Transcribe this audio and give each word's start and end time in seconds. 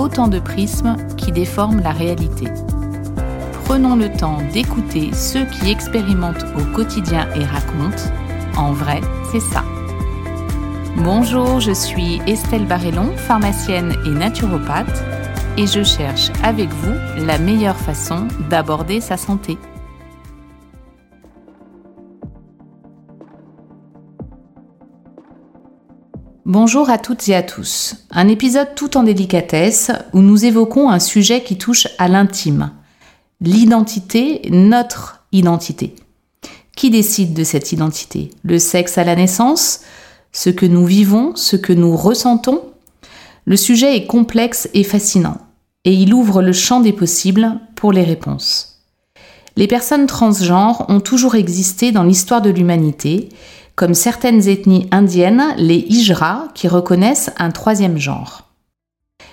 autant 0.00 0.28
de 0.28 0.38
prismes 0.38 0.96
qui 1.16 1.30
déforment 1.30 1.80
la 1.80 1.92
réalité. 1.92 2.46
Prenons 3.64 3.96
le 3.96 4.10
temps 4.10 4.38
d'écouter 4.52 5.12
ceux 5.12 5.44
qui 5.44 5.70
expérimentent 5.70 6.46
au 6.56 6.74
quotidien 6.74 7.28
et 7.36 7.44
racontent. 7.44 8.10
En 8.56 8.72
vrai, 8.72 9.00
c'est 9.30 9.40
ça. 9.40 9.62
Bonjour, 10.96 11.60
je 11.60 11.72
suis 11.72 12.20
Estelle 12.26 12.66
Barrellon, 12.66 13.12
pharmacienne 13.16 13.94
et 14.06 14.10
naturopathe, 14.10 15.04
et 15.56 15.66
je 15.66 15.84
cherche 15.84 16.30
avec 16.42 16.70
vous 16.70 17.26
la 17.26 17.38
meilleure 17.38 17.76
façon 17.76 18.26
d'aborder 18.48 19.00
sa 19.00 19.16
santé. 19.16 19.58
Bonjour 26.52 26.90
à 26.90 26.98
toutes 26.98 27.28
et 27.28 27.36
à 27.36 27.44
tous. 27.44 27.94
Un 28.10 28.26
épisode 28.26 28.74
tout 28.74 28.96
en 28.96 29.04
délicatesse 29.04 29.92
où 30.12 30.18
nous 30.18 30.44
évoquons 30.44 30.90
un 30.90 30.98
sujet 30.98 31.44
qui 31.44 31.56
touche 31.56 31.86
à 31.98 32.08
l'intime. 32.08 32.72
L'identité, 33.40 34.42
notre 34.50 35.22
identité. 35.30 35.94
Qui 36.74 36.90
décide 36.90 37.34
de 37.34 37.44
cette 37.44 37.70
identité? 37.70 38.30
Le 38.42 38.58
sexe 38.58 38.98
à 38.98 39.04
la 39.04 39.14
naissance? 39.14 39.82
Ce 40.32 40.50
que 40.50 40.66
nous 40.66 40.84
vivons? 40.84 41.36
Ce 41.36 41.54
que 41.54 41.72
nous 41.72 41.96
ressentons? 41.96 42.64
Le 43.44 43.56
sujet 43.56 43.94
est 43.94 44.06
complexe 44.08 44.68
et 44.74 44.82
fascinant, 44.82 45.38
et 45.84 45.92
il 45.92 46.12
ouvre 46.12 46.42
le 46.42 46.52
champ 46.52 46.80
des 46.80 46.92
possibles 46.92 47.60
pour 47.76 47.92
les 47.92 48.02
réponses. 48.02 48.82
Les 49.54 49.68
personnes 49.68 50.06
transgenres 50.08 50.84
ont 50.88 51.00
toujours 51.00 51.36
existé 51.36 51.92
dans 51.92 52.02
l'histoire 52.02 52.42
de 52.42 52.50
l'humanité, 52.50 53.28
comme 53.80 53.94
certaines 53.94 54.46
ethnies 54.46 54.88
indiennes, 54.90 55.54
les 55.56 55.78
Hijra, 55.88 56.48
qui 56.54 56.68
reconnaissent 56.68 57.30
un 57.38 57.50
troisième 57.50 57.96
genre. 57.96 58.42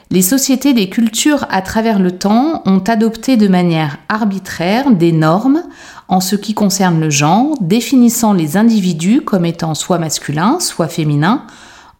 Les 0.10 0.22
sociétés 0.22 0.74
des 0.74 0.90
cultures 0.90 1.46
à 1.50 1.62
travers 1.62 2.00
le 2.00 2.18
temps 2.18 2.62
ont 2.66 2.80
adopté 2.80 3.36
de 3.36 3.50
manière 3.50 3.98
arbitraire 4.08 4.92
des 4.92 5.12
normes 5.12 5.64
en 6.08 6.22
ce 6.22 6.38
qui 6.38 6.54
concerne 6.54 7.02
le 7.02 7.10
genre, 7.10 7.56
définissant 7.60 8.32
les 8.32 8.56
individus 8.56 9.20
comme 9.20 9.44
étant 9.44 9.76
soit 9.76 10.00
masculins, 10.00 10.62
soit 10.62 10.88
féminins, 10.88 11.46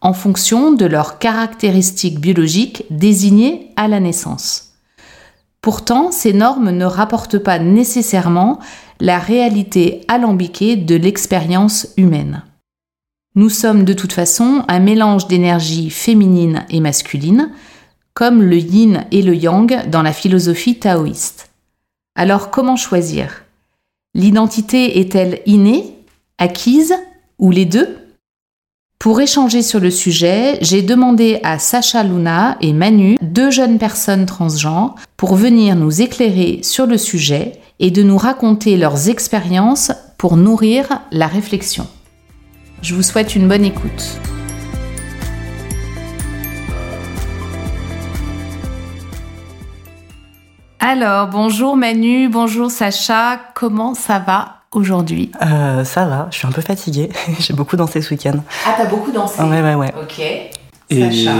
en 0.00 0.14
fonction 0.14 0.72
de 0.72 0.86
leurs 0.86 1.18
caractéristiques 1.18 2.18
biologiques 2.18 2.86
désignées 2.88 3.72
à 3.76 3.88
la 3.88 4.00
naissance. 4.00 4.67
Pourtant, 5.68 6.12
ces 6.12 6.32
normes 6.32 6.70
ne 6.70 6.86
rapportent 6.86 7.36
pas 7.36 7.58
nécessairement 7.58 8.58
la 9.00 9.18
réalité 9.18 10.00
alambiquée 10.08 10.76
de 10.76 10.94
l'expérience 10.94 11.88
humaine. 11.98 12.42
Nous 13.34 13.50
sommes 13.50 13.84
de 13.84 13.92
toute 13.92 14.14
façon 14.14 14.64
un 14.66 14.78
mélange 14.78 15.28
d'énergie 15.28 15.90
féminine 15.90 16.64
et 16.70 16.80
masculine, 16.80 17.50
comme 18.14 18.42
le 18.42 18.56
yin 18.56 19.04
et 19.10 19.20
le 19.20 19.34
yang 19.34 19.90
dans 19.90 20.00
la 20.00 20.14
philosophie 20.14 20.78
taoïste. 20.78 21.50
Alors 22.14 22.50
comment 22.50 22.76
choisir? 22.76 23.44
L'identité 24.14 25.00
est-elle 25.00 25.42
innée, 25.44 25.98
acquise 26.38 26.94
ou 27.38 27.50
les 27.50 27.66
deux? 27.66 28.07
Pour 28.98 29.20
échanger 29.20 29.62
sur 29.62 29.78
le 29.78 29.92
sujet, 29.92 30.58
j'ai 30.60 30.82
demandé 30.82 31.38
à 31.44 31.60
Sacha 31.60 32.02
Luna 32.02 32.56
et 32.60 32.72
Manu, 32.72 33.16
deux 33.22 33.48
jeunes 33.48 33.78
personnes 33.78 34.26
transgenres, 34.26 34.96
pour 35.16 35.36
venir 35.36 35.76
nous 35.76 36.02
éclairer 36.02 36.58
sur 36.64 36.84
le 36.84 36.98
sujet 36.98 37.52
et 37.78 37.92
de 37.92 38.02
nous 38.02 38.18
raconter 38.18 38.76
leurs 38.76 39.08
expériences 39.08 39.92
pour 40.18 40.36
nourrir 40.36 41.00
la 41.12 41.28
réflexion. 41.28 41.86
Je 42.82 42.96
vous 42.96 43.04
souhaite 43.04 43.36
une 43.36 43.46
bonne 43.46 43.64
écoute. 43.64 44.18
Alors, 50.80 51.28
bonjour 51.28 51.76
Manu, 51.76 52.28
bonjour 52.28 52.68
Sacha, 52.68 53.40
comment 53.54 53.94
ça 53.94 54.18
va? 54.18 54.57
Aujourd'hui? 54.72 55.30
Euh, 55.42 55.84
Ça 55.84 56.06
va, 56.06 56.28
je 56.30 56.38
suis 56.38 56.46
un 56.46 56.52
peu 56.52 56.62
fatiguée, 56.62 57.08
j'ai 57.38 57.54
beaucoup 57.54 57.76
dansé 57.76 58.00
ce 58.02 58.10
week-end. 58.10 58.42
Ah, 58.66 58.74
t'as 58.76 58.86
beaucoup 58.86 59.10
dansé? 59.12 59.40
Ouais, 59.42 59.62
ouais, 59.62 59.74
ouais. 59.74 59.92
Ok. 60.00 60.20
Et 60.90 61.02
Sacha, 61.02 61.32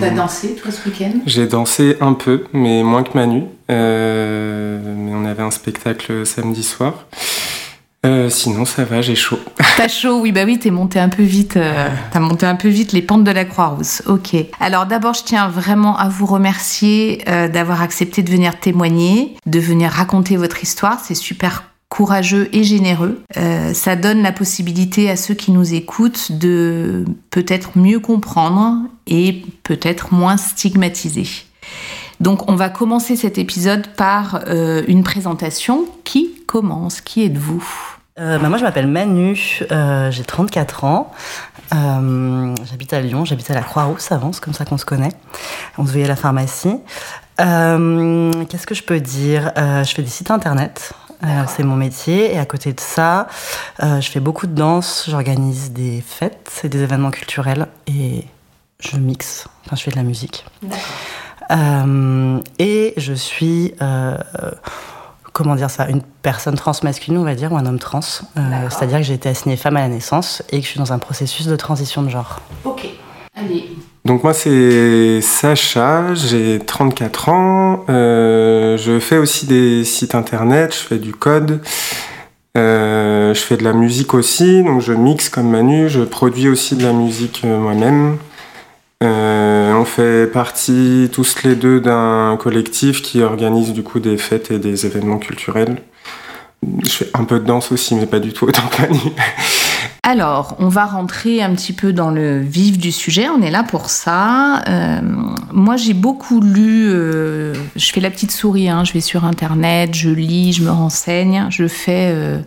t'as 0.00 0.10
dansé 0.14 0.54
toi 0.54 0.70
ce 0.70 0.88
week-end? 0.88 1.12
j'ai 1.26 1.46
dansé 1.46 1.98
un 2.00 2.14
peu, 2.14 2.44
mais 2.54 2.82
moins 2.82 3.02
que 3.02 3.16
Manu. 3.16 3.44
Euh, 3.70 4.80
mais 4.96 5.12
on 5.14 5.24
avait 5.26 5.42
un 5.42 5.50
spectacle 5.50 6.24
samedi 6.26 6.62
soir. 6.62 7.04
Euh, 8.04 8.28
sinon, 8.30 8.64
ça 8.64 8.82
va, 8.84 9.00
j'ai 9.00 9.14
chaud. 9.14 9.38
T'as 9.76 9.86
chaud, 9.86 10.18
oui, 10.20 10.32
bah 10.32 10.40
oui, 10.44 10.58
t'es 10.58 10.70
monté 10.72 10.98
un 10.98 11.08
peu 11.08 11.22
vite. 11.22 11.56
euh, 11.56 11.88
t'as 12.10 12.18
monté 12.18 12.46
un 12.46 12.56
peu 12.56 12.68
vite 12.68 12.92
les 12.92 13.00
pentes 13.02 13.22
de 13.22 13.30
la 13.30 13.44
Croix-Rousse. 13.44 14.02
Ok. 14.06 14.34
Alors 14.58 14.86
d'abord, 14.86 15.14
je 15.14 15.22
tiens 15.22 15.46
vraiment 15.48 15.96
à 15.96 16.08
vous 16.08 16.26
remercier 16.26 17.22
euh, 17.28 17.46
d'avoir 17.46 17.80
accepté 17.80 18.22
de 18.24 18.30
venir 18.30 18.58
témoigner, 18.58 19.36
de 19.46 19.60
venir 19.60 19.90
raconter 19.92 20.36
votre 20.36 20.62
histoire. 20.64 20.98
C'est 21.04 21.14
super 21.14 21.62
courageux 21.92 22.48
et 22.56 22.64
généreux. 22.64 23.22
Euh, 23.36 23.74
ça 23.74 23.96
donne 23.96 24.22
la 24.22 24.32
possibilité 24.32 25.10
à 25.10 25.16
ceux 25.16 25.34
qui 25.34 25.52
nous 25.52 25.74
écoutent 25.74 26.32
de 26.32 27.04
peut-être 27.28 27.76
mieux 27.76 28.00
comprendre 28.00 28.88
et 29.06 29.44
peut-être 29.62 30.14
moins 30.14 30.38
stigmatiser. 30.38 31.26
Donc 32.18 32.50
on 32.50 32.56
va 32.56 32.70
commencer 32.70 33.14
cet 33.14 33.36
épisode 33.36 33.88
par 33.88 34.40
euh, 34.46 34.82
une 34.88 35.02
présentation. 35.02 35.84
Qui 36.02 36.30
commence? 36.46 37.02
Qui 37.02 37.26
êtes-vous? 37.26 37.62
Euh, 38.18 38.38
bah, 38.38 38.48
moi, 38.48 38.56
je 38.56 38.64
m'appelle 38.64 38.86
Manu, 38.86 39.36
j'ai 39.68 40.24
34 40.24 40.84
ans. 40.84 41.12
J'habite 41.70 42.94
à 42.94 43.02
Lyon, 43.02 43.26
j'habite 43.26 43.50
à 43.50 43.54
la 43.54 43.62
Croix-Rousse 43.62 44.12
avant, 44.12 44.32
c'est 44.32 44.42
comme 44.42 44.54
ça 44.54 44.64
qu'on 44.64 44.78
se 44.78 44.86
connaît. 44.86 45.12
On 45.76 45.84
se 45.84 45.90
voyait 45.90 46.06
à 46.06 46.08
la 46.08 46.16
pharmacie. 46.16 46.78
Qu'est-ce 47.36 48.66
que 48.66 48.74
je 48.74 48.82
peux 48.82 49.00
dire? 49.00 49.52
Je 49.56 49.92
fais 49.94 50.02
des 50.02 50.08
sites 50.08 50.30
internet. 50.30 50.94
Euh, 51.24 51.44
c'est 51.46 51.62
mon 51.62 51.76
métier 51.76 52.34
et 52.34 52.38
à 52.38 52.46
côté 52.46 52.72
de 52.72 52.80
ça, 52.80 53.28
euh, 53.82 54.00
je 54.00 54.10
fais 54.10 54.20
beaucoup 54.20 54.46
de 54.46 54.54
danse, 54.54 55.06
j'organise 55.08 55.72
des 55.72 56.02
fêtes 56.04 56.62
et 56.64 56.68
des 56.68 56.82
événements 56.82 57.10
culturels 57.10 57.68
et 57.86 58.24
je 58.80 58.96
mixe, 58.96 59.46
enfin 59.64 59.76
je 59.76 59.82
fais 59.82 59.90
de 59.92 59.96
la 59.96 60.02
musique. 60.02 60.44
Euh, 61.50 62.40
et 62.58 62.94
je 62.96 63.12
suis, 63.12 63.74
euh, 63.82 64.16
comment 65.32 65.54
dire 65.54 65.70
ça, 65.70 65.88
une 65.88 66.02
personne 66.22 66.56
transmasculine, 66.56 67.18
on 67.18 67.24
va 67.24 67.34
dire, 67.34 67.52
ou 67.52 67.56
un 67.56 67.66
homme 67.66 67.78
trans. 67.78 68.00
C'est-à-dire 68.00 68.98
que 68.98 69.04
j'ai 69.04 69.14
été 69.14 69.28
assignée 69.28 69.56
femme 69.56 69.76
à 69.76 69.80
la 69.80 69.88
naissance 69.88 70.42
et 70.50 70.58
que 70.58 70.64
je 70.64 70.70
suis 70.70 70.80
dans 70.80 70.92
un 70.92 70.98
processus 70.98 71.46
de 71.46 71.56
transition 71.56 72.02
de 72.02 72.08
genre. 72.08 72.40
Ok. 72.64 72.88
Allez. 73.36 73.70
Donc 74.04 74.24
moi, 74.24 74.34
c'est 74.34 75.20
Sacha, 75.20 76.14
j'ai 76.14 76.58
34 76.58 77.28
ans. 77.28 77.84
Euh, 77.88 78.76
je 78.76 78.98
fais 78.98 79.18
aussi 79.18 79.46
des 79.46 79.84
sites 79.84 80.16
internet, 80.16 80.74
je 80.74 80.80
fais 80.80 80.98
du 80.98 81.12
code. 81.12 81.60
Euh, 82.58 83.32
je 83.32 83.40
fais 83.40 83.56
de 83.56 83.64
la 83.64 83.72
musique 83.72 84.12
aussi, 84.12 84.62
donc 84.64 84.80
je 84.80 84.92
mixe 84.92 85.28
comme 85.28 85.48
Manu, 85.48 85.88
je 85.88 86.00
produis 86.00 86.48
aussi 86.48 86.76
de 86.76 86.82
la 86.82 86.92
musique 86.92 87.42
euh, 87.44 87.58
moi-même. 87.58 88.18
On 89.74 89.84
fait 89.84 90.28
partie 90.28 91.10
tous 91.12 91.42
les 91.42 91.56
deux 91.56 91.80
d'un 91.80 92.38
collectif 92.38 93.02
qui 93.02 93.20
organise 93.20 93.72
du 93.72 93.82
coup 93.82 93.98
des 93.98 94.16
fêtes 94.16 94.52
et 94.52 94.60
des 94.60 94.86
événements 94.86 95.18
culturels. 95.18 95.82
Je 96.84 96.88
fais 96.88 97.10
un 97.14 97.24
peu 97.24 97.40
de 97.40 97.44
danse 97.44 97.72
aussi, 97.72 97.96
mais 97.96 98.06
pas 98.06 98.20
du 98.20 98.32
tout 98.32 98.46
autant 98.46 98.62
que 98.68 98.82
Manu. 98.82 99.00
Alors, 100.04 100.56
on 100.58 100.66
va 100.66 100.84
rentrer 100.86 101.44
un 101.44 101.54
petit 101.54 101.72
peu 101.72 101.92
dans 101.92 102.10
le 102.10 102.40
vif 102.40 102.76
du 102.76 102.90
sujet. 102.90 103.28
On 103.28 103.40
est 103.40 103.52
là 103.52 103.62
pour 103.62 103.88
ça. 103.88 104.60
Euh, 104.68 105.00
moi, 105.52 105.76
j'ai 105.76 105.94
beaucoup 105.94 106.40
lu. 106.40 106.88
euh, 106.88 107.54
je 107.76 107.92
fais 107.92 108.00
la 108.00 108.10
petite 108.10 108.32
souris. 108.32 108.68
hein, 108.68 108.82
je 108.82 108.92
vais 108.94 109.00
sur 109.00 109.24
Internet, 109.24 109.94
je 109.94 110.10
lis, 110.10 110.54
je 110.54 110.64
me 110.64 110.72
renseigne. 110.72 111.46
Je 111.50 111.68
fais, 111.68 112.10
euh, 112.12 112.40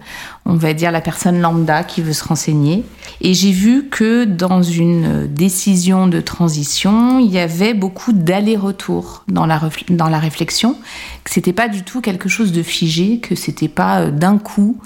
on 0.46 0.56
va 0.56 0.74
dire, 0.74 0.92
la 0.92 1.00
personne 1.00 1.40
lambda 1.40 1.86
qui 1.86 2.02
veut 2.02 2.12
se 2.12 2.26
renseigner. 2.26 2.84
Et 3.22 3.34
j'ai 3.34 3.54
vu 3.54 3.88
que 3.90 4.26
dans 4.26 4.62
une 4.62 5.26
décision 5.26 6.08
de 6.08 6.20
transition, 6.20 7.20
il 7.20 7.32
y 7.32 7.40
avait 7.40 7.74
beaucoup 7.74 8.12
d'aller-retour 8.12 9.24
dans 9.30 9.46
la, 9.46 9.62
dans 9.92 10.10
la 10.10 10.20
réflexion. 10.20 10.76
Que 11.24 11.32
c'était 11.32 11.54
pas 11.54 11.70
du 11.70 11.84
tout 11.84 12.02
quelque 12.02 12.28
chose 12.28 12.52
de 12.52 12.64
figé, 12.64 13.20
que 13.22 13.34
c'était 13.34 13.70
pas 13.70 14.02
euh, 14.02 14.12
d'un 14.12 14.40
coup, 14.40 14.78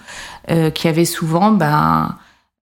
euh, 0.52 0.70
qu'il 0.70 0.88
y 0.88 0.94
avait 0.94 1.06
souvent, 1.06 1.50
ben. 1.52 2.16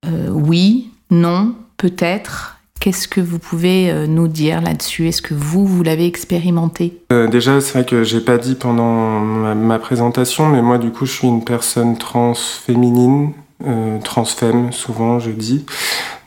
Euh, 0.05 0.29
oui, 0.29 0.91
non, 1.09 1.55
peut-être, 1.77 2.57
Qu'est-ce 2.79 3.07
que 3.07 3.21
vous 3.21 3.39
pouvez 3.39 3.89
euh, 3.89 4.05
nous 4.05 4.27
dire 4.27 4.61
là-dessus? 4.61 5.07
Est-ce 5.07 5.21
que 5.21 5.33
vous, 5.33 5.65
vous 5.65 5.81
l'avez 5.83 6.05
expérimenté? 6.05 7.01
Euh, 7.11 7.27
Déjà, 7.27 7.59
c'est 7.59 7.73
vrai 7.73 7.85
que 7.85 8.03
j'ai 8.03 8.21
pas 8.21 8.37
dit 8.37 8.55
pendant 8.55 9.19
ma, 9.19 9.79
présentation, 9.79 10.47
mais 10.47 10.61
moi, 10.61 10.77
du 10.77 10.91
coup, 10.91 11.05
je 11.05 11.11
suis 11.11 11.27
une 11.27 11.43
personne 11.43 11.97
trans 11.97 12.33
féminine, 12.35 13.33
euh, 13.65 13.99
transfemme, 13.99 14.71
souvent, 14.71 15.19
je 15.19 15.31
dis. 15.31 15.65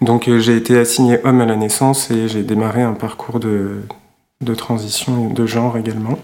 Donc, 0.00 0.28
j'ai 0.38 0.56
été 0.56 0.76
assignée 0.76 1.18
homme 1.24 1.40
à 1.40 1.46
la 1.46 1.56
naissance 1.56 2.10
et 2.10 2.26
j'ai 2.26 2.42
démarré 2.42 2.82
un 2.82 2.94
parcours 2.94 3.38
de, 3.38 3.82
de 4.44 4.54
transition 4.54 5.30
de 5.30 5.46
genre 5.46 5.76
également. 5.76 6.18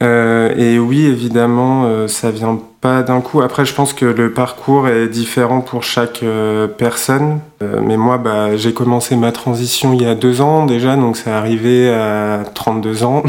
Et 0.00 0.78
oui, 0.78 1.06
évidemment, 1.06 2.06
ça 2.06 2.30
vient 2.30 2.60
pas 2.80 3.02
d'un 3.02 3.20
coup. 3.20 3.40
Après, 3.40 3.64
je 3.64 3.74
pense 3.74 3.92
que 3.92 4.04
le 4.04 4.32
parcours 4.32 4.88
est 4.88 5.08
différent 5.08 5.60
pour 5.60 5.82
chaque 5.82 6.22
euh, 6.22 6.66
personne. 6.66 7.40
Euh, 7.62 7.80
mais 7.82 7.96
moi, 7.96 8.18
bah, 8.18 8.56
j'ai 8.56 8.72
commencé 8.72 9.16
ma 9.16 9.32
transition 9.32 9.92
il 9.92 10.02
y 10.02 10.06
a 10.06 10.14
deux 10.14 10.40
ans 10.40 10.66
déjà, 10.66 10.96
donc 10.96 11.16
c'est 11.16 11.30
arrivé 11.30 11.90
à 11.90 12.44
32 12.54 13.04
ans. 13.04 13.22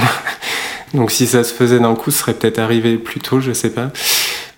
donc 0.94 1.12
si 1.12 1.26
ça 1.28 1.44
se 1.44 1.54
faisait 1.54 1.80
d'un 1.80 1.96
coup, 1.96 2.12
ce 2.12 2.20
serait 2.20 2.34
peut-être 2.34 2.60
arrivé 2.60 2.98
plus 2.98 3.20
tôt, 3.20 3.40
je 3.40 3.54
sais 3.54 3.72
pas. 3.72 3.90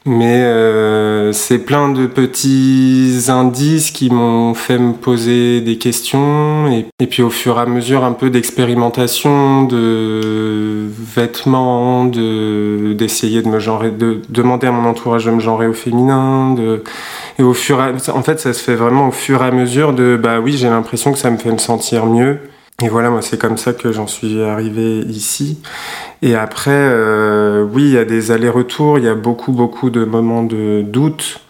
Mais 0.05 0.41
euh, 0.41 1.31
c'est 1.31 1.59
plein 1.59 1.89
de 1.89 2.07
petits 2.07 3.25
indices 3.27 3.91
qui 3.91 4.09
m'ont 4.09 4.55
fait 4.55 4.79
me 4.79 4.93
poser 4.93 5.61
des 5.61 5.77
questions. 5.77 6.67
Et, 6.71 7.05
puis 7.05 7.21
au 7.21 7.29
fur 7.29 7.59
et 7.59 7.61
à 7.61 7.65
mesure, 7.67 8.03
un 8.03 8.13
peu 8.13 8.31
d'expérimentation, 8.31 9.63
de 9.63 10.87
vêtements, 11.15 12.05
de 12.05 12.93
d'essayer 12.93 13.43
de 13.43 13.47
me 13.47 13.59
genrer, 13.59 13.91
de 13.91 14.21
demander 14.29 14.67
à 14.67 14.71
mon 14.71 14.89
entourage 14.89 15.25
de 15.25 15.31
me 15.31 15.39
genrer 15.39 15.67
au 15.67 15.73
féminin. 15.73 16.55
De, 16.55 16.83
et 17.37 17.43
au 17.43 17.53
fur 17.53 17.79
et 17.79 17.83
à, 17.83 18.15
en 18.15 18.23
fait, 18.23 18.39
ça 18.39 18.53
se 18.53 18.63
fait 18.63 18.75
vraiment 18.75 19.09
au 19.09 19.11
fur 19.11 19.43
et 19.43 19.47
à 19.47 19.51
mesure 19.51 19.93
de 19.93 20.17
bah 20.17 20.39
oui, 20.39 20.53
j'ai 20.57 20.69
l'impression 20.69 21.11
que 21.11 21.19
ça 21.19 21.29
me 21.29 21.37
fait 21.37 21.51
me 21.51 21.59
sentir 21.59 22.07
mieux. 22.07 22.39
Et 22.83 22.89
voilà, 22.89 23.11
moi, 23.11 23.21
c'est 23.21 23.39
comme 23.39 23.57
ça 23.57 23.73
que 23.73 23.91
j'en 23.91 24.07
suis 24.07 24.41
arrivé 24.41 24.99
ici. 24.99 25.59
Et 26.23 26.35
après, 26.35 26.71
euh, 26.71 27.63
oui, 27.63 27.83
il 27.83 27.91
y 27.91 27.97
a 27.97 28.05
des 28.05 28.31
allers-retours, 28.31 28.97
il 28.97 29.05
y 29.05 29.07
a 29.07 29.13
beaucoup, 29.13 29.51
beaucoup 29.51 29.91
de 29.91 30.03
moments 30.03 30.43
de 30.43 30.81
doute, 30.81 31.41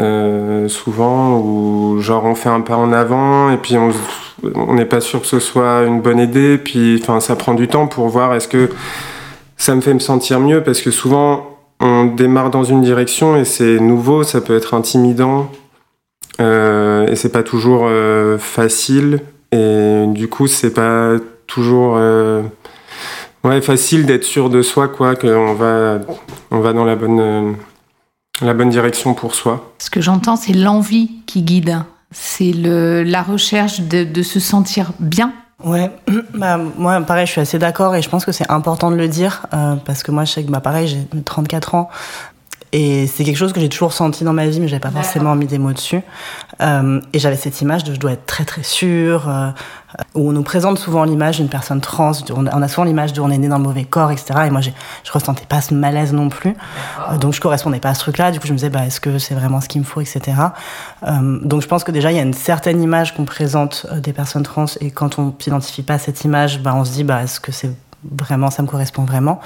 euh, 0.00 0.68
souvent, 0.68 1.38
où 1.40 2.00
genre 2.00 2.24
on 2.24 2.34
fait 2.34 2.48
un 2.48 2.62
pas 2.62 2.76
en 2.76 2.92
avant 2.92 3.50
et 3.50 3.58
puis 3.58 3.76
on 3.76 4.74
n'est 4.74 4.86
pas 4.86 5.00
sûr 5.00 5.20
que 5.20 5.26
ce 5.26 5.40
soit 5.40 5.84
une 5.84 6.00
bonne 6.00 6.20
idée, 6.20 6.58
puis 6.58 7.02
ça 7.20 7.36
prend 7.36 7.54
du 7.54 7.68
temps 7.68 7.86
pour 7.86 8.08
voir 8.08 8.34
est-ce 8.34 8.48
que 8.48 8.70
ça 9.58 9.74
me 9.74 9.80
fait 9.80 9.94
me 9.94 9.98
sentir 9.98 10.40
mieux, 10.40 10.62
parce 10.62 10.80
que 10.80 10.90
souvent, 10.90 11.58
on 11.80 12.06
démarre 12.06 12.50
dans 12.50 12.64
une 12.64 12.82
direction 12.82 13.36
et 13.36 13.44
c'est 13.44 13.78
nouveau, 13.78 14.22
ça 14.22 14.40
peut 14.40 14.56
être 14.56 14.72
intimidant, 14.72 15.50
euh, 16.40 17.06
et 17.08 17.16
c'est 17.16 17.32
pas 17.32 17.42
toujours 17.42 17.88
facile. 18.38 19.20
Et 19.52 20.04
du 20.08 20.28
coup, 20.28 20.46
c'est 20.46 20.72
pas 20.72 21.14
toujours 21.46 21.94
euh, 21.96 22.42
ouais, 23.44 23.60
facile 23.60 24.06
d'être 24.06 24.24
sûr 24.24 24.50
de 24.50 24.62
soi, 24.62 24.88
quoi, 24.88 25.16
qu'on 25.16 25.54
va, 25.54 25.98
on 26.50 26.60
va 26.60 26.72
dans 26.72 26.84
la 26.84 26.96
bonne, 26.96 27.20
euh, 27.20 27.52
la 28.42 28.54
bonne 28.54 28.70
direction 28.70 29.14
pour 29.14 29.34
soi. 29.34 29.72
Ce 29.78 29.90
que 29.90 30.00
j'entends, 30.00 30.36
c'est 30.36 30.52
l'envie 30.52 31.10
qui 31.26 31.42
guide. 31.42 31.78
C'est 32.12 32.52
la 32.52 33.22
recherche 33.22 33.80
de, 33.80 34.04
de, 34.04 34.22
se 34.22 34.40
sentir 34.40 34.92
bien. 35.00 35.32
Ouais, 35.64 35.90
bah, 36.34 36.56
moi 36.56 37.00
pareil, 37.00 37.26
je 37.26 37.32
suis 37.32 37.40
assez 37.40 37.58
d'accord 37.58 37.94
et 37.94 38.02
je 38.02 38.08
pense 38.08 38.24
que 38.24 38.32
c'est 38.32 38.50
important 38.50 38.90
de 38.90 38.96
le 38.96 39.08
dire 39.08 39.46
euh, 39.52 39.74
parce 39.76 40.02
que 40.02 40.12
moi, 40.12 40.24
je 40.24 40.32
sais 40.32 40.44
que 40.44 40.50
bah, 40.50 40.60
pareil, 40.60 40.86
j'ai 40.86 41.22
34 41.24 41.74
ans. 41.74 41.90
Et 42.72 43.06
c'est 43.06 43.24
quelque 43.24 43.36
chose 43.36 43.52
que 43.52 43.60
j'ai 43.60 43.68
toujours 43.68 43.92
senti 43.92 44.24
dans 44.24 44.32
ma 44.32 44.46
vie, 44.46 44.60
mais 44.60 44.68
j'avais 44.68 44.80
pas 44.80 44.90
forcément 44.90 45.34
mis 45.34 45.46
des 45.46 45.58
mots 45.58 45.72
dessus. 45.72 46.02
Euh, 46.60 47.00
et 47.12 47.18
j'avais 47.18 47.36
cette 47.36 47.60
image 47.60 47.84
de 47.84 47.94
je 47.94 48.00
dois 48.00 48.12
être 48.12 48.26
très 48.26 48.44
très 48.44 48.62
sûre, 48.62 49.28
euh, 49.28 49.50
où 50.14 50.28
on 50.28 50.32
nous 50.32 50.42
présente 50.42 50.78
souvent 50.78 51.04
l'image 51.04 51.36
d'une 51.36 51.48
personne 51.48 51.80
trans, 51.80 52.12
on 52.30 52.46
a 52.62 52.68
souvent 52.68 52.84
l'image 52.84 53.12
de 53.12 53.20
on 53.20 53.30
est 53.30 53.38
né 53.38 53.48
dans 53.48 53.58
le 53.58 53.64
mauvais 53.64 53.84
corps, 53.84 54.10
etc. 54.10 54.40
Et 54.46 54.50
moi, 54.50 54.60
je 54.60 54.70
ressentais 55.12 55.46
pas 55.46 55.60
ce 55.60 55.74
malaise 55.74 56.12
non 56.12 56.28
plus. 56.28 56.56
Euh, 57.10 57.18
donc 57.18 57.34
je 57.34 57.40
correspondais 57.40 57.80
pas 57.80 57.90
à 57.90 57.94
ce 57.94 58.00
truc-là. 58.00 58.30
Du 58.32 58.40
coup, 58.40 58.46
je 58.46 58.52
me 58.52 58.58
disais, 58.58 58.70
bah, 58.70 58.84
est-ce 58.84 59.00
que 59.00 59.18
c'est 59.18 59.34
vraiment 59.34 59.60
ce 59.60 59.68
qu'il 59.68 59.80
me 59.80 59.86
faut, 59.86 60.00
etc. 60.00 60.20
Euh, 61.06 61.38
donc 61.42 61.62
je 61.62 61.68
pense 61.68 61.84
que 61.84 61.92
déjà, 61.92 62.10
il 62.10 62.16
y 62.16 62.20
a 62.20 62.24
une 62.24 62.34
certaine 62.34 62.82
image 62.82 63.14
qu'on 63.14 63.24
présente 63.24 63.86
des 64.02 64.12
personnes 64.12 64.42
trans, 64.42 64.66
et 64.80 64.90
quand 64.90 65.18
on 65.18 65.34
s'identifie 65.38 65.82
pas 65.82 65.94
à 65.94 65.98
cette 65.98 66.24
image, 66.24 66.60
bah, 66.60 66.74
on 66.74 66.84
se 66.84 66.92
dit, 66.92 67.04
bah, 67.04 67.22
est-ce 67.22 67.40
que 67.40 67.52
c'est 67.52 67.70
vraiment, 68.10 68.50
ça 68.50 68.62
me 68.62 68.68
correspond 68.68 69.04
vraiment? 69.04 69.40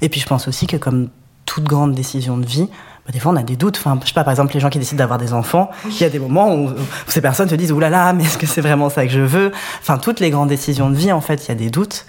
Et 0.00 0.08
puis 0.08 0.20
je 0.20 0.26
pense 0.26 0.48
aussi 0.48 0.66
que 0.66 0.76
comme 0.76 1.08
toute 1.52 1.64
grande 1.64 1.92
décision 1.94 2.38
de 2.38 2.46
vie, 2.46 2.68
bah, 3.04 3.12
des 3.12 3.18
fois 3.18 3.32
on 3.32 3.36
a 3.36 3.42
des 3.42 3.56
doutes. 3.56 3.76
Enfin, 3.76 3.98
je 4.00 4.08
sais 4.08 4.14
pas, 4.14 4.24
par 4.24 4.32
exemple, 4.32 4.54
les 4.54 4.60
gens 4.60 4.70
qui 4.70 4.78
décident 4.78 4.98
d'avoir 4.98 5.18
des 5.18 5.34
enfants, 5.34 5.70
il 5.84 6.00
y 6.00 6.04
a 6.04 6.08
des 6.08 6.18
moments 6.18 6.54
où, 6.54 6.70
ces 7.08 7.20
personnes 7.20 7.48
se 7.48 7.54
disent, 7.54 7.72
oulala, 7.72 8.14
mais 8.14 8.24
est-ce 8.24 8.38
que 8.38 8.46
c'est 8.46 8.62
vraiment 8.62 8.88
ça 8.88 9.04
que 9.04 9.12
je 9.12 9.20
veux? 9.20 9.52
Enfin, 9.80 9.98
toutes 9.98 10.20
les 10.20 10.30
grandes 10.30 10.48
décisions 10.48 10.88
de 10.88 10.94
vie, 10.94 11.12
en 11.12 11.20
fait, 11.20 11.44
il 11.44 11.48
y 11.50 11.52
a 11.52 11.54
des 11.54 11.68
doutes. 11.68 12.06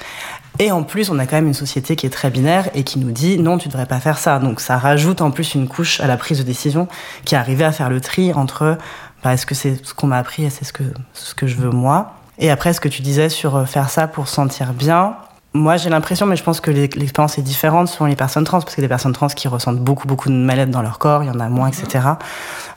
Et 0.59 0.71
en 0.71 0.83
plus, 0.83 1.09
on 1.09 1.19
a 1.19 1.25
quand 1.25 1.35
même 1.35 1.47
une 1.47 1.53
société 1.53 1.97
qui 1.97 2.05
est 2.05 2.11
très 2.11 2.29
binaire 2.29 2.69
et 2.73 2.83
qui 2.83 2.99
nous 2.99 3.11
dit 3.11 3.37
non, 3.37 3.57
tu 3.57 3.67
devrais 3.67 3.87
pas 3.87 3.99
faire 3.99 4.17
ça. 4.17 4.39
Donc 4.39 4.61
ça 4.61 4.77
rajoute 4.77 5.19
en 5.19 5.31
plus 5.31 5.55
une 5.55 5.67
couche 5.67 5.99
à 5.99 6.07
la 6.07 6.15
prise 6.15 6.37
de 6.37 6.43
décision 6.43 6.87
qui 7.25 7.35
est 7.35 7.37
arrivée 7.37 7.65
à 7.65 7.71
faire 7.71 7.89
le 7.89 7.99
tri 7.99 8.31
entre 8.33 8.77
bah, 9.23 9.33
est-ce 9.33 9.47
que 9.47 9.55
c'est 9.55 9.83
ce 9.83 9.93
qu'on 9.95 10.07
m'a 10.07 10.19
appris 10.19 10.45
et 10.45 10.51
c'est 10.51 10.63
ce 10.63 10.71
que, 10.71 10.83
ce 11.13 11.33
que 11.33 11.47
je 11.47 11.55
veux 11.55 11.71
moi? 11.71 12.13
Et 12.37 12.51
après, 12.51 12.71
ce 12.71 12.79
que 12.79 12.87
tu 12.87 13.01
disais 13.01 13.29
sur 13.29 13.67
faire 13.67 13.89
ça 13.89 14.07
pour 14.07 14.27
se 14.27 14.35
sentir 14.35 14.73
bien, 14.73 15.15
moi, 15.53 15.77
j'ai 15.77 15.89
l'impression, 15.89 16.25
mais 16.25 16.35
je 16.35 16.43
pense 16.43 16.59
que 16.59 16.71
l'expérience 16.71 17.37
est 17.37 17.43
différente 17.43 17.87
selon 17.87 18.07
les 18.07 18.15
personnes 18.15 18.43
trans, 18.43 18.59
parce 18.59 18.75
que 18.75 18.81
des 18.81 18.87
personnes 18.87 19.13
trans 19.13 19.27
qui 19.27 19.47
ressentent 19.47 19.79
beaucoup, 19.79 20.07
beaucoup 20.07 20.29
de 20.29 20.35
mal-être 20.35 20.71
dans 20.71 20.81
leur 20.81 20.97
corps, 20.97 21.23
il 21.23 21.27
y 21.27 21.29
en 21.29 21.39
a 21.39 21.47
moins, 21.47 21.67
etc. 21.67 22.07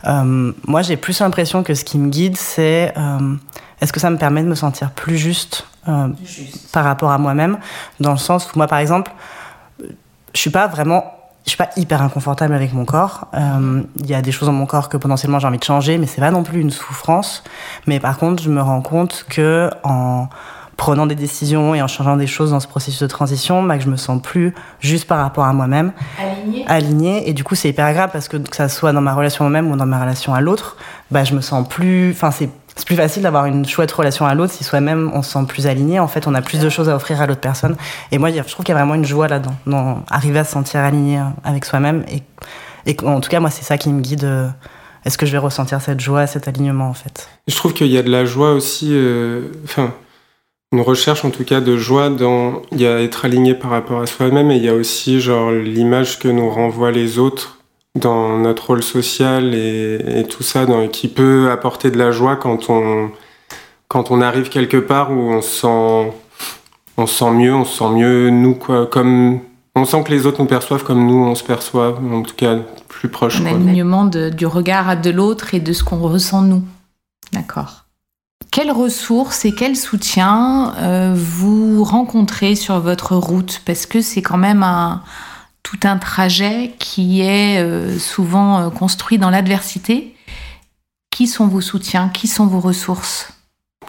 Euh, 0.06 0.52
moi, 0.67 0.82
j'ai 0.82 0.96
plus 0.96 1.20
l'impression 1.20 1.62
que 1.62 1.75
ce 1.75 1.84
qui 1.84 1.99
me 1.99 2.11
guide, 2.11 2.37
c'est 2.37 2.93
euh, 2.96 3.34
est-ce 3.81 3.93
que 3.93 4.00
ça 4.00 4.11
me 4.11 4.19
permet 4.19 4.43
de 4.43 4.49
me 4.49 4.55
sentir 4.55 4.90
plus 4.90 5.17
juste, 5.17 5.67
euh, 5.88 6.08
juste. 6.25 6.70
par 6.73 6.84
rapport 6.84 7.11
à 7.11 7.19
moi-même, 7.19 7.58
dans 8.00 8.12
le 8.12 8.19
sens 8.19 8.46
où 8.46 8.58
moi, 8.58 8.67
par 8.67 8.78
exemple, 8.78 9.11
je 10.34 10.40
suis 10.40 10.50
pas 10.50 10.67
vraiment 10.67 11.12
je 11.46 11.50
suis 11.50 11.58
pas 11.58 11.70
hyper 11.76 12.02
inconfortable 12.02 12.55
avec 12.55 12.73
mon 12.73 12.84
corps. 12.84 13.28
Il 13.32 13.38
euh, 13.38 13.82
y 14.05 14.14
a 14.14 14.20
des 14.20 14.32
choses 14.32 14.49
dans 14.49 14.52
mon 14.52 14.67
corps 14.67 14.88
que 14.88 14.96
potentiellement 14.96 15.38
j'ai 15.38 15.46
envie 15.46 15.58
de 15.58 15.64
changer, 15.64 15.96
mais 15.96 16.06
c'est 16.06 16.20
pas 16.20 16.32
non 16.32 16.43
plus 16.43 16.61
une 16.61 16.73
souffrance. 16.73 17.44
Mais 17.87 18.00
par 18.00 18.19
contre, 18.19 18.43
je 18.43 18.50
me 18.50 18.61
rends 18.61 18.82
compte 18.82 19.25
que 19.28 19.70
en 19.84 20.26
prenant 20.76 21.06
des 21.06 21.14
décisions 21.14 21.75
et 21.75 21.81
en 21.81 21.88
changeant 21.88 22.17
des 22.17 22.26
choses 22.26 22.50
dans 22.50 22.61
ce 22.61 22.69
processus 22.69 23.00
de 23.00 23.06
transition, 23.06 23.62
bah, 23.62 23.78
que 23.78 23.84
je 23.84 23.88
me 23.88 23.96
sens 23.96 24.20
plus 24.20 24.55
juste 24.81 25.06
par 25.06 25.19
rapport 25.19 25.44
à 25.44 25.52
moi-même, 25.52 25.93
aligné. 26.20 26.64
aligné. 26.67 27.28
Et 27.28 27.32
du 27.32 27.44
coup, 27.44 27.55
c'est 27.55 27.70
hyper 27.70 27.93
grave 27.94 28.11
parce 28.12 28.28
que 28.28 28.37
que 28.37 28.56
ça 28.56 28.69
soit 28.69 28.93
dans 28.93 29.00
ma 29.00 29.14
relation 29.14 29.46
à 29.46 29.49
moi-même 29.49 29.70
ou 29.70 29.76
dans 29.76 29.87
ma 29.87 30.00
relation 30.00 30.34
à 30.34 30.40
l'autre, 30.40 30.76
bah, 31.11 31.25
je 31.25 31.34
me 31.34 31.40
sens 31.40 31.67
plus. 31.69 32.11
Enfin, 32.11 32.31
c'est 32.31 32.50
c'est 32.78 32.87
plus 32.87 32.96
facile 32.96 33.23
d'avoir 33.23 33.46
une 33.46 33.64
chouette 33.64 33.90
relation 33.90 34.26
à 34.26 34.34
l'autre 34.34 34.52
si 34.52 34.62
soi-même 34.62 35.11
on 35.14 35.23
se 35.23 35.31
sent 35.31 35.46
plus 35.49 35.67
aligné. 35.67 35.99
En 35.99 36.08
fait, 36.08 36.26
on 36.26 36.34
a 36.34 36.43
plus 36.43 36.61
de 36.61 36.69
choses 36.69 36.90
à 36.90 36.96
offrir 36.96 37.23
à 37.23 37.26
l'autre 37.26 37.40
personne. 37.40 37.75
Et 38.12 38.19
moi, 38.19 38.31
je 38.31 38.43
trouve 38.43 38.67
qu'il 38.67 38.75
y 38.75 38.76
a 38.76 38.78
vraiment 38.78 38.94
une 38.94 39.06
joie 39.06 39.28
là-dedans, 39.28 39.55
dans 39.67 40.05
arriver 40.11 40.40
à 40.40 40.45
se 40.45 40.52
sentir 40.52 40.80
aligné 40.80 41.23
avec 41.42 41.64
soi-même. 41.64 42.04
Et, 42.11 42.23
et 42.85 42.97
en 43.06 43.21
tout 43.21 43.30
cas, 43.30 43.40
moi, 43.40 43.49
c'est 43.49 43.64
ça 43.64 43.78
qui 43.78 43.88
me 43.88 44.02
guide. 44.02 44.30
Est-ce 45.06 45.16
que 45.16 45.25
je 45.25 45.33
vais 45.33 45.38
ressentir 45.38 45.80
cette 45.80 46.00
joie, 46.00 46.26
cet 46.26 46.49
alignement, 46.49 46.90
en 46.90 46.92
fait 46.92 47.30
Je 47.49 47.56
trouve 47.56 47.73
qu'il 47.73 47.87
y 47.87 47.97
a 47.97 48.02
de 48.02 48.11
la 48.11 48.26
joie 48.26 48.52
aussi. 48.52 48.88
Enfin. 49.64 49.85
Euh 49.85 50.05
une 50.73 50.80
recherche 50.80 51.25
en 51.25 51.30
tout 51.30 51.44
cas 51.44 51.61
de 51.61 51.76
joie 51.76 52.11
dans 52.11 52.62
il 52.73 52.80
y 52.80 52.87
a 52.87 53.00
être 53.00 53.25
aligné 53.25 53.54
par 53.54 53.70
rapport 53.70 54.00
à 54.00 54.06
soi-même 54.06 54.50
et 54.50 54.56
il 54.56 54.64
y 54.64 54.68
a 54.68 54.75
aussi 54.75 55.20
genre 55.20 55.50
l'image 55.50 56.18
que 56.18 56.28
nous 56.28 56.50
renvoient 56.50 56.90
les 56.90 57.18
autres 57.18 57.58
dans 57.94 58.37
notre 58.38 58.66
rôle 58.66 58.82
social 58.82 59.54
et, 59.54 60.20
et 60.20 60.25
tout 60.25 60.42
ça 60.42 60.66
dans, 60.66 60.87
qui 60.88 61.08
peut 61.08 61.50
apporter 61.50 61.90
de 61.90 61.99
la 61.99 62.11
joie 62.11 62.37
quand 62.37 62.68
on 62.68 63.11
quand 63.88 64.11
on 64.11 64.20
arrive 64.20 64.49
quelque 64.49 64.76
part 64.76 65.12
où 65.12 65.32
on 65.32 65.40
se 65.40 65.61
sent 65.61 66.12
on 66.96 67.06
se 67.06 67.14
sent 67.14 67.30
mieux 67.30 67.54
on 67.54 67.64
se 67.64 67.78
sent 67.78 67.90
mieux 67.90 68.30
nous 68.30 68.54
quoi 68.54 68.87
comme 68.87 69.40
on 69.76 69.85
sent 69.85 70.02
que 70.04 70.11
les 70.11 70.26
autres 70.26 70.40
nous 70.40 70.49
perçoivent 70.49 70.85
comme 70.85 71.06
nous 71.06 71.25
on 71.25 71.35
se 71.35 71.44
perçoit 71.44 71.99
en 72.12 72.23
tout 72.23 72.35
cas 72.35 72.58
plus 72.88 73.08
proche 73.08 73.40
un 73.40 73.46
alignement 73.46 74.04
du 74.04 74.46
regard 74.46 75.00
de 75.00 75.11
l'autre 75.11 75.54
et 75.54 75.61
de 75.61 75.73
ce 75.73 75.85
qu'on 75.85 75.99
ressent 75.99 76.42
nous. 76.42 76.62
D'accord 77.32 77.86
quelles 78.50 78.71
ressources 78.71 79.45
et 79.45 79.53
quel 79.53 79.76
soutien 79.76 80.75
euh, 80.79 81.15
vous 81.17 81.85
rencontrez 81.85 82.55
sur 82.55 82.81
votre 82.81 83.17
route? 83.17 83.62
Parce 83.65 83.87
que 83.87 84.00
c'est 84.00 84.23
quand 84.23 84.38
même 84.38 84.62
un, 84.62 85.03
tout 85.67 85.81
un 85.83 85.99
trajet 85.99 86.73
qui 86.79 87.21
est 87.23 87.61
euh, 87.61 87.99
souvent 87.99 88.61
euh, 88.61 88.71
construit 88.71 89.19
dans 89.19 89.31
l'adversité. 89.31 90.15
Qui 91.11 91.26
sont 91.26 91.49
vos 91.49 91.61
soutiens? 91.61 92.09
Qui 92.09 92.29
sont 92.29 92.47
vos 92.47 92.61
ressources? 92.61 93.31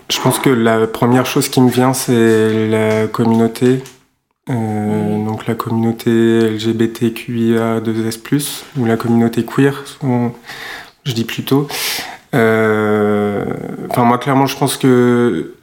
Je 0.09 0.19
pense 0.19 0.39
que 0.39 0.49
la 0.49 0.87
première 0.87 1.27
chose 1.27 1.49
qui 1.49 1.61
me 1.61 1.69
vient, 1.69 1.93
c'est 1.93 2.69
la 2.69 3.05
communauté. 3.05 3.83
Euh, 4.49 5.25
donc 5.25 5.45
la 5.45 5.53
communauté 5.53 6.09
LGBTQIA2S+, 6.09 8.63
ou 8.77 8.85
la 8.85 8.97
communauté 8.97 9.45
queer, 9.45 9.83
je 11.03 11.11
dis 11.11 11.25
plutôt. 11.25 11.67
Euh, 12.37 13.45
enfin, 13.89 14.03
moi, 14.03 14.17
clairement, 14.17 14.45
je 14.45 14.57
pense 14.57 14.77
que 14.77 15.55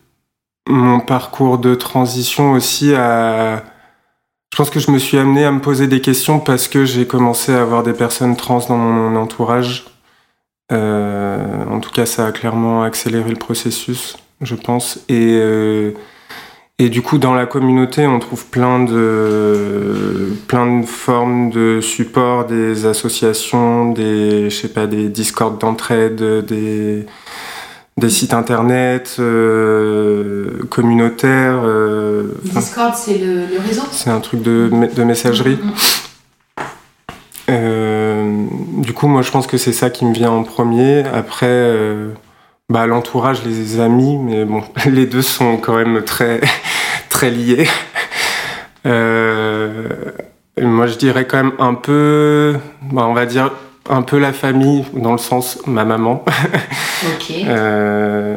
mon 0.69 1.01
parcours 1.01 1.59
de 1.59 1.75
transition 1.75 2.53
aussi 2.53 2.95
a. 2.95 3.63
Je 4.53 4.57
pense 4.57 4.71
que 4.71 4.79
je 4.79 4.91
me 4.91 4.99
suis 4.99 5.19
amené 5.19 5.45
à 5.45 5.51
me 5.51 5.61
poser 5.61 5.89
des 5.89 6.01
questions 6.01 6.39
parce 6.39 6.69
que 6.69 6.85
j'ai 6.85 7.07
commencé 7.07 7.53
à 7.53 7.63
avoir 7.63 7.83
des 7.83 7.93
personnes 7.93 8.37
trans 8.37 8.61
dans 8.69 8.77
mon 8.77 9.17
entourage. 9.17 9.87
Euh, 10.73 11.67
en 11.67 11.81
tout 11.81 11.91
cas, 11.91 12.07
ça 12.07 12.27
a 12.27 12.33
clairement 12.33 12.83
accéléré 12.85 13.31
le 13.31 13.37
processus. 13.37 14.17
je 14.41 14.55
pense. 14.55 15.01
Et, 15.09 15.39
euh, 15.41 15.93
et 16.79 16.89
du 16.89 17.03
coup, 17.03 17.19
dans 17.19 17.35
la 17.35 17.47
communauté, 17.47 18.07
on 18.07 18.19
trouve 18.19 18.47
plein 18.47 18.83
de, 18.83 20.33
plein 20.49 20.81
de 20.81 20.87
formes 20.87 21.51
de 21.51 21.81
support, 21.81 22.47
des 22.47 22.85
associations, 22.87 23.93
des, 23.93 24.51
je 24.51 24.57
sais 24.57 24.69
pas, 24.69 24.87
des 24.89 25.09
discords 25.09 25.53
d'entraide, 25.53 26.45
des, 26.45 27.07
des 27.97 28.11
sites 28.11 28.35
internet 28.35 29.17
euh, 29.21 30.65
communautaires. 30.69 31.63
euh, 31.65 32.33
Discord, 32.43 32.93
c'est 32.97 33.19
le, 33.19 33.35
le 33.47 33.61
réseau? 33.65 33.83
c'est 33.93 34.11
un 34.11 34.21
truc 34.21 34.43
de, 34.43 34.69
de 34.95 35.05
messagerie. 35.05 35.59
Mhm. 35.63 35.73
Euh, 37.51 38.47
du 38.79 38.93
coup, 38.95 39.07
moi, 39.07 39.23
je 39.23 39.31
pense 39.31 39.47
que 39.47 39.59
c'est 39.59 39.73
ça 39.73 39.91
qui 39.91 40.05
me 40.07 40.13
vient 40.15 40.31
en 40.31 40.43
premier. 40.43 41.05
Après, 41.05 41.47
euh, 41.47 42.09
bah, 42.69 42.87
l'entourage, 42.87 43.45
les 43.45 43.81
amis, 43.81 44.17
mais 44.17 44.45
bon, 44.45 44.63
les 44.87 45.07
deux 45.07 45.23
sont 45.23 45.57
quand 45.59 45.77
même 45.77 46.03
très, 46.05 46.41
très 47.09 47.31
liés. 47.31 47.69
Euh, 48.87 49.89
moi, 50.61 50.87
je 50.87 50.97
dirais 50.97 51.27
quand 51.27 51.43
même 51.43 51.53
un 51.59 51.75
peu, 51.75 52.57
bah, 52.93 53.07
on 53.07 53.15
va 53.15 53.27
dire 53.27 53.51
un 53.91 54.03
peu 54.03 54.19
la 54.19 54.33
famille, 54.33 54.85
dans 54.95 55.13
le 55.13 55.19
sens 55.19 55.59
ma 55.67 55.85
maman, 55.85 56.25
Ok. 57.05 57.35
Euh, 57.47 58.37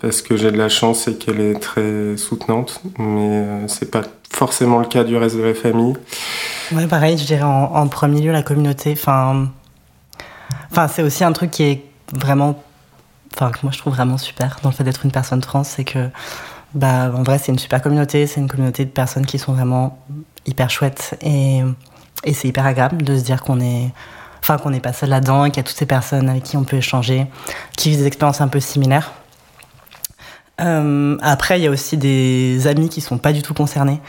parce 0.00 0.20
que 0.20 0.36
j'ai 0.36 0.50
de 0.50 0.58
la 0.58 0.68
chance 0.68 1.08
et 1.08 1.14
qu'elle 1.16 1.40
est 1.40 1.54
très 1.54 2.16
soutenante, 2.16 2.82
mais 2.98 3.30
euh, 3.30 3.68
c'est 3.68 3.90
pas 3.90 4.02
forcément 4.30 4.80
le 4.80 4.86
cas 4.86 5.04
du 5.04 5.16
reste 5.16 5.36
de 5.36 5.42
la 5.42 5.54
famille. 5.54 5.94
Ouais, 6.72 6.86
pareil, 6.86 7.16
je 7.16 7.24
dirais 7.24 7.42
en, 7.42 7.74
en 7.74 7.88
premier 7.88 8.20
lieu 8.20 8.32
la 8.32 8.42
communauté. 8.42 8.92
Enfin, 8.92 9.48
enfin, 10.70 10.88
c'est 10.88 11.02
aussi 11.02 11.24
un 11.24 11.32
truc 11.32 11.50
qui 11.50 11.62
est 11.62 11.84
vraiment, 12.12 12.62
enfin, 13.34 13.50
que 13.50 13.58
moi 13.62 13.72
je 13.72 13.78
trouve 13.78 13.94
vraiment 13.94 14.18
super 14.18 14.58
dans 14.62 14.70
le 14.70 14.74
fait 14.74 14.84
d'être 14.84 15.04
une 15.04 15.12
personne 15.12 15.40
trans, 15.40 15.64
c'est 15.64 15.84
que, 15.84 16.10
bah, 16.74 17.12
en 17.14 17.22
vrai, 17.22 17.38
c'est 17.38 17.52
une 17.52 17.58
super 17.58 17.82
communauté. 17.82 18.26
C'est 18.26 18.40
une 18.40 18.48
communauté 18.48 18.84
de 18.84 18.90
personnes 18.90 19.26
qui 19.26 19.38
sont 19.38 19.52
vraiment 19.52 19.98
hyper 20.46 20.70
chouettes 20.70 21.16
et, 21.20 21.62
et 22.24 22.34
c'est 22.34 22.48
hyper 22.48 22.66
agréable 22.66 23.02
de 23.02 23.16
se 23.16 23.22
dire 23.22 23.42
qu'on 23.42 23.60
est, 23.60 23.92
enfin, 24.40 24.58
qu'on 24.58 24.70
n'est 24.70 24.80
pas 24.80 24.92
seul 24.92 25.08
là-dedans, 25.10 25.44
et 25.44 25.50
qu'il 25.50 25.58
y 25.58 25.60
a 25.60 25.64
toutes 25.64 25.76
ces 25.76 25.86
personnes 25.86 26.28
avec 26.28 26.42
qui 26.42 26.56
on 26.56 26.64
peut 26.64 26.76
échanger, 26.76 27.26
qui 27.76 27.90
vivent 27.90 28.00
des 28.00 28.06
expériences 28.06 28.40
un 28.40 28.48
peu 28.48 28.60
similaires. 28.60 29.12
Euh, 30.60 31.16
après, 31.22 31.58
il 31.58 31.64
y 31.64 31.66
a 31.66 31.70
aussi 31.70 31.96
des 31.96 32.66
amis 32.66 32.88
qui 32.88 33.00
sont 33.00 33.18
pas 33.18 33.32
du 33.32 33.42
tout 33.42 33.54
concernés, 33.54 34.00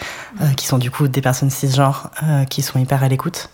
euh, 0.41 0.51
qui 0.53 0.67
sont 0.67 0.77
du 0.77 0.91
coup 0.91 1.07
des 1.07 1.21
personnes 1.21 1.49
cisgenres, 1.49 2.11
euh, 2.23 2.45
qui 2.45 2.61
sont 2.61 2.77
hyper 2.79 3.03
à 3.03 3.07
l'écoute. 3.07 3.49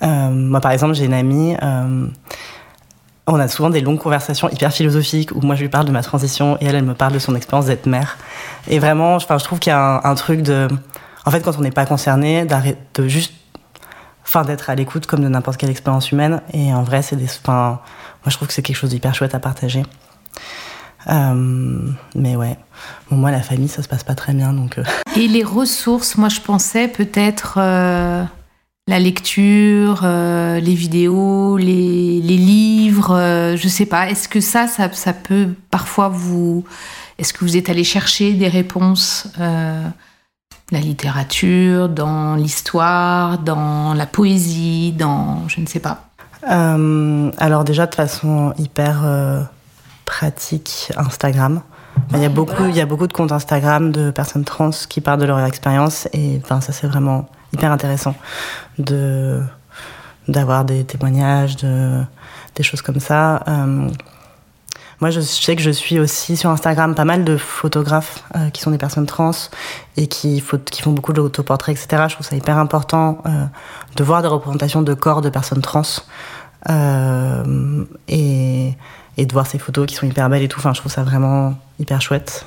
Moi, 0.00 0.60
par 0.60 0.72
exemple, 0.72 0.94
j'ai 0.94 1.04
une 1.04 1.14
amie. 1.14 1.56
On 3.26 3.40
a 3.40 3.48
souvent 3.48 3.70
des 3.70 3.80
longues 3.80 3.98
conversations 3.98 4.48
hyper 4.50 4.72
philosophiques 4.72 5.30
où 5.34 5.40
moi 5.40 5.54
je 5.54 5.62
lui 5.62 5.68
parle 5.68 5.86
de 5.86 5.92
ma 5.92 6.02
transition 6.02 6.58
et 6.60 6.66
elle, 6.66 6.74
elle 6.74 6.84
me 6.84 6.94
parle 6.94 7.12
de 7.12 7.18
son 7.18 7.34
expérience 7.34 7.66
d'être 7.66 7.86
mère. 7.86 8.18
Et 8.68 8.78
vraiment, 8.78 9.18
je 9.18 9.26
trouve 9.26 9.58
qu'il 9.58 9.70
y 9.70 9.74
a 9.74 10.00
un, 10.04 10.14
truc 10.14 10.42
de. 10.42 10.68
En 11.24 11.30
fait, 11.30 11.40
quand 11.40 11.56
on 11.58 11.62
n'est 11.62 11.70
pas 11.70 11.86
concerné, 11.86 12.46
de 12.46 13.08
juste. 13.08 13.32
Enfin, 14.26 14.42
d'être 14.42 14.70
à 14.70 14.74
l'écoute 14.74 15.06
comme 15.06 15.20
de 15.20 15.28
n'importe 15.28 15.58
quelle 15.58 15.70
expérience 15.70 16.10
humaine. 16.10 16.40
Et 16.52 16.72
en 16.72 16.82
vrai, 16.82 17.02
c'est 17.02 17.16
des. 17.16 17.26
Enfin, 17.26 17.80
moi, 18.24 18.30
je 18.30 18.36
trouve 18.36 18.48
que 18.48 18.54
c'est 18.54 18.62
quelque 18.62 18.76
chose 18.76 18.90
d'hyper 18.90 19.14
chouette 19.14 19.34
à 19.34 19.38
partager. 19.38 19.82
Euh, 21.08 21.90
mais 22.14 22.36
ouais. 22.36 22.56
Bon, 23.10 23.16
moi, 23.16 23.30
la 23.30 23.42
famille, 23.42 23.68
ça 23.68 23.82
se 23.82 23.88
passe 23.88 24.04
pas 24.04 24.14
très 24.14 24.32
bien, 24.32 24.52
donc. 24.52 24.78
euh, 24.78 24.84
Et 25.16 25.28
les 25.28 25.44
ressources, 25.44 26.16
moi 26.16 26.28
je 26.28 26.40
pensais 26.40 26.88
peut-être 26.88 27.58
euh, 27.58 28.24
la 28.88 28.98
lecture, 28.98 30.02
les 30.04 30.74
vidéos, 30.74 31.56
les 31.56 32.20
livres, 32.20 32.83
euh, 33.10 33.56
je 33.56 33.68
sais 33.68 33.86
pas. 33.86 34.08
Est-ce 34.08 34.28
que 34.28 34.40
ça, 34.40 34.66
ça, 34.66 34.90
ça 34.92 35.12
peut 35.12 35.48
parfois 35.70 36.08
vous. 36.08 36.64
Est-ce 37.18 37.32
que 37.32 37.44
vous 37.44 37.56
êtes 37.56 37.68
allé 37.68 37.84
chercher 37.84 38.32
des 38.32 38.48
réponses 38.48 39.28
euh, 39.40 39.86
La 40.72 40.80
littérature, 40.80 41.88
dans 41.88 42.34
l'histoire, 42.36 43.38
dans 43.38 43.94
la 43.94 44.06
poésie, 44.06 44.92
dans. 44.92 45.46
Je 45.48 45.60
ne 45.60 45.66
sais 45.66 45.80
pas. 45.80 46.08
Euh, 46.50 47.30
alors 47.38 47.64
déjà 47.64 47.86
de 47.86 47.94
façon 47.94 48.52
hyper 48.58 49.02
euh, 49.04 49.42
pratique, 50.04 50.92
Instagram. 50.96 51.62
Il 52.12 52.18
y, 52.18 52.24
a 52.24 52.28
beaucoup, 52.28 52.64
il 52.68 52.76
y 52.76 52.80
a 52.80 52.86
beaucoup 52.86 53.06
de 53.06 53.12
comptes 53.12 53.32
Instagram 53.32 53.92
de 53.92 54.10
personnes 54.10 54.44
trans 54.44 54.70
qui 54.88 55.00
parlent 55.00 55.20
de 55.20 55.26
leur 55.26 55.38
expérience 55.40 56.08
et 56.12 56.40
enfin, 56.42 56.60
ça 56.60 56.72
c'est 56.72 56.88
vraiment 56.88 57.28
hyper 57.52 57.70
intéressant 57.70 58.16
de 58.78 59.40
d'avoir 60.26 60.64
des 60.64 60.84
témoignages, 60.84 61.56
de, 61.56 62.02
des 62.54 62.62
choses 62.62 62.82
comme 62.82 63.00
ça. 63.00 63.42
Euh, 63.48 63.88
moi, 65.00 65.10
je 65.10 65.20
sais 65.20 65.56
que 65.56 65.62
je 65.62 65.70
suis 65.70 65.98
aussi 65.98 66.36
sur 66.36 66.50
Instagram 66.50 66.94
pas 66.94 67.04
mal 67.04 67.24
de 67.24 67.36
photographes 67.36 68.24
euh, 68.36 68.50
qui 68.50 68.62
sont 68.62 68.70
des 68.70 68.78
personnes 68.78 69.06
trans 69.06 69.32
et 69.96 70.06
qui, 70.06 70.40
font 70.40 70.92
beaucoup 70.92 71.12
d'autoportraits, 71.12 71.76
etc. 71.76 72.04
Je 72.08 72.14
trouve 72.14 72.26
ça 72.26 72.36
hyper 72.36 72.58
important 72.58 73.18
euh, 73.26 73.44
de 73.96 74.04
voir 74.04 74.22
des 74.22 74.28
représentations 74.28 74.82
de 74.82 74.94
corps 74.94 75.20
de 75.20 75.30
personnes 75.30 75.62
trans 75.62 75.82
et, 78.08 78.74
et 79.16 79.26
de 79.26 79.32
voir 79.32 79.46
ces 79.46 79.58
photos 79.58 79.86
qui 79.86 79.96
sont 79.96 80.06
hyper 80.06 80.30
belles 80.30 80.42
et 80.42 80.48
tout. 80.48 80.60
Enfin, 80.60 80.72
je 80.72 80.80
trouve 80.80 80.92
ça 80.92 81.02
vraiment 81.02 81.54
hyper 81.78 82.00
chouette. 82.00 82.46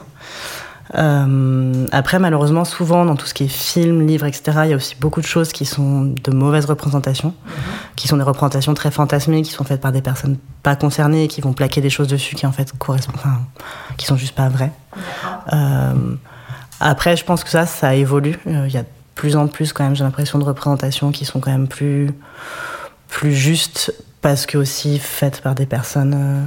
Euh, 0.95 1.85
après, 1.91 2.19
malheureusement, 2.19 2.63
souvent 2.65 3.05
dans 3.05 3.15
tout 3.15 3.25
ce 3.25 3.33
qui 3.33 3.43
est 3.45 3.47
film, 3.49 4.07
livre, 4.07 4.25
etc., 4.25 4.59
il 4.65 4.69
y 4.69 4.73
a 4.73 4.75
aussi 4.75 4.95
beaucoup 4.99 5.21
de 5.21 5.25
choses 5.25 5.51
qui 5.51 5.65
sont 5.65 6.13
de 6.23 6.31
mauvaises 6.31 6.65
représentations, 6.65 7.33
qui 7.95 8.07
sont 8.07 8.17
des 8.17 8.23
représentations 8.23 8.73
très 8.73 8.91
fantasmées, 8.91 9.41
qui 9.41 9.51
sont 9.51 9.63
faites 9.63 9.81
par 9.81 9.91
des 9.91 10.01
personnes 10.01 10.37
pas 10.63 10.75
concernées, 10.75 11.25
et 11.25 11.27
qui 11.27 11.41
vont 11.41 11.53
plaquer 11.53 11.81
des 11.81 11.89
choses 11.89 12.07
dessus 12.07 12.35
qui 12.35 12.45
en 12.45 12.51
fait 12.51 12.71
correspondent, 12.77 13.15
enfin, 13.17 13.39
qui 13.97 14.05
sont 14.05 14.17
juste 14.17 14.35
pas 14.35 14.49
vraies. 14.49 14.71
Euh, 15.53 15.93
après, 16.79 17.17
je 17.17 17.25
pense 17.25 17.43
que 17.43 17.49
ça, 17.49 17.65
ça 17.65 17.95
évolue. 17.95 18.39
Euh, 18.47 18.65
Il 18.67 18.73
y 18.73 18.77
a 18.77 18.83
de 18.83 18.87
plus 19.15 19.35
en 19.35 19.47
plus 19.47 19.73
quand 19.73 19.83
même, 19.83 19.95
j'ai 19.95 20.03
l'impression 20.03 20.39
de 20.39 20.43
représentations 20.43 21.11
qui 21.11 21.25
sont 21.25 21.39
quand 21.39 21.51
même 21.51 21.67
plus 21.67 22.11
plus 23.09 23.33
justes 23.33 23.93
parce 24.21 24.45
que 24.45 24.57
aussi 24.57 24.99
faites 24.99 25.41
par 25.41 25.55
des 25.55 25.65
personnes. 25.65 26.13
euh, 26.15 26.43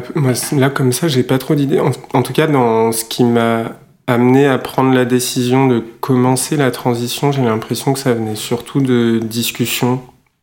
Bah, 0.00 0.06
moi, 0.14 0.32
là, 0.52 0.70
comme 0.70 0.92
ça, 0.92 1.08
j'ai 1.08 1.22
pas 1.22 1.38
trop 1.38 1.54
d'idées. 1.54 1.80
En, 1.80 1.90
en 2.12 2.22
tout 2.22 2.32
cas, 2.32 2.46
dans 2.46 2.92
ce 2.92 3.04
qui 3.04 3.24
m'a 3.24 3.72
amené 4.06 4.46
à 4.46 4.58
prendre 4.58 4.94
la 4.94 5.04
décision 5.04 5.66
de 5.66 5.82
commencer 6.00 6.56
la 6.56 6.70
transition, 6.70 7.32
j'ai 7.32 7.42
l'impression 7.42 7.92
que 7.92 7.98
ça 7.98 8.12
venait 8.12 8.36
surtout 8.36 8.80
de 8.80 9.20
discussions 9.22 10.02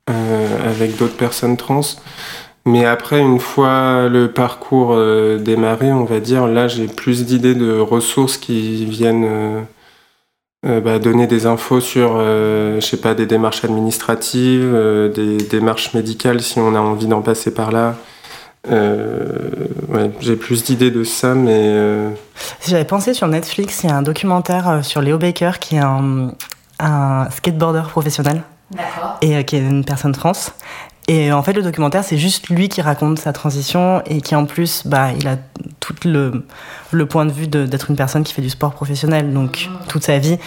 euh, 0.10 0.70
avec 0.70 0.98
d'autres 0.98 1.15
personnes 1.15 1.58
trans. 1.58 1.82
Mais 2.65 2.86
après, 2.86 3.20
une 3.20 3.39
fois 3.39 4.08
le 4.08 4.32
parcours 4.32 4.94
euh, 4.94 5.38
démarré, 5.38 5.91
on 5.91 6.06
va 6.06 6.20
dire, 6.20 6.48
là, 6.48 6.68
j'ai 6.68 6.88
plus 6.88 7.25
d'idées 7.25 7.56
de 7.56 7.80
ressources 7.80 8.38
qui 8.38 8.86
viennent 8.86 9.65
euh, 10.65 10.82
bah, 10.82 11.00
donner 11.00 11.27
des 11.27 11.46
infos 11.46 11.82
sur, 11.82 12.20
je 12.20 12.80
sais 12.82 12.98
pas, 12.98 13.15
des 13.15 13.25
démarches 13.25 13.63
administratives, 13.63 14.75
des 15.15 15.38
démarches 15.38 15.94
médicales 15.94 16.41
si 16.41 16.60
on 16.60 16.75
a 16.75 16.80
envie 16.80 17.08
d'en 17.08 17.22
passer 17.22 17.53
par 17.53 17.72
là. 17.72 17.96
Euh, 18.70 19.68
ouais, 19.89 20.12
j'ai 20.20 20.36
plus 20.36 20.63
d'idées 20.63 20.91
de 20.91 21.03
ça, 21.03 21.34
mais 21.34 21.50
euh, 21.56 22.12
J'avais 22.68 22.86
pensé 22.86 23.13
sur 23.13 23.27
Netflix, 23.27 23.82
il 23.84 23.89
y 23.89 23.91
a 23.91 23.96
un 23.96 24.03
documentaire 24.03 24.70
euh, 24.70 24.82
sur 24.84 25.01
Léo 25.01 25.18
Baker 25.18 25.53
qui 25.60 25.77
est 25.77 25.80
un, 25.80 26.32
un 26.80 27.27
skateboarder 27.32 27.84
professionnel 27.89 28.44
D'accord. 28.72 29.18
et 29.22 29.36
euh, 29.36 29.41
qui 29.44 29.56
est 29.56 29.62
une 29.62 29.84
personne 29.84 30.12
trans. 30.12 30.34
Et 31.08 31.32
en 31.34 31.41
fait, 31.41 31.53
le 31.53 31.63
documentaire, 31.63 32.03
c'est 32.03 32.20
juste 32.20 32.50
lui 32.50 32.70
qui 32.70 32.82
raconte 32.82 33.18
sa 33.18 33.34
transition 33.34 34.03
et 34.06 34.22
qui 34.22 34.36
en 34.36 34.46
plus, 34.46 34.84
bah, 34.86 35.10
il 35.20 35.27
a 35.27 35.38
tout 35.80 35.96
le, 36.06 36.46
le 36.91 37.06
point 37.08 37.25
de 37.25 37.32
vue 37.32 37.48
d'être 37.48 37.89
une 37.89 37.96
personne 37.98 38.24
qui 38.24 38.34
fait 38.34 38.44
du 38.44 38.51
sport 38.51 38.72
professionnel. 38.74 39.34
Donc, 39.34 39.68
toute 39.89 40.03
sa 40.03 40.20
vie, 40.20 40.38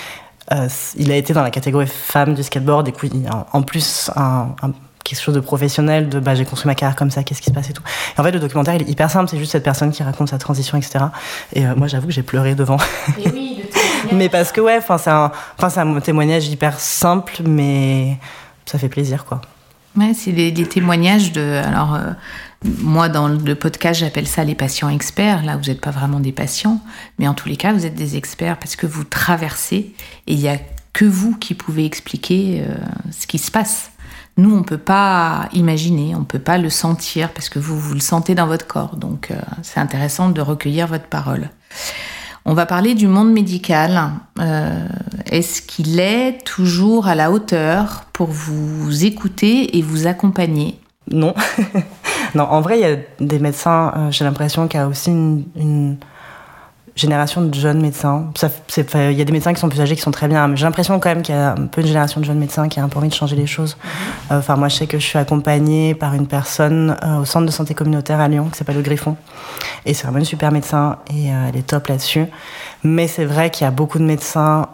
euh, 0.53 0.69
il 0.97 1.11
a 1.11 1.17
été 1.17 1.33
dans 1.35 1.43
la 1.43 1.51
catégorie 1.51 1.89
femme 1.89 2.35
du 2.35 2.43
skateboard. 2.45 2.87
Et 2.89 2.93
puis, 2.93 3.11
il 3.13 3.25
y 3.25 3.27
a 3.27 3.47
en 3.53 3.63
plus, 3.63 4.11
un, 4.15 4.55
un- 4.63 4.73
quelque 5.05 5.21
chose 5.21 5.35
de 5.35 5.41
professionnel, 5.41 6.09
de 6.09 6.19
bah, 6.19 6.35
j'ai 6.35 6.45
construit 6.45 6.67
ma 6.67 6.75
carrière 6.75 6.97
comme 6.97 7.11
ça, 7.11 7.23
qu'est-ce 7.23 7.43
qui 7.43 7.51
se 7.51 7.55
passe 7.55 7.71
et 7.71 7.73
tout. 7.75 7.83
Et 8.17 8.21
en 8.21 8.25
fait, 8.25 8.33
le 8.33 8.41
documentaire, 8.41 8.75
il 8.75 8.83
est 8.83 8.91
hyper 8.91 9.11
simple. 9.11 9.29
C'est 9.31 9.39
juste 9.39 9.53
cette 9.53 9.63
personne 9.63 9.93
qui 9.93 10.03
raconte 10.03 10.31
sa 10.31 10.39
transition, 10.39 10.79
etc. 10.79 11.07
Et 11.53 11.67
euh, 11.67 11.75
moi, 11.77 11.87
j'avoue 11.87 12.07
que 12.07 12.13
j'ai 12.13 12.23
pleuré 12.23 12.55
devant. 12.55 12.79
Et 13.19 13.29
oui, 13.29 13.63
le 13.63 13.69
témoignage. 13.69 14.13
mais 14.13 14.29
parce 14.29 14.51
que, 14.51 14.61
ouais, 14.61 14.79
enfin, 14.79 14.99
c'est 14.99 15.11
un, 15.11 15.31
enfin, 15.59 15.69
c'est 15.69 15.81
un 15.81 16.01
témoignage 16.01 16.49
hyper 16.49 16.81
simple, 16.81 17.43
mais 17.45 18.19
ça 18.65 18.79
fait 18.79 18.89
plaisir, 18.89 19.27
quoi. 19.27 19.43
Ouais, 19.97 20.13
c'est 20.15 20.33
les, 20.33 20.51
les 20.51 20.67
témoignages 20.67 21.33
de. 21.33 21.63
Alors, 21.65 21.95
euh, 21.95 22.11
moi, 22.65 23.09
dans 23.09 23.29
le 23.29 23.55
podcast, 23.55 24.01
j'appelle 24.01 24.27
ça 24.27 24.43
les 24.43 24.55
patients 24.55 24.89
experts. 24.89 25.45
Là, 25.45 25.57
vous 25.57 25.67
n'êtes 25.67 25.81
pas 25.81 25.91
vraiment 25.91 26.19
des 26.19 26.33
patients, 26.33 26.81
mais 27.19 27.29
en 27.29 27.35
tous 27.35 27.49
les 27.49 27.57
cas, 27.57 27.73
vous 27.73 27.85
êtes 27.85 27.95
des 27.95 28.17
experts 28.17 28.59
parce 28.59 28.75
que 28.75 28.87
vous 28.87 29.05
traversez 29.05 29.95
et 30.27 30.33
il 30.33 30.39
n'y 30.39 30.49
a 30.49 30.57
que 30.93 31.05
vous 31.05 31.37
qui 31.37 31.55
pouvez 31.55 31.85
expliquer 31.85 32.65
euh, 32.67 32.75
ce 33.11 33.27
qui 33.27 33.39
se 33.39 33.51
passe. 33.51 33.91
Nous, 34.37 34.53
on 34.53 34.59
ne 34.59 34.65
peut 34.65 34.79
pas 34.79 35.49
imaginer, 35.53 36.15
on 36.17 36.21
ne 36.21 36.25
peut 36.25 36.41
pas 36.41 36.59
le 36.59 36.69
sentir 36.71 37.31
parce 37.33 37.49
que 37.49 37.59
vous, 37.61 37.79
vous 37.79 37.95
le 37.95 38.01
sentez 38.01 38.35
dans 38.35 38.47
votre 38.49 38.67
corps. 38.67 38.97
Donc, 38.97 39.31
euh, 39.31 39.37
c'est 39.63 39.79
intéressant 39.81 40.29
de 40.31 40.41
recueillir 40.41 40.89
votre 40.89 41.07
parole. 41.07 41.51
On 42.45 42.53
va 42.53 42.67
parler 42.67 42.95
du 42.95 43.07
monde 43.07 43.33
médical. 43.33 44.11
Euh, 44.41 44.87
Est-ce 45.31 45.63
qu'il 45.63 45.99
est 46.01 46.45
toujours 46.45 47.07
à 47.07 47.15
la 47.15 47.31
hauteur 47.31 48.05
pour 48.13 48.27
vous 48.31 49.05
écouter 49.05 49.79
et 49.79 49.83
vous 49.83 50.07
accompagner? 50.07 50.79
Non. 51.11 51.35
non, 52.35 52.45
en 52.45 52.61
vrai, 52.61 52.79
il 52.81 52.83
y 52.83 52.93
a 52.93 52.97
des 53.21 53.39
médecins, 53.39 53.93
euh, 53.97 54.11
j'ai 54.11 54.25
l'impression 54.25 54.67
qu'il 54.69 54.81
y 54.81 54.83
a 54.83 54.89
aussi 54.89 55.11
une, 55.11 55.45
une- 55.57 55.97
génération 56.97 57.43
de 57.43 57.55
jeunes 57.55 57.81
médecins. 57.81 58.31
Il 58.77 59.13
y 59.13 59.21
a 59.21 59.25
des 59.25 59.33
médecins 59.33 59.53
qui 59.53 59.61
sont 59.61 59.69
plus 59.69 59.81
âgés 59.81 59.97
qui 59.97 60.03
sont 60.03 60.11
très 60.11 60.29
bien, 60.29 60.47
mais 60.49 60.57
j'ai 60.57 60.65
l'impression 60.65 60.99
quand 61.01 61.09
même 61.09 61.23
qu'il 61.23 61.35
y 61.35 61.39
a 61.39 61.53
un 61.53 61.67
peu 61.67 61.81
une 61.81 61.87
génération 61.87 62.21
de 62.21 62.25
jeunes 62.25 62.39
médecins 62.39 62.69
qui 62.69 62.79
a 62.79 62.85
un 62.85 62.89
peu 62.89 62.99
envie 62.99 63.09
de 63.09 63.15
changer 63.15 63.37
les 63.37 63.47
choses. 63.47 63.77
Mhm. 64.31 64.39
Enfin, 64.39 64.57
moi, 64.57 64.69
je 64.69 64.77
sais 64.77 64.87
que 64.87 64.99
je 64.99 65.05
suis 65.05 65.19
accompagnée 65.19 65.95
par 65.95 66.15
une 66.15 66.27
personne 66.27 66.97
au 67.21 67.25
centre 67.25 67.47
de 67.47 67.51
santé 67.51 67.75
communautaire 67.75 68.21
à 68.21 68.29
Lyon 68.29 68.49
qui 68.51 68.59
s'appelle 68.59 68.77
le 68.77 68.83
Griffon. 68.83 69.17
Et 69.87 69.95
c'est 69.95 70.05
vraiment 70.05 70.19
une 70.21 70.25
super 70.25 70.53
médecin 70.53 70.99
et 71.13 71.27
elle 71.27 71.57
est 71.57 71.67
top 71.67 71.89
là-dessus. 71.89 72.27
Mais 72.85 73.09
c'est 73.09 73.25
vrai 73.25 73.51
qu'il 73.51 73.65
y 73.65 73.69
a 73.69 73.71
beaucoup 73.71 73.99
de 73.99 74.05
médecins 74.05 74.69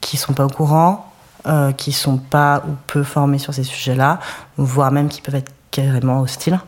qui 0.00 0.16
sont 0.16 0.34
pas 0.34 0.44
au 0.44 0.50
courant, 0.50 1.12
euh, 1.46 1.72
qui 1.72 1.90
sont 1.90 2.18
pas 2.18 2.62
ou 2.68 2.72
peu 2.86 3.02
formés 3.02 3.38
sur 3.38 3.52
ces 3.52 3.64
sujets-là, 3.64 4.20
voire 4.58 4.92
même 4.92 5.08
qui 5.08 5.20
peuvent 5.20 5.34
être 5.34 5.52
carrément 5.72 6.20
hostiles. 6.20 6.60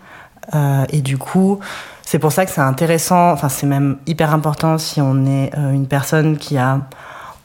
Euh, 0.55 0.85
et 0.91 1.01
du 1.01 1.19
coup, 1.19 1.61
c'est 2.03 2.19
pour 2.19 2.33
ça 2.33 2.45
que 2.45 2.51
c'est 2.51 2.61
intéressant, 2.61 3.33
enfin 3.33 3.49
c'est 3.49 3.67
même 3.67 3.97
hyper 4.07 4.35
important 4.35 4.79
si 4.79 5.01
on 5.01 5.25
est 5.27 5.53
euh, 5.57 5.73
une 5.73 5.87
personne 5.87 6.37
qui 6.37 6.59
a 6.59 6.81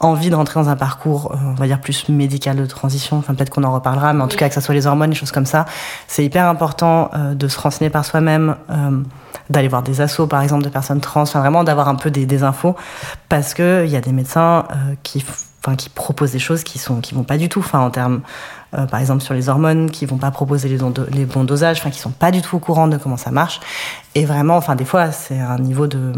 envie 0.01 0.29
de 0.29 0.35
rentrer 0.35 0.59
dans 0.59 0.69
un 0.69 0.77
parcours, 0.77 1.35
on 1.45 1.55
va 1.55 1.67
dire 1.67 1.81
plus 1.81 2.07
médical 2.07 2.55
de 2.55 2.65
transition, 2.65 3.17
enfin 3.17 3.33
peut-être 3.33 3.49
qu'on 3.49 3.65
en 3.65 3.73
reparlera, 3.73 4.13
mais 4.13 4.23
en 4.23 4.29
tout 4.29 4.37
cas 4.37 4.47
que 4.47 4.55
ce 4.55 4.61
soit 4.61 4.73
les 4.73 4.87
hormones, 4.87 5.09
les 5.09 5.15
choses 5.15 5.33
comme 5.33 5.45
ça, 5.45 5.65
c'est 6.07 6.23
hyper 6.23 6.47
important 6.47 7.11
de 7.33 7.47
se 7.49 7.59
renseigner 7.59 7.89
par 7.89 8.05
soi-même, 8.05 8.55
d'aller 9.49 9.67
voir 9.67 9.83
des 9.83 9.99
assos 9.99 10.25
par 10.25 10.41
exemple 10.41 10.63
de 10.63 10.69
personnes 10.69 11.01
trans, 11.01 11.23
enfin 11.23 11.41
vraiment 11.41 11.65
d'avoir 11.65 11.89
un 11.89 11.95
peu 11.95 12.11
des, 12.11 12.25
des 12.25 12.43
infos, 12.43 12.77
parce 13.27 13.53
qu'il 13.53 13.87
y 13.87 13.97
a 13.97 14.01
des 14.01 14.13
médecins 14.13 14.63
qui 15.03 15.21
enfin 15.61 15.75
qui 15.75 15.89
proposent 15.89 16.31
des 16.31 16.39
choses 16.39 16.63
qui 16.63 16.79
sont 16.79 17.01
qui 17.01 17.13
vont 17.13 17.23
pas 17.23 17.37
du 17.37 17.49
tout 17.49 17.59
enfin 17.59 17.79
en 17.79 17.89
termes 17.89 18.21
euh, 18.77 18.85
par 18.85 18.99
exemple 18.99 19.23
sur 19.23 19.33
les 19.33 19.49
hormones 19.49 19.89
qui 19.89 20.05
vont 20.05 20.17
pas 20.17 20.31
proposer 20.31 20.69
les, 20.69 20.77
les 21.11 21.25
bons 21.25 21.43
dosages 21.43 21.79
enfin 21.79 21.89
qui 21.89 21.99
sont 21.99 22.11
pas 22.11 22.31
du 22.31 22.41
tout 22.41 22.57
au 22.57 22.59
courant 22.59 22.87
de 22.87 22.97
comment 22.97 23.17
ça 23.17 23.31
marche. 23.31 23.59
Et 24.15 24.25
vraiment 24.25 24.57
enfin 24.57 24.75
des 24.75 24.85
fois 24.85 25.11
c'est 25.11 25.39
un 25.39 25.57
niveau 25.57 25.87
de 25.87 26.13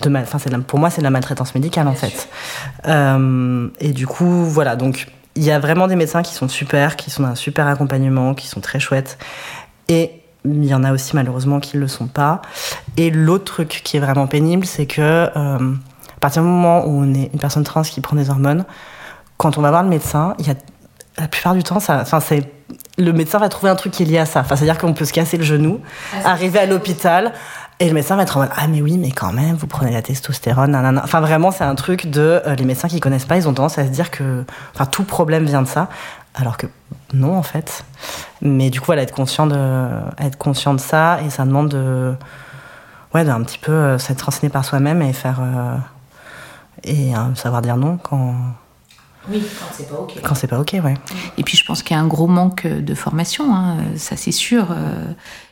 de 0.00 0.16
enfin 0.16 0.38
c'est 0.38 0.56
pour 0.64 0.78
moi 0.78 0.90
c'est 0.90 1.00
de 1.00 1.04
la 1.04 1.10
maltraitance 1.10 1.54
médicale 1.54 1.88
en 1.88 1.94
fait. 1.94 2.28
euh, 2.88 3.68
et 3.80 3.92
du 3.92 4.06
coup 4.06 4.44
voilà 4.44 4.76
donc 4.76 5.08
il 5.36 5.44
y 5.44 5.50
a 5.50 5.58
vraiment 5.58 5.88
des 5.88 5.96
médecins 5.96 6.22
qui 6.22 6.34
sont 6.34 6.48
super 6.48 6.96
qui 6.96 7.10
sont 7.10 7.24
un 7.24 7.34
super 7.34 7.66
accompagnement 7.66 8.34
qui 8.34 8.48
sont 8.48 8.60
très 8.60 8.80
chouettes. 8.80 9.18
Et 9.88 10.20
il 10.44 10.64
y 10.64 10.74
en 10.74 10.84
a 10.84 10.92
aussi 10.92 11.16
malheureusement 11.16 11.58
qui 11.60 11.76
ne 11.76 11.82
le 11.82 11.88
sont 11.88 12.06
pas. 12.06 12.42
Et 12.96 13.10
l'autre 13.10 13.44
truc 13.44 13.80
qui 13.84 13.96
est 13.96 14.00
vraiment 14.00 14.26
pénible 14.26 14.66
c'est 14.66 14.86
que 14.86 15.00
euh, 15.00 15.74
à 16.16 16.20
partir 16.20 16.42
du 16.42 16.48
moment 16.48 16.86
où 16.86 17.02
on 17.02 17.14
est 17.14 17.30
une 17.32 17.38
personne 17.38 17.64
trans 17.64 17.82
qui 17.82 18.00
prend 18.00 18.16
des 18.16 18.30
hormones, 18.30 18.64
quand 19.36 19.58
on 19.58 19.60
va 19.60 19.70
voir 19.70 19.82
le 19.82 19.88
médecin, 19.88 20.34
il 20.38 20.46
y 20.46 20.50
a 20.50 20.54
la 21.18 21.28
plupart 21.28 21.54
du 21.54 21.62
temps, 21.62 21.80
ça, 21.80 22.00
enfin, 22.00 22.20
c'est 22.20 22.50
le 22.98 23.12
médecin 23.12 23.38
va 23.38 23.48
trouver 23.48 23.70
un 23.70 23.76
truc 23.76 23.92
qui 23.92 24.02
est 24.02 24.06
lié 24.06 24.18
à 24.18 24.26
ça. 24.26 24.40
Enfin, 24.40 24.56
c'est-à-dire 24.56 24.78
qu'on 24.78 24.94
peut 24.94 25.04
se 25.04 25.12
casser 25.12 25.36
le 25.36 25.44
genou, 25.44 25.80
ah, 26.12 26.30
arriver 26.30 26.58
à 26.58 26.66
l'hôpital. 26.66 27.32
Et 27.80 27.88
le 27.88 27.94
médecin 27.94 28.14
va 28.14 28.22
être 28.22 28.36
en 28.36 28.40
mode 28.40 28.50
Ah, 28.56 28.68
mais 28.68 28.80
oui, 28.80 28.98
mais 28.98 29.10
quand 29.10 29.32
même, 29.32 29.56
vous 29.56 29.66
prenez 29.66 29.92
la 29.92 30.00
testostérone. 30.00 30.70
Nanana. 30.70 31.00
Enfin, 31.02 31.20
vraiment, 31.20 31.50
c'est 31.50 31.64
un 31.64 31.74
truc 31.74 32.06
de. 32.06 32.40
Euh, 32.46 32.54
les 32.54 32.64
médecins 32.64 32.88
qui 32.88 33.00
connaissent 33.00 33.24
pas, 33.24 33.36
ils 33.36 33.48
ont 33.48 33.54
tendance 33.54 33.78
à 33.78 33.84
se 33.84 33.90
dire 33.90 34.10
que. 34.10 34.44
Enfin, 34.74 34.86
tout 34.86 35.02
problème 35.02 35.44
vient 35.44 35.62
de 35.62 35.68
ça. 35.68 35.88
Alors 36.34 36.56
que 36.56 36.66
non, 37.12 37.36
en 37.36 37.42
fait. 37.42 37.84
Mais 38.42 38.70
du 38.70 38.80
coup, 38.80 38.86
voilà, 38.86 39.02
être 39.02 39.14
conscient 39.14 39.46
de, 39.46 39.88
être 40.20 40.38
conscient 40.38 40.74
de 40.74 40.80
ça. 40.80 41.18
Et 41.26 41.30
ça 41.30 41.44
demande 41.44 41.68
de. 41.70 42.14
Ouais, 43.12 43.24
d'un 43.24 43.42
petit 43.42 43.58
peu 43.58 43.72
euh, 43.72 43.98
s'être 43.98 44.22
renseigné 44.22 44.50
par 44.50 44.64
soi-même 44.64 45.02
et 45.02 45.12
faire. 45.12 45.40
Euh, 45.40 45.76
et 46.84 47.12
savoir 47.34 47.62
dire 47.62 47.76
non 47.76 47.96
quand. 47.96 48.34
Oui, 49.30 49.42
quand 49.58 49.66
c'est 49.72 49.88
pas 49.88 50.00
OK. 50.00 50.12
Quand 50.22 50.34
c'est 50.34 50.46
pas 50.46 50.60
OK, 50.60 50.72
ouais. 50.72 50.94
Et 51.38 51.42
puis 51.42 51.56
je 51.56 51.64
pense 51.64 51.82
qu'il 51.82 51.96
y 51.96 51.98
a 51.98 52.02
un 52.02 52.06
gros 52.06 52.26
manque 52.26 52.66
de 52.66 52.94
formation, 52.94 53.54
hein, 53.54 53.78
ça 53.96 54.16
c'est 54.16 54.32
sûr. 54.32 54.68
Euh, 54.70 55.04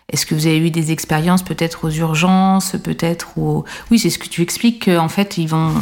est-ce 0.09 0.26
que 0.26 0.35
vous 0.35 0.47
avez 0.47 0.59
eu 0.59 0.71
des 0.71 0.93
expériences 0.93 1.43
peut-être 1.43 1.85
aux 1.85 1.91
urgences, 1.91 2.76
peut-être 2.83 3.38
au... 3.38 3.64
Oui, 3.91 3.99
c'est 3.99 4.11
ce 4.11 4.19
que 4.19 4.29
tu 4.29 4.43
expliques, 4.43 4.85
qu'en 4.87 5.09
fait 5.09 5.38
ils 5.38 5.47
vont 5.47 5.73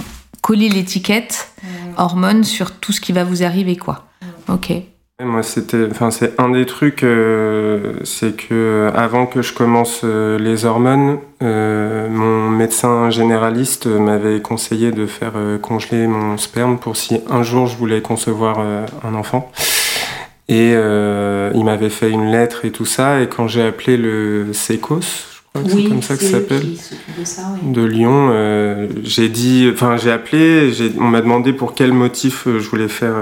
coller 0.41 0.69
l'étiquette 0.69 1.53
hormones 1.97 2.45
sur 2.45 2.73
tout 2.79 2.93
ce 2.93 3.01
qui 3.01 3.13
va 3.13 3.25
vous 3.25 3.43
arriver, 3.43 3.77
quoi. 3.77 4.07
Ok. 4.49 4.73
Moi, 5.23 5.43
c'était, 5.43 5.87
enfin, 5.91 6.11
c'est 6.11 6.41
un 6.41 6.49
des 6.51 6.65
trucs, 6.65 7.03
euh, 7.03 7.93
c'est 8.05 8.35
que 8.35 8.91
avant 8.95 9.27
que 9.27 9.43
je 9.43 9.53
commence 9.53 10.01
euh, 10.03 10.39
les 10.39 10.65
hormones, 10.65 11.19
euh, 11.43 12.09
mon 12.09 12.49
médecin 12.49 13.11
généraliste 13.11 13.87
m'avait 13.87 14.41
conseillé 14.41 14.93
de 14.93 15.05
faire 15.05 15.35
congeler 15.61 16.07
mon 16.07 16.39
sperme 16.39 16.79
pour 16.79 16.97
si 16.97 17.21
un 17.29 17.43
jour 17.43 17.67
je 17.67 17.77
voulais 17.77 18.01
concevoir 18.01 18.61
un 18.61 19.15
enfant. 19.15 19.53
Et 20.49 20.73
il 20.73 21.65
m'avait 21.65 21.91
fait 21.91 22.11
une 22.11 22.31
lettre 22.31 22.65
et 22.65 22.71
tout 22.71 22.87
ça. 22.87 23.21
Et 23.21 23.29
quand 23.29 23.47
j'ai 23.47 23.63
appelé 23.63 23.97
le 23.97 24.53
SECOS, 24.53 25.01
je 25.01 25.61
crois 25.61 25.63
que 25.63 25.71
c'est 25.71 25.89
comme 25.89 26.03
ça 26.03 26.17
que 26.17 26.25
ça 26.25 26.31
s'appelle, 26.31 26.77
de 27.63 27.85
Lyon, 27.85 28.89
j'ai 29.03 29.29
dit, 29.29 29.69
enfin, 29.73 29.97
j'ai 29.97 30.11
appelé, 30.11 30.73
on 30.99 31.09
m'a 31.09 31.21
demandé 31.21 31.53
pour 31.53 31.75
quel 31.75 31.93
motif 31.93 32.45
je 32.47 32.69
voulais 32.69 32.89
faire 32.89 33.15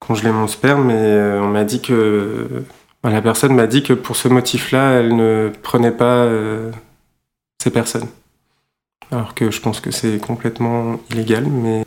congeler 0.00 0.32
mon 0.32 0.48
sperme, 0.48 0.86
mais 0.86 0.94
euh, 0.96 1.40
on 1.42 1.48
m'a 1.48 1.64
dit 1.64 1.80
que 1.80 2.64
la 3.04 3.22
personne 3.22 3.54
m'a 3.54 3.66
dit 3.66 3.82
que 3.82 3.92
pour 3.92 4.16
ce 4.16 4.28
motif-là, 4.28 4.92
elle 4.94 5.14
ne 5.14 5.52
prenait 5.62 5.92
pas 5.92 6.24
euh, 6.24 6.70
ces 7.62 7.70
personnes. 7.70 8.08
Alors 9.12 9.34
que 9.34 9.50
je 9.50 9.60
pense 9.60 9.80
que 9.80 9.90
c'est 9.90 10.18
complètement 10.18 11.00
illégal, 11.10 11.44
mais 11.46 11.84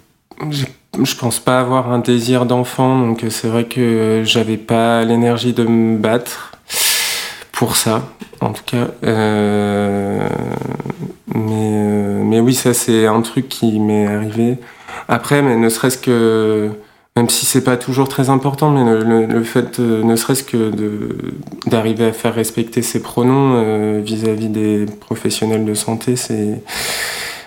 je 0.52 1.16
pense 1.16 1.40
pas 1.40 1.60
avoir 1.60 1.92
un 1.92 2.00
désir 2.00 2.46
d'enfant, 2.46 3.00
donc 3.00 3.26
c'est 3.30 3.48
vrai 3.48 3.66
que 3.66 4.24
j'avais 4.26 4.58
pas 4.58 5.04
l'énergie 5.04 5.54
de 5.54 5.64
me 5.64 5.98
battre 5.98 6.52
pour 7.52 7.76
ça, 7.76 8.04
en 8.42 8.52
tout 8.52 8.64
cas. 8.66 8.88
Euh, 9.04 10.28
mais 11.34 12.40
oui, 12.40 12.54
ça 12.54 12.74
c'est 12.74 13.06
un 13.06 13.22
truc 13.22 13.48
qui 13.48 13.80
m'est 13.80 14.08
arrivé. 14.08 14.58
Après, 15.08 15.42
mais 15.42 15.56
ne 15.56 15.70
serait-ce 15.70 15.98
que 15.98 16.72
même 17.16 17.30
si 17.30 17.46
c'est 17.46 17.64
pas 17.64 17.78
toujours 17.78 18.08
très 18.08 18.30
important, 18.30 18.72
mais 18.72 18.84
le, 18.84 19.44
fait, 19.44 19.78
ne 19.80 20.16
serait-ce 20.16 20.44
que 20.44 20.72
d'arriver 21.68 22.06
à 22.06 22.12
faire 22.12 22.34
respecter 22.34 22.82
ses 22.82 23.02
pronoms 23.02 23.54
euh, 23.56 24.02
vis-à-vis 24.04 24.50
des 24.50 24.86
professionnels 25.00 25.66
de 25.66 25.74
santé, 25.76 26.16
c'est 26.16 26.64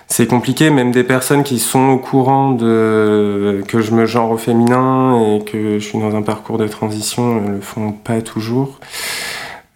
c'est 0.08 0.28
compliqué. 0.28 0.70
Même 0.70 0.92
des 0.92 1.02
personnes 1.02 1.42
qui 1.42 1.58
sont 1.58 1.88
au 1.88 1.98
courant 1.98 2.52
de 2.52 3.62
que 3.66 3.80
je 3.80 3.90
me 3.90 4.06
genre 4.06 4.30
au 4.30 4.36
féminin 4.36 5.20
et 5.20 5.44
que 5.44 5.80
je 5.80 5.84
suis 5.84 5.98
dans 5.98 6.14
un 6.14 6.22
parcours 6.22 6.58
de 6.58 6.68
transition 6.68 7.40
ne 7.40 7.50
le 7.56 7.60
font 7.60 7.90
pas 7.90 8.22
toujours. 8.22 8.78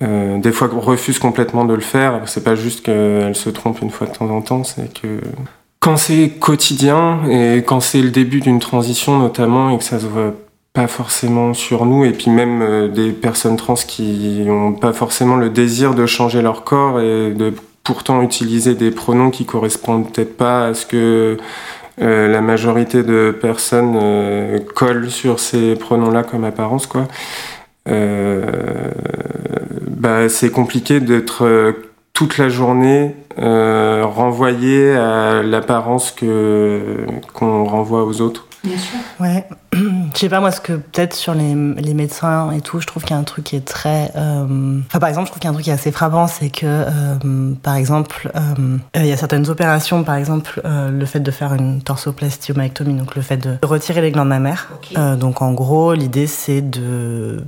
Euh, 0.02 0.38
des 0.38 0.52
fois 0.52 0.68
refusent 0.72 1.18
complètement 1.18 1.64
de 1.64 1.74
le 1.74 1.80
faire. 1.80 2.22
C'est 2.26 2.44
pas 2.44 2.54
juste 2.54 2.84
qu'elles 2.84 3.34
se 3.34 3.50
trompent 3.50 3.82
une 3.82 3.90
fois 3.90 4.06
de 4.06 4.12
temps 4.12 4.30
en 4.30 4.40
temps, 4.40 4.62
c'est 4.62 4.92
que 4.94 5.20
quand 5.80 5.96
c'est 5.96 6.28
quotidien 6.28 7.20
et 7.28 7.64
quand 7.66 7.80
c'est 7.80 8.02
le 8.02 8.10
début 8.10 8.40
d'une 8.40 8.60
transition 8.60 9.18
notamment 9.18 9.70
et 9.70 9.78
que 9.78 9.84
ça 9.84 9.98
se 9.98 10.06
voit 10.06 10.34
pas 10.72 10.86
forcément 10.86 11.52
sur 11.54 11.84
nous 11.86 12.04
et 12.04 12.12
puis 12.12 12.30
même 12.30 12.62
euh, 12.62 12.88
des 12.88 13.10
personnes 13.10 13.56
trans 13.56 13.74
qui 13.74 14.42
n'ont 14.44 14.74
pas 14.74 14.92
forcément 14.92 15.36
le 15.36 15.50
désir 15.50 15.94
de 15.94 16.06
changer 16.06 16.42
leur 16.42 16.62
corps 16.64 17.00
et 17.00 17.32
de 17.32 17.52
pourtant 17.82 18.22
utiliser 18.22 18.74
des 18.74 18.90
pronoms 18.90 19.30
qui 19.30 19.46
correspondent 19.46 20.12
peut-être 20.12 20.36
pas 20.36 20.66
à 20.66 20.74
ce 20.74 20.86
que 20.86 21.38
euh, 22.00 22.28
la 22.28 22.40
majorité 22.40 23.02
de 23.02 23.36
personnes 23.40 23.98
euh, 24.00 24.60
collent 24.76 25.10
sur 25.10 25.40
ces 25.40 25.74
pronoms-là 25.74 26.22
comme 26.22 26.44
apparence 26.44 26.86
quoi. 26.86 27.08
bah, 29.86 30.28
c'est 30.28 30.50
compliqué 30.50 31.00
d'être 31.00 31.74
toute 32.20 32.36
la 32.36 32.50
journée 32.50 33.16
euh, 33.38 34.04
renvoyer 34.04 34.92
à 34.92 35.42
l'apparence 35.42 36.10
que 36.10 37.06
qu'on 37.32 37.64
renvoie 37.64 38.04
aux 38.04 38.20
autres. 38.20 38.46
Bien 38.62 38.76
sûr. 38.76 38.98
Ouais. 39.18 39.46
Je 39.72 40.18
sais 40.18 40.28
pas 40.28 40.40
moi 40.40 40.50
ce 40.50 40.60
que 40.60 40.72
peut-être 40.72 41.14
sur 41.14 41.32
les, 41.32 41.54
les, 41.76 41.94
médecins 41.94 42.50
et 42.50 42.60
tout, 42.60 42.80
je 42.80 42.86
trouve 42.86 43.04
qu'il 43.04 43.12
y 43.12 43.16
a 43.16 43.20
un 43.20 43.24
truc 43.24 43.44
qui 43.44 43.56
est 43.56 43.64
très. 43.64 44.10
Euh... 44.16 44.80
Enfin 44.86 44.98
par 44.98 45.08
exemple, 45.08 45.26
je 45.26 45.30
trouve 45.30 45.40
qu'il 45.40 45.46
y 45.46 45.48
a 45.48 45.50
un 45.50 45.54
truc 45.54 45.64
qui 45.64 45.70
est 45.70 45.74
assez 45.74 45.92
frappant, 45.92 46.26
c'est 46.26 46.50
que 46.50 46.66
euh, 46.66 47.54
par 47.62 47.76
exemple, 47.76 48.30
euh, 48.34 48.78
il 48.96 49.06
y 49.06 49.12
a 49.12 49.16
certaines 49.16 49.48
opérations, 49.48 50.02
par 50.02 50.16
exemple 50.16 50.60
euh, 50.64 50.90
le 50.90 51.06
fait 51.06 51.20
de 51.20 51.30
faire 51.30 51.54
une 51.54 51.82
torsoplastie 51.82 52.52
ou 52.52 52.58
myectomie, 52.58 52.94
donc 52.94 53.14
le 53.14 53.22
fait 53.22 53.36
de 53.36 53.58
retirer 53.62 54.00
les 54.00 54.10
glandes 54.10 54.28
mammaires. 54.28 54.68
Okay. 54.74 54.96
donc 55.16 55.40
en 55.40 55.52
gros, 55.52 55.94
l'idée 55.94 56.26
c'est 56.26 56.62
de 56.62 57.44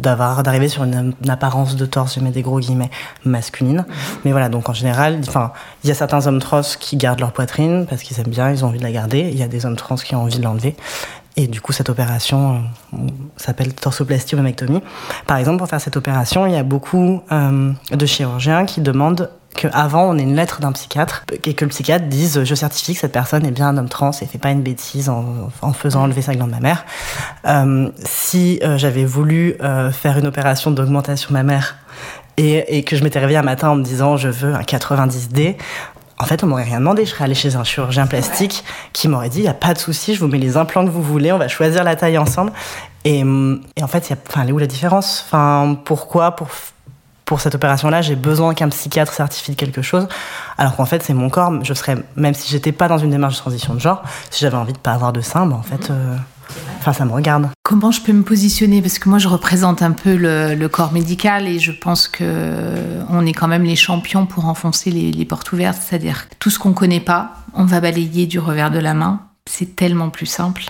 d'avoir 0.00 0.42
d'arriver 0.42 0.68
sur 0.68 0.84
une, 0.84 1.14
apparence 1.28 1.74
de 1.74 1.86
torse, 1.86 2.14
je 2.14 2.20
mets 2.20 2.30
des 2.30 2.42
gros 2.42 2.60
guillemets, 2.60 2.90
masculine. 3.24 3.78
Mhm. 3.78 3.94
Mais 4.24 4.30
voilà, 4.30 4.48
donc 4.48 4.68
en 4.68 4.72
général, 4.72 5.20
enfin 5.26 5.52
il 5.82 5.88
y 5.88 5.90
a 5.90 5.94
certains 5.94 6.26
hommes 6.26 6.40
trans 6.40 6.62
qui 6.78 6.96
gardent 6.96 7.20
leur 7.20 7.32
poitrine 7.32 7.86
parce 7.88 8.02
qu'ils 8.02 8.20
aiment 8.20 8.28
bien, 8.28 8.50
ils 8.50 8.64
ont 8.64 8.68
envie 8.68 8.78
de 8.78 8.84
la 8.84 8.92
garder. 8.92 9.28
Il 9.32 9.38
y 9.38 9.42
a 9.42 9.48
des 9.48 9.66
hommes 9.66 9.76
trans 9.76 9.96
qui 9.96 10.14
ont 10.14 10.22
envie 10.22 10.38
de 10.38 10.44
l'enlever. 10.44 10.76
Et 11.38 11.46
du 11.48 11.60
coup, 11.60 11.72
cette 11.72 11.90
opération 11.90 12.64
euh, 12.94 12.96
s'appelle 13.36 13.74
torsoplastie 13.74 14.34
ou 14.34 14.38
mammectomie. 14.38 14.80
Par 15.26 15.36
exemple, 15.36 15.58
pour 15.58 15.68
faire 15.68 15.80
cette 15.80 15.96
opération, 15.96 16.46
il 16.46 16.54
y 16.54 16.56
a 16.56 16.62
beaucoup 16.62 17.22
euh, 17.30 17.72
de 17.90 18.06
chirurgiens 18.06 18.64
qui 18.64 18.80
demandent 18.80 19.30
qu'avant 19.54 20.04
on 20.10 20.18
ait 20.18 20.22
une 20.22 20.36
lettre 20.36 20.60
d'un 20.60 20.72
psychiatre 20.72 21.24
et 21.44 21.54
que 21.54 21.64
le 21.64 21.70
psychiatre 21.70 22.06
dise 22.06 22.44
je 22.44 22.54
certifie 22.54 22.92
que 22.92 23.00
cette 23.00 23.12
personne 23.12 23.46
est 23.46 23.50
bien 23.50 23.68
un 23.68 23.78
homme 23.78 23.88
trans 23.88 24.10
et 24.10 24.26
fait 24.26 24.36
pas 24.36 24.50
une 24.50 24.60
bêtise 24.60 25.08
en, 25.08 25.48
faisant 25.72 26.02
enlever 26.02 26.20
sa 26.20 26.34
glande 26.34 26.50
mammaire. 26.50 26.84
Euh, 27.46 27.90
si 28.04 28.60
euh, 28.62 28.76
j'avais 28.76 29.06
voulu 29.06 29.56
faire 29.92 30.18
une 30.18 30.26
opération 30.26 30.70
d'augmentation 30.70 31.32
mammaire 31.32 31.76
et, 32.36 32.76
et 32.76 32.82
que 32.82 32.96
je 32.96 33.04
m'étais 33.04 33.18
réveillée 33.18 33.38
un 33.38 33.42
matin 33.42 33.70
en 33.70 33.76
me 33.76 33.82
disant 33.82 34.18
je 34.18 34.28
veux 34.28 34.54
un 34.54 34.60
90D, 34.60 35.56
en 36.18 36.24
fait, 36.24 36.42
on 36.42 36.46
m'aurait 36.46 36.64
rien 36.64 36.78
demandé. 36.78 37.04
Je 37.04 37.10
serais 37.10 37.24
allée 37.24 37.34
chez 37.34 37.56
un 37.56 37.64
chirurgien 37.64 38.06
plastique 38.06 38.64
qui 38.92 39.08
m'aurait 39.08 39.28
dit, 39.28 39.38
il 39.38 39.42
n'y 39.42 39.48
a 39.48 39.54
pas 39.54 39.74
de 39.74 39.78
souci, 39.78 40.14
je 40.14 40.20
vous 40.20 40.28
mets 40.28 40.38
les 40.38 40.56
implants 40.56 40.84
que 40.84 40.90
vous 40.90 41.02
voulez, 41.02 41.32
on 41.32 41.38
va 41.38 41.48
choisir 41.48 41.84
la 41.84 41.96
taille 41.96 42.18
ensemble. 42.18 42.52
Et, 43.04 43.20
et 43.20 43.82
en 43.82 43.86
fait, 43.86 44.10
y 44.10 44.12
a, 44.12 44.16
enfin, 44.28 44.42
elle 44.42 44.48
est 44.48 44.52
où 44.52 44.58
la 44.58 44.66
différence? 44.66 45.24
Enfin, 45.26 45.78
pourquoi 45.84 46.32
pour, 46.32 46.48
pour 47.24 47.40
cette 47.40 47.54
opération-là, 47.54 48.02
j'ai 48.02 48.16
besoin 48.16 48.54
qu'un 48.54 48.68
psychiatre 48.68 49.12
certifie 49.12 49.56
quelque 49.56 49.82
chose, 49.82 50.08
alors 50.58 50.76
qu'en 50.76 50.86
fait, 50.86 51.02
c'est 51.02 51.14
mon 51.14 51.28
corps. 51.28 51.52
Je 51.62 51.74
serais, 51.74 51.96
même 52.16 52.34
si 52.34 52.50
j'étais 52.50 52.72
pas 52.72 52.88
dans 52.88 52.98
une 52.98 53.10
démarche 53.10 53.34
de 53.34 53.40
transition 53.40 53.74
de 53.74 53.80
genre, 53.80 54.02
si 54.30 54.40
j'avais 54.40 54.56
envie 54.56 54.72
de 54.72 54.78
pas 54.78 54.92
avoir 54.92 55.12
de 55.12 55.20
sein, 55.20 55.46
ben, 55.46 55.56
en 55.56 55.62
fait, 55.62 55.90
euh, 55.90 56.16
enfin, 56.78 56.92
ça 56.92 57.04
me 57.04 57.12
regarde. 57.12 57.48
Comment 57.62 57.90
je 57.90 58.00
peux 58.00 58.12
me 58.12 58.22
positionner? 58.22 58.82
Parce 58.82 58.98
que 58.98 59.08
moi, 59.08 59.18
je 59.18 59.28
représente 59.28 59.82
un 59.82 59.92
peu 59.92 60.16
le, 60.16 60.54
le, 60.54 60.68
corps 60.68 60.92
médical 60.92 61.48
et 61.48 61.58
je 61.58 61.72
pense 61.72 62.08
que 62.08 63.02
on 63.08 63.26
est 63.26 63.32
quand 63.32 63.48
même 63.48 63.64
les 63.64 63.76
champions 63.76 64.26
pour 64.26 64.46
enfoncer 64.46 64.90
les, 64.90 65.12
les 65.12 65.24
portes 65.24 65.52
ouvertes. 65.52 65.78
C'est-à-dire 65.80 66.26
tout 66.38 66.50
ce 66.50 66.58
qu'on 66.58 66.72
connaît 66.72 67.00
pas, 67.00 67.34
on 67.54 67.64
va 67.64 67.80
balayer 67.80 68.26
du 68.26 68.38
revers 68.38 68.70
de 68.70 68.78
la 68.78 68.94
main. 68.94 69.20
C'est 69.46 69.76
tellement 69.76 70.10
plus 70.10 70.26
simple. 70.26 70.64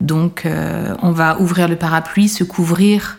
Donc, 0.00 0.44
euh, 0.44 0.94
on 1.02 1.12
va 1.12 1.40
ouvrir 1.40 1.68
le 1.68 1.76
parapluie, 1.76 2.28
se 2.28 2.44
couvrir 2.44 3.18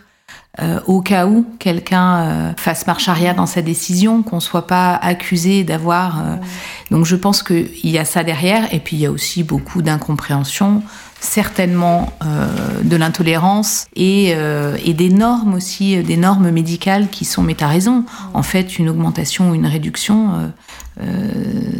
euh, 0.60 0.80
au 0.86 1.02
cas 1.02 1.26
où 1.26 1.44
quelqu'un 1.58 2.16
euh, 2.16 2.52
fasse 2.56 2.86
marche 2.86 3.08
arrière 3.08 3.34
dans 3.34 3.46
sa 3.46 3.60
décision, 3.60 4.22
qu'on 4.22 4.40
soit 4.40 4.66
pas 4.66 4.94
accusé 4.94 5.64
d'avoir. 5.64 6.20
Euh... 6.20 6.36
Donc, 6.90 7.04
je 7.04 7.16
pense 7.16 7.42
qu'il 7.42 7.90
y 7.90 7.98
a 7.98 8.04
ça 8.04 8.22
derrière, 8.22 8.72
et 8.72 8.80
puis 8.80 8.96
il 8.96 9.00
y 9.00 9.06
a 9.06 9.10
aussi 9.10 9.42
beaucoup 9.42 9.82
d'incompréhension 9.82 10.82
certainement 11.20 12.12
euh, 12.24 12.82
de 12.82 12.96
l'intolérance 12.96 13.86
et, 13.96 14.32
euh, 14.34 14.76
et, 14.84 14.94
des 14.94 15.08
normes 15.08 15.54
aussi, 15.54 16.02
des 16.02 16.16
normes 16.16 16.50
médicales 16.50 17.08
qui 17.08 17.24
sont, 17.24 17.42
mais 17.42 17.54
t'as 17.54 17.68
raison, 17.68 18.04
en 18.34 18.42
fait, 18.42 18.78
une 18.78 18.88
augmentation 18.88 19.50
ou 19.50 19.54
une 19.54 19.66
réduction, 19.66 20.34
euh, 20.34 20.48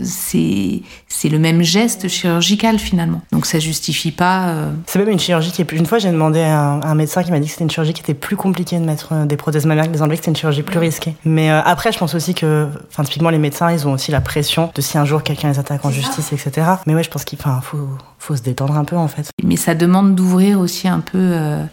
c'est 0.03 1.29
le 1.29 1.39
même 1.39 1.63
geste 1.63 2.09
chirurgical 2.09 2.79
finalement. 2.79 3.23
Donc 3.33 3.47
ça 3.47 3.59
justifie 3.59 4.13
pas. 4.13 4.55
C'est 4.87 4.99
même 4.99 5.09
une 5.09 5.19
chirurgie 5.19 5.53
qui 5.53 5.63
est 5.63 5.65
plus. 5.65 5.79
Une 5.79 5.87
fois, 5.87 5.99
j'ai 5.99 6.11
demandé 6.11 6.41
à 6.41 6.61
un, 6.61 6.81
à 6.81 6.89
un 6.89 6.95
médecin 6.95 7.23
qui 7.23 7.31
m'a 7.31 7.41
dit 7.41 7.47
que 7.47 7.53
c'était 7.53 7.65
une 7.65 7.71
chirurgie 7.71 7.93
qui 7.93 8.03
était 8.03 8.15
plus 8.15 8.37
compliquée 8.37 8.79
de 8.79 8.85
mettre 8.85 9.27
des 9.27 9.37
prothèses 9.37 9.67
mammaires 9.67 9.87
que 9.87 9.93
des 9.93 10.03
enlever, 10.03 10.17
que 10.17 10.23
c'était 10.23 10.31
une 10.31 10.37
chirurgie 10.37 10.63
plus 10.63 10.79
risquée. 10.79 11.15
Mais 11.25 11.51
après, 11.51 11.93
je 11.93 11.99
pense 11.99 12.15
aussi 12.15 12.35
que, 12.35 12.69
enfin, 12.89 13.03
typiquement, 13.05 13.31
les 13.31 13.39
médecins, 13.39 13.71
ils 13.73 13.87
ont 13.89 13.93
aussi 13.93 14.11
la 14.11 14.21
pression 14.21 14.71
de 14.75 14.81
si 14.81 14.99
un 14.99 15.05
jour 15.05 15.23
quelqu'un 15.23 15.51
les 15.51 15.59
attaque 15.59 15.85
en 15.85 15.91
justice, 15.91 16.33
etc. 16.33 16.67
Mais 16.87 16.95
ouais, 16.95 17.03
je 17.03 17.11
pense 17.11 17.25
qu'il 17.25 17.39
faut, 17.39 17.89
faut 18.19 18.37
se 18.37 18.43
détendre 18.43 18.77
un 18.77 18.85
peu 18.85 18.97
en 18.97 19.09
fait. 19.09 19.29
Mais 19.43 19.57
ça 19.57 19.75
demande 19.75 20.15
d'ouvrir 20.15 20.61
aussi 20.61 20.89
un 20.89 21.01
peu, 21.01 21.19
euh, 21.19 21.65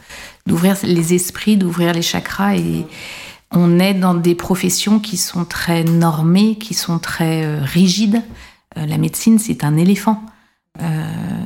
d'ouvrir 0.48 0.76
les 0.84 1.14
esprits, 1.14 1.58
d'ouvrir 1.58 1.94
les 1.94 2.02
chakras. 2.02 2.56
Et 2.56 2.86
on 3.54 3.80
est 3.80 3.94
dans 3.94 4.14
des 4.14 4.36
professions 4.36 5.00
qui 5.00 5.18
sont 5.18 5.46
très 5.46 5.84
normées, 5.84 6.56
qui 6.56 6.74
sont 6.74 7.00
très 7.00 7.46
euh, 7.46 7.60
rigides. 7.62 8.22
Euh, 8.78 8.86
la 8.86 8.98
médecine, 8.98 9.40
c'est 9.40 9.64
un 9.64 9.78
éléphant. 9.78 10.22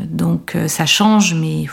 donc 0.10 0.56
ça 0.68 0.86
change, 0.86 1.34
mais 1.34 1.68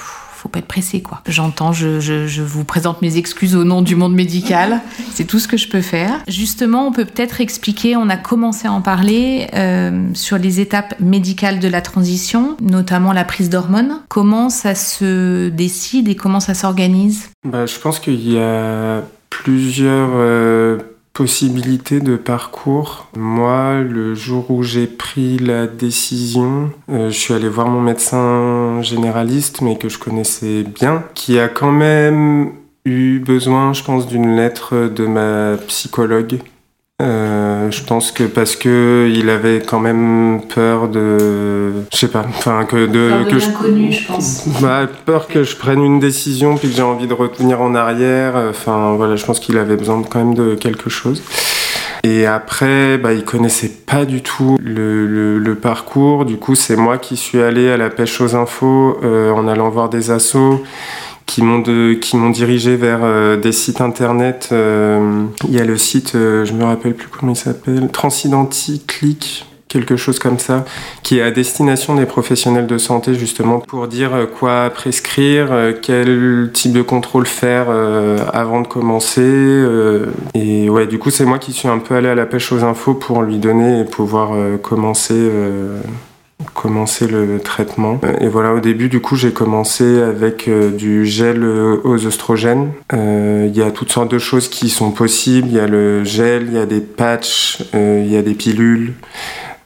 faut 0.45 0.51
pas 0.51 0.59
être 0.59 0.69
pressé, 0.69 1.01
quoi. 1.01 1.23
J'entends, 1.27 1.73
je, 1.73 2.01
je, 2.01 2.27
je, 2.27 2.43
vous 2.43 2.65
présente 2.65 3.01
mes 3.01 3.17
excuses 3.17 3.57
au 3.57 3.65
nom 3.65 3.81
du 3.81 3.97
monde 3.97 4.15
médical. 4.15 4.83
C'est 5.15 5.25
tout 5.25 5.39
ce 5.39 5.49
que 5.49 5.57
je 5.57 5.69
peux 5.69 5.81
faire. 5.81 6.21
Justement, 6.29 6.87
on 6.87 6.93
peut 6.93 7.07
peut-être 7.07 7.41
expliquer, 7.41 7.97
on 7.97 8.11
a 8.11 8.19
commencé 8.19 8.69
à 8.69 8.73
en 8.73 8.83
parler 8.83 9.47
euh, 9.55 10.07
sur 10.13 10.37
les 10.37 10.61
étapes 10.61 11.01
médicales 11.01 11.61
de 11.61 11.69
la 11.69 11.81
transition, 11.81 12.59
notamment 12.61 13.15
la 13.15 13.25
prise 13.25 13.49
d'hormones. 13.49 14.03
Comment 14.11 14.51
ça 14.51 14.75
se 14.75 15.49
décide 15.49 16.09
et 16.09 16.15
comment 16.15 16.41
ça 16.41 16.53
s'organise? 16.53 17.31
Bah, 17.47 17.65
Je 17.65 17.79
pense 17.79 17.99
qu'il 17.99 18.31
y 18.31 18.39
a 18.39 19.03
plusieurs... 19.43 20.11
Euh 20.15 20.79
possibilités 21.15 22.01
de 22.01 22.17
parcours. 22.17 23.07
Moi, 23.17 23.81
le 23.81 24.15
jour 24.15 24.51
où 24.51 24.63
j'ai 24.65 24.89
pris 24.89 25.39
la 25.39 25.69
décision, 25.69 26.73
euh, 26.91 27.09
je 27.09 27.17
suis 27.17 27.33
allé 27.33 27.49
voir 27.49 27.69
mon 27.69 27.81
médecin 27.81 28.83
généraliste, 28.83 29.63
mais 29.63 29.79
que 29.79 29.89
je 29.89 29.99
connaissais 29.99 30.65
bien, 30.65 31.05
qui 31.15 31.39
a 31.39 31.49
quand 31.49 31.71
même 31.71 32.51
eu 32.85 33.21
besoin, 33.21 33.73
je 33.73 33.85
pense, 33.85 34.09
d'une 34.09 34.37
lettre 34.37 34.89
de 34.89 35.07
ma 35.07 35.57
psychologue 35.69 36.41
euh, 37.03 37.71
je 37.73 37.83
pense 37.83 38.13
que 38.13 38.23
parce 38.23 38.55
que 38.55 39.11
il 39.13 39.29
avait 39.29 39.61
quand 39.61 39.81
même 39.81 40.43
peur 40.55 40.89
de, 40.89 41.73
je 41.93 41.97
sais 41.97 42.09
pas, 42.09 42.25
enfin 42.29 42.65
que 42.65 42.87
de, 42.87 43.09
peur 43.09 43.25
de 43.25 43.31
que 43.31 43.39
je, 43.39 43.91
je 43.91 44.07
pense. 44.07 44.49
Bah, 44.61 44.87
peur 45.05 45.27
que 45.27 45.43
je 45.43 45.57
prenne 45.57 45.83
une 45.83 45.99
décision 45.99 46.57
puis 46.57 46.69
que 46.69 46.77
j'ai 46.77 46.83
envie 46.83 47.09
de 47.09 47.15
revenir 47.15 47.61
en 47.61 47.75
arrière. 47.75 48.37
Enfin 48.49 48.95
voilà, 48.97 49.17
je 49.17 49.25
pense 49.25 49.41
qu'il 49.41 49.59
avait 49.59 49.77
besoin 49.77 50.03
quand 50.09 50.21
même 50.21 50.35
de 50.35 50.55
quelque 50.55 50.89
chose. 50.89 51.23
Et 52.05 52.27
après, 52.27 52.99
bah, 52.99 53.15
il 53.15 53.25
connaissait 53.25 53.73
pas 53.87 54.05
du 54.05 54.21
tout 54.23 54.59
le, 54.63 55.07
le, 55.07 55.39
le 55.39 55.55
parcours. 55.55 56.27
Du 56.27 56.37
coup, 56.37 56.55
c'est 56.55 56.77
moi 56.77 56.99
qui 56.99 57.17
suis 57.17 57.41
allé 57.41 57.71
à 57.71 57.79
la 57.79 57.89
pêche 57.89 58.21
aux 58.21 58.37
infos 58.37 58.99
euh, 59.03 59.33
en 59.33 59.49
allant 59.49 59.71
voir 59.71 59.89
des 59.89 60.11
assos 60.11 60.63
qui 61.27 61.43
m'ont 61.43 61.63
qui 62.01 62.17
m'ont 62.17 62.31
dirigé 62.31 62.77
vers 62.77 63.01
euh, 63.03 63.37
des 63.37 63.53
sites 63.53 63.81
internet. 63.81 64.51
Euh, 64.53 65.25
il 65.49 65.55
y 65.55 65.61
a 65.61 65.65
le 65.65 65.77
site, 65.77 66.15
euh, 66.15 66.45
je 66.45 66.53
me 66.53 66.65
rappelle 66.65 66.95
plus 66.95 67.09
comment 67.09 67.33
il 67.33 67.37
s'appelle, 67.37 67.89
Transidenti 67.91 68.83
Click 68.87 69.47
quelque 69.69 69.97
chose 69.97 70.21
comme 70.21 70.39
ça, 70.39 70.65
qui 71.03 71.19
est 71.19 71.23
à 71.23 71.33
destination 71.33 71.97
des 71.97 72.07
professionnels 72.07 72.69
de 72.69 72.79
santé 72.79 73.15
justement 73.15 73.59
pour 73.59 73.89
dire 73.89 74.29
quoi 74.39 74.71
prescrire, 74.71 75.49
quel 75.83 76.51
type 76.55 76.73
de 76.73 76.83
contrôle 76.83 77.27
faire 77.27 77.67
avant 78.33 78.61
de 78.61 78.69
commencer. 78.69 79.65
Et 80.35 80.71
ouais, 80.71 80.87
du 80.87 81.01
coup, 81.01 81.11
c'est 81.11 81.25
moi 81.25 81.41
qui 81.41 81.53
suis 81.53 81.67
un 81.67 81.79
peu 81.79 81.97
allé 81.97 82.07
à 82.07 82.15
la 82.15 82.25
pêche 82.25 82.53
aux 82.53 82.63
infos 82.63 82.95
pour 82.95 83.23
lui 83.23 83.39
donner 83.39 83.81
et 83.81 83.85
pouvoir 83.85 84.31
commencer 84.63 85.29
commencer 86.53 87.07
le 87.07 87.41
traitement. 87.41 88.01
Et 88.21 88.29
voilà, 88.29 88.55
au 88.55 88.61
début, 88.61 88.89
du 88.89 89.01
coup, 89.01 89.17
j'ai 89.17 89.33
commencé 89.33 90.01
avec 90.01 90.49
euh, 90.49 90.71
du 90.71 91.07
gel 91.07 91.43
euh, 91.43 91.81
aux 91.85 92.07
oestrogènes. 92.07 92.73
Euh, 92.93 93.47
il 93.49 93.57
y 93.57 93.63
a 93.63 93.71
toutes 93.71 93.93
sortes 93.93 94.11
de 94.11 94.19
choses 94.19 94.49
qui 94.49 94.69
sont 94.69 94.91
possibles. 94.91 95.49
Il 95.49 95.55
y 95.55 95.61
a 95.61 95.67
le 95.67 96.05
gel, 96.05 96.47
il 96.49 96.55
y 96.55 96.59
a 96.59 96.67
des 96.67 96.81
patchs, 96.81 97.63
il 97.73 98.11
y 98.11 98.17
a 98.17 98.23
des 98.23 98.35
pilules. 98.35 98.95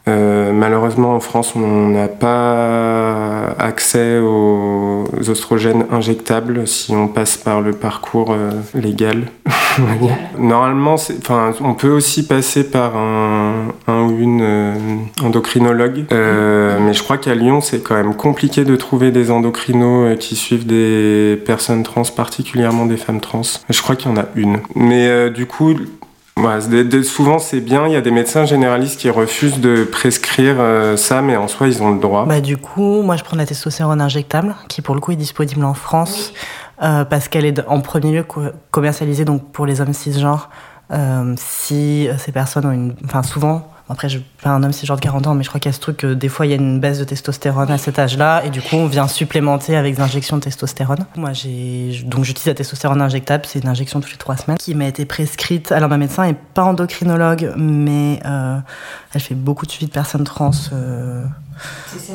Euh, 0.08 0.52
malheureusement, 0.52 1.14
en 1.14 1.20
France, 1.20 1.52
on 1.54 1.88
n'a 1.88 2.08
pas 2.08 3.54
accès 3.58 4.18
aux 4.18 5.04
oestrogènes 5.28 5.84
injectables 5.90 6.66
si 6.66 6.94
on 6.94 7.08
passe 7.08 7.36
par 7.36 7.60
le 7.60 7.72
parcours 7.72 8.32
euh, 8.32 8.50
légal. 8.74 9.30
Normalement, 10.38 10.94
enfin, 10.94 11.52
on 11.60 11.74
peut 11.74 11.90
aussi 11.90 12.26
passer 12.26 12.68
par 12.68 12.96
un, 12.96 13.74
un 13.86 14.02
ou 14.02 14.18
une 14.18 14.40
euh, 14.42 14.74
endocrinologue, 15.22 16.06
mais 16.10 16.94
je 16.94 17.02
crois 17.02 17.18
qu'à 17.18 17.34
Lyon, 17.34 17.60
c'est 17.60 17.82
quand 17.82 17.94
même 17.94 18.14
compliqué 18.14 18.64
de 18.64 18.76
trouver 18.76 19.10
des 19.10 19.30
endocrinos 19.30 20.16
qui 20.18 20.36
suivent 20.36 20.66
des 20.66 21.40
personnes 21.44 21.82
trans, 21.82 22.02
particulièrement 22.02 22.86
des 22.86 22.96
femmes 22.96 23.20
trans. 23.20 23.42
Je 23.68 23.82
crois 23.82 23.94
qu'il 23.94 24.10
y 24.10 24.14
en 24.14 24.16
a 24.16 24.26
une. 24.34 24.58
Mais 24.74 25.30
du 25.30 25.46
coup, 25.46 25.74
Souvent 27.02 27.38
c'est 27.38 27.60
bien, 27.60 27.86
il 27.86 27.92
y 27.92 27.96
a 27.96 28.00
des 28.00 28.10
médecins 28.10 28.44
généralistes 28.44 28.98
qui 29.00 29.10
refusent 29.10 29.60
de 29.60 29.84
prescrire 29.84 30.56
euh, 30.58 30.96
ça, 30.96 31.22
mais 31.22 31.36
en 31.36 31.48
soi 31.48 31.68
ils 31.68 31.82
ont 31.82 31.90
le 31.92 32.00
droit. 32.00 32.26
Bah, 32.26 32.40
du 32.40 32.56
coup, 32.56 33.02
moi 33.02 33.16
je 33.16 33.24
prends 33.24 33.36
la 33.36 33.46
testostérone 33.46 34.00
injectable, 34.00 34.54
qui 34.68 34.82
pour 34.82 34.94
le 34.94 35.00
coup 35.00 35.12
est 35.12 35.16
disponible 35.16 35.64
en 35.64 35.74
France, 35.74 36.32
oui. 36.32 36.86
euh, 36.86 37.04
parce 37.04 37.28
qu'elle 37.28 37.44
est 37.44 37.60
en 37.66 37.80
premier 37.80 38.12
lieu 38.12 38.24
commercialisée 38.70 39.24
donc, 39.24 39.50
pour 39.52 39.66
les 39.66 39.80
hommes 39.80 39.94
cisgenres. 39.94 40.50
Euh, 40.90 41.34
si 41.36 42.08
ces 42.16 42.32
personnes 42.32 42.64
ont 42.64 42.72
une. 42.72 42.94
Enfin, 43.04 43.22
souvent, 43.22 43.68
après, 43.90 44.08
je 44.08 44.18
pas 44.42 44.50
un 44.50 44.62
homme 44.62 44.72
cisgenre 44.72 44.96
de 44.96 45.00
40 45.00 45.26
ans, 45.28 45.34
mais 45.34 45.42
je 45.42 45.48
crois 45.48 45.60
qu'il 45.60 45.70
y 45.70 45.74
a 45.74 45.76
ce 45.76 45.80
truc 45.80 45.98
que 45.98 46.14
des 46.14 46.28
fois 46.28 46.46
il 46.46 46.50
y 46.50 46.52
a 46.52 46.56
une 46.56 46.78
baisse 46.78 46.98
de 46.98 47.04
testostérone 47.04 47.70
à 47.70 47.78
cet 47.78 47.98
âge-là, 47.98 48.42
et 48.44 48.50
du 48.50 48.60
coup 48.60 48.76
on 48.76 48.86
vient 48.86 49.08
supplémenter 49.08 49.76
avec 49.76 49.96
des 49.96 50.02
injections 50.02 50.36
de 50.36 50.42
testostérone. 50.42 51.06
Moi, 51.16 51.32
j'ai 51.32 52.02
donc 52.04 52.24
j'utilise 52.24 52.46
la 52.46 52.54
testostérone 52.54 53.00
injectable, 53.00 53.44
c'est 53.46 53.60
une 53.60 53.68
injection 53.68 54.00
toutes 54.00 54.12
les 54.12 54.18
trois 54.18 54.36
semaines, 54.36 54.58
qui 54.58 54.74
m'a 54.74 54.86
été 54.86 55.04
prescrite. 55.04 55.72
Alors 55.72 55.88
ma 55.88 55.96
médecin 55.96 56.24
est 56.24 56.36
pas 56.54 56.64
endocrinologue, 56.64 57.52
mais 57.56 58.20
euh, 58.26 58.58
elle 59.14 59.20
fait 59.20 59.34
beaucoup 59.34 59.66
de 59.66 59.70
suivi 59.70 59.86
de 59.86 59.92
personnes 59.92 60.24
trans. 60.24 60.50
Euh, 60.72 61.24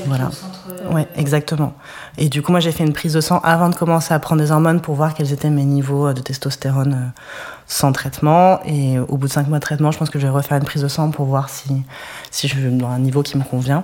voilà. 0.05 0.29
Centre... 0.31 0.93
Ouais, 0.93 1.07
exactement. 1.15 1.73
Et 2.17 2.29
du 2.29 2.41
coup, 2.41 2.51
moi, 2.51 2.59
j'ai 2.59 2.71
fait 2.71 2.83
une 2.83 2.93
prise 2.93 3.13
de 3.13 3.21
sang 3.21 3.39
avant 3.43 3.69
de 3.69 3.75
commencer 3.75 4.13
à 4.13 4.19
prendre 4.19 4.41
des 4.41 4.51
hormones 4.51 4.81
pour 4.81 4.95
voir 4.95 5.13
quels 5.13 5.33
étaient 5.33 5.49
mes 5.49 5.65
niveaux 5.65 6.13
de 6.13 6.21
testostérone 6.21 6.93
euh, 6.93 7.19
sans 7.67 7.91
traitement. 7.91 8.59
Et 8.65 8.99
au 8.99 9.17
bout 9.17 9.27
de 9.27 9.31
cinq 9.31 9.47
mois 9.47 9.59
de 9.59 9.63
traitement, 9.63 9.91
je 9.91 9.97
pense 9.97 10.09
que 10.09 10.19
je 10.19 10.25
vais 10.25 10.31
refaire 10.31 10.57
une 10.57 10.65
prise 10.65 10.81
de 10.81 10.87
sang 10.87 11.11
pour 11.11 11.25
voir 11.25 11.49
si, 11.49 11.83
si 12.31 12.47
je 12.47 12.55
suis 12.55 12.69
dans 12.69 12.89
un 12.89 12.99
niveau 12.99 13.23
qui 13.23 13.37
me 13.37 13.43
convient. 13.43 13.83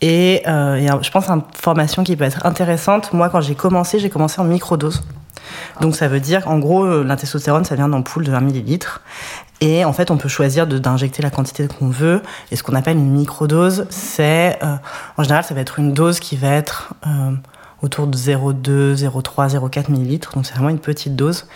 Et, 0.00 0.42
euh, 0.46 1.02
je 1.02 1.10
pense 1.10 1.28
à 1.30 1.34
une 1.34 1.42
formation 1.54 2.04
qui 2.04 2.16
peut 2.16 2.24
être 2.24 2.44
intéressante. 2.46 3.12
Moi, 3.12 3.28
quand 3.28 3.40
j'ai 3.40 3.54
commencé, 3.54 3.98
j'ai 3.98 4.10
commencé 4.10 4.40
en 4.40 4.44
microdose. 4.44 5.02
Donc 5.80 5.94
ça 5.96 6.08
veut 6.08 6.20
dire, 6.20 6.48
en 6.48 6.58
gros, 6.58 7.02
la 7.02 7.16
testostérone, 7.16 7.64
ça 7.64 7.74
vient 7.74 7.88
d'ampoules 7.88 8.24
de 8.24 8.32
1 8.32 8.40
millilitre. 8.40 9.02
Et 9.60 9.84
en 9.84 9.92
fait, 9.92 10.10
on 10.10 10.16
peut 10.16 10.28
choisir 10.28 10.66
d'injecter 10.66 11.22
la 11.22 11.30
quantité 11.30 11.66
qu'on 11.68 11.88
veut. 11.88 12.22
Et 12.50 12.56
ce 12.56 12.62
qu'on 12.62 12.74
appelle 12.74 12.96
une 12.96 13.12
microdose, 13.12 13.86
c'est, 13.88 14.58
euh, 14.62 14.76
en 15.16 15.22
général, 15.22 15.44
ça 15.44 15.54
va 15.54 15.60
être 15.60 15.78
une 15.78 15.92
dose 15.92 16.20
qui 16.20 16.36
va 16.36 16.48
être 16.48 16.94
euh, 17.06 17.30
autour 17.80 18.06
de 18.06 18.16
0,2, 18.16 18.94
0,3, 18.94 19.54
0,4 19.54 19.90
millilitres. 19.90 20.32
Donc 20.34 20.44
c'est 20.46 20.54
vraiment 20.54 20.70
une 20.70 20.80
petite 20.80 21.16
dose. 21.16 21.46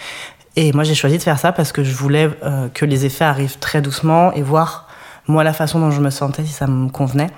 Et 0.61 0.73
moi, 0.73 0.83
j'ai 0.83 0.97
choisi 0.97 1.19
de 1.19 1.23
faire 1.23 1.39
ça 1.39 1.53
parce 1.53 1.71
que 1.71 1.85
je 1.85 1.95
voulais 1.95 2.29
euh, 2.43 2.69
que 2.75 2.85
les 2.85 3.07
effets 3.07 3.25
arrivent 3.25 3.61
très 3.61 3.81
doucement 3.81 4.33
et 4.33 4.43
voir 4.43 4.89
moi 5.29 5.45
la 5.45 5.53
façon 5.53 5.79
dont 5.79 5.93
je 5.93 6.01
me 6.01 6.11
sentais, 6.11 6.45
si 6.45 6.53
ça 6.53 6.67
me 6.67 6.89
convenait, 6.89 7.31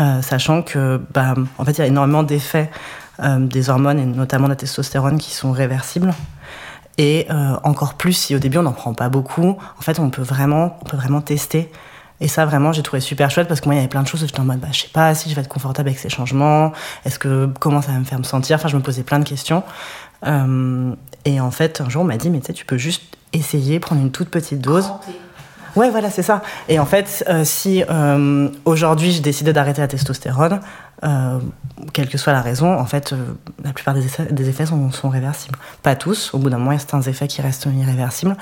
euh, 0.00 0.22
sachant 0.22 0.62
que, 0.62 0.98
bah, 1.12 1.34
en 1.58 1.64
fait, 1.66 1.72
il 1.72 1.78
y 1.80 1.82
a 1.82 1.86
énormément 1.86 2.22
d'effets 2.22 2.70
euh, 3.22 3.40
des 3.40 3.68
hormones 3.68 3.98
et 3.98 4.06
notamment 4.06 4.46
de 4.46 4.52
la 4.52 4.56
testostérone 4.56 5.18
qui 5.18 5.34
sont 5.34 5.52
réversibles. 5.52 6.14
Et 6.96 7.26
encore 7.62 7.92
plus 7.92 8.14
si 8.14 8.34
au 8.34 8.38
début 8.38 8.56
on 8.56 8.62
n'en 8.62 8.72
prend 8.72 8.94
pas 8.94 9.10
beaucoup, 9.10 9.58
en 9.78 9.82
fait, 9.82 9.98
on 9.98 10.08
peut 10.08 10.22
vraiment, 10.22 10.78
on 10.80 10.84
peut 10.86 10.96
vraiment 10.96 11.20
tester. 11.20 11.70
Et 12.20 12.28
ça, 12.28 12.46
vraiment, 12.46 12.72
j'ai 12.72 12.82
trouvé 12.82 13.00
super 13.00 13.30
chouette 13.30 13.48
parce 13.48 13.60
que 13.60 13.66
moi, 13.66 13.74
il 13.74 13.78
y 13.78 13.80
avait 13.80 13.88
plein 13.88 14.02
de 14.02 14.08
choses 14.08 14.22
où 14.22 14.26
j'étais 14.26 14.40
en 14.40 14.44
mode, 14.44 14.60
bah, 14.60 14.68
je 14.72 14.80
sais 14.80 14.88
pas 14.88 15.14
si 15.14 15.28
je 15.28 15.34
vais 15.34 15.42
être 15.42 15.48
confortable 15.48 15.90
avec 15.90 15.98
ces 15.98 16.08
changements. 16.08 16.72
Est-ce 17.04 17.18
que, 17.18 17.50
comment 17.60 17.82
ça 17.82 17.92
va 17.92 17.98
me 17.98 18.04
faire 18.04 18.18
me 18.18 18.24
sentir? 18.24 18.56
Enfin, 18.56 18.68
je 18.68 18.76
me 18.76 18.82
posais 18.82 19.02
plein 19.02 19.18
de 19.18 19.28
questions. 19.28 19.62
Euh, 20.24 20.94
et 21.24 21.40
en 21.40 21.50
fait, 21.50 21.80
un 21.80 21.88
jour, 21.88 22.02
on 22.02 22.06
m'a 22.06 22.16
dit, 22.16 22.30
mais 22.30 22.40
tu 22.40 22.46
sais, 22.46 22.52
tu 22.52 22.64
peux 22.64 22.78
juste 22.78 23.02
essayer, 23.32 23.80
prendre 23.80 24.00
une 24.00 24.12
toute 24.12 24.28
petite 24.28 24.60
dose. 24.60 24.90
Ouais, 25.76 25.90
voilà, 25.90 26.10
c'est 26.10 26.22
ça. 26.22 26.42
Et 26.68 26.78
en 26.78 26.86
fait, 26.86 27.22
euh, 27.28 27.44
si 27.44 27.84
euh, 27.90 28.48
aujourd'hui 28.64 29.10
j'ai 29.12 29.20
décidé 29.20 29.52
d'arrêter 29.52 29.82
la 29.82 29.88
testostérone, 29.88 30.60
euh, 31.04 31.38
quelle 31.92 32.08
que 32.08 32.16
soit 32.16 32.32
la 32.32 32.40
raison, 32.40 32.78
en 32.78 32.86
fait, 32.86 33.12
euh, 33.12 33.16
la 33.62 33.74
plupart 33.74 33.92
des 33.92 34.06
effets, 34.06 34.32
des 34.32 34.48
effets 34.48 34.64
sont, 34.64 34.90
sont, 34.90 35.10
réversibles. 35.10 35.58
Pas 35.82 35.94
tous, 35.94 36.32
au 36.32 36.38
bout 36.38 36.48
d'un 36.48 36.56
moment, 36.56 36.72
il 36.72 36.76
y 36.76 36.76
a 36.76 36.80
certains 36.80 37.02
effets 37.02 37.28
qui 37.28 37.42
restent 37.42 37.66
irréversibles. 37.66 38.34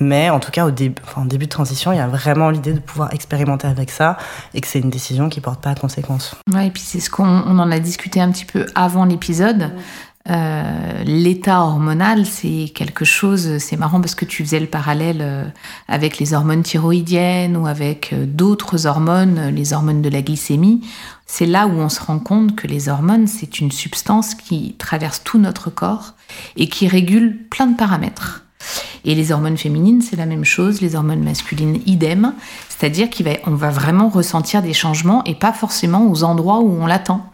Mais 0.00 0.30
en 0.30 0.40
tout 0.40 0.50
cas, 0.50 0.64
au 0.64 0.70
début, 0.70 1.02
enfin, 1.04 1.26
début 1.26 1.44
de 1.44 1.50
transition, 1.50 1.92
il 1.92 1.96
y 1.96 2.00
a 2.00 2.06
vraiment 2.06 2.48
l'idée 2.48 2.72
de 2.72 2.80
pouvoir 2.80 3.12
expérimenter 3.12 3.66
avec 3.66 3.90
ça 3.90 4.16
et 4.54 4.62
que 4.62 4.66
c'est 4.66 4.80
une 4.80 4.88
décision 4.88 5.28
qui 5.28 5.42
porte 5.42 5.62
pas 5.62 5.70
à 5.70 5.74
conséquence. 5.74 6.34
Ouais, 6.50 6.68
et 6.68 6.70
puis 6.70 6.82
c'est 6.82 7.00
ce 7.00 7.10
qu'on 7.10 7.28
on 7.28 7.58
en 7.58 7.70
a 7.70 7.78
discuté 7.78 8.22
un 8.22 8.30
petit 8.30 8.46
peu 8.46 8.64
avant 8.74 9.04
l'épisode. 9.04 9.72
Euh, 10.30 11.04
l'état 11.04 11.62
hormonal, 11.62 12.26
c'est 12.26 12.70
quelque 12.74 13.04
chose, 13.04 13.58
c'est 13.58 13.76
marrant 13.76 14.00
parce 14.00 14.14
que 14.14 14.26
tu 14.26 14.44
faisais 14.44 14.60
le 14.60 14.66
parallèle 14.66 15.20
euh, 15.20 15.44
avec 15.88 16.18
les 16.18 16.34
hormones 16.34 16.62
thyroïdiennes 16.62 17.56
ou 17.56 17.66
avec 17.66 18.12
euh, 18.12 18.26
d'autres 18.26 18.86
hormones, 18.86 19.48
les 19.48 19.72
hormones 19.72 20.02
de 20.02 20.08
la 20.10 20.20
glycémie. 20.20 20.86
C'est 21.26 21.46
là 21.46 21.66
où 21.66 21.72
on 21.72 21.88
se 21.88 22.02
rend 22.02 22.18
compte 22.18 22.56
que 22.56 22.66
les 22.66 22.88
hormones, 22.88 23.26
c'est 23.26 23.60
une 23.60 23.72
substance 23.72 24.34
qui 24.34 24.74
traverse 24.78 25.22
tout 25.24 25.38
notre 25.38 25.70
corps 25.70 26.14
et 26.56 26.68
qui 26.68 26.88
régule 26.88 27.46
plein 27.50 27.66
de 27.66 27.76
paramètres. 27.76 28.44
Et 29.04 29.14
les 29.14 29.32
hormones 29.32 29.56
féminines, 29.56 30.02
c'est 30.02 30.16
la 30.16 30.26
même 30.26 30.44
chose, 30.44 30.82
les 30.82 30.94
hormones 30.94 31.22
masculines, 31.22 31.80
idem. 31.86 32.34
C'est-à-dire 32.68 33.08
qu'on 33.08 33.54
va, 33.54 33.56
va 33.56 33.70
vraiment 33.70 34.08
ressentir 34.10 34.60
des 34.60 34.74
changements 34.74 35.24
et 35.24 35.34
pas 35.34 35.52
forcément 35.52 36.10
aux 36.10 36.24
endroits 36.24 36.60
où 36.60 36.70
on 36.70 36.86
l'attend. 36.86 37.30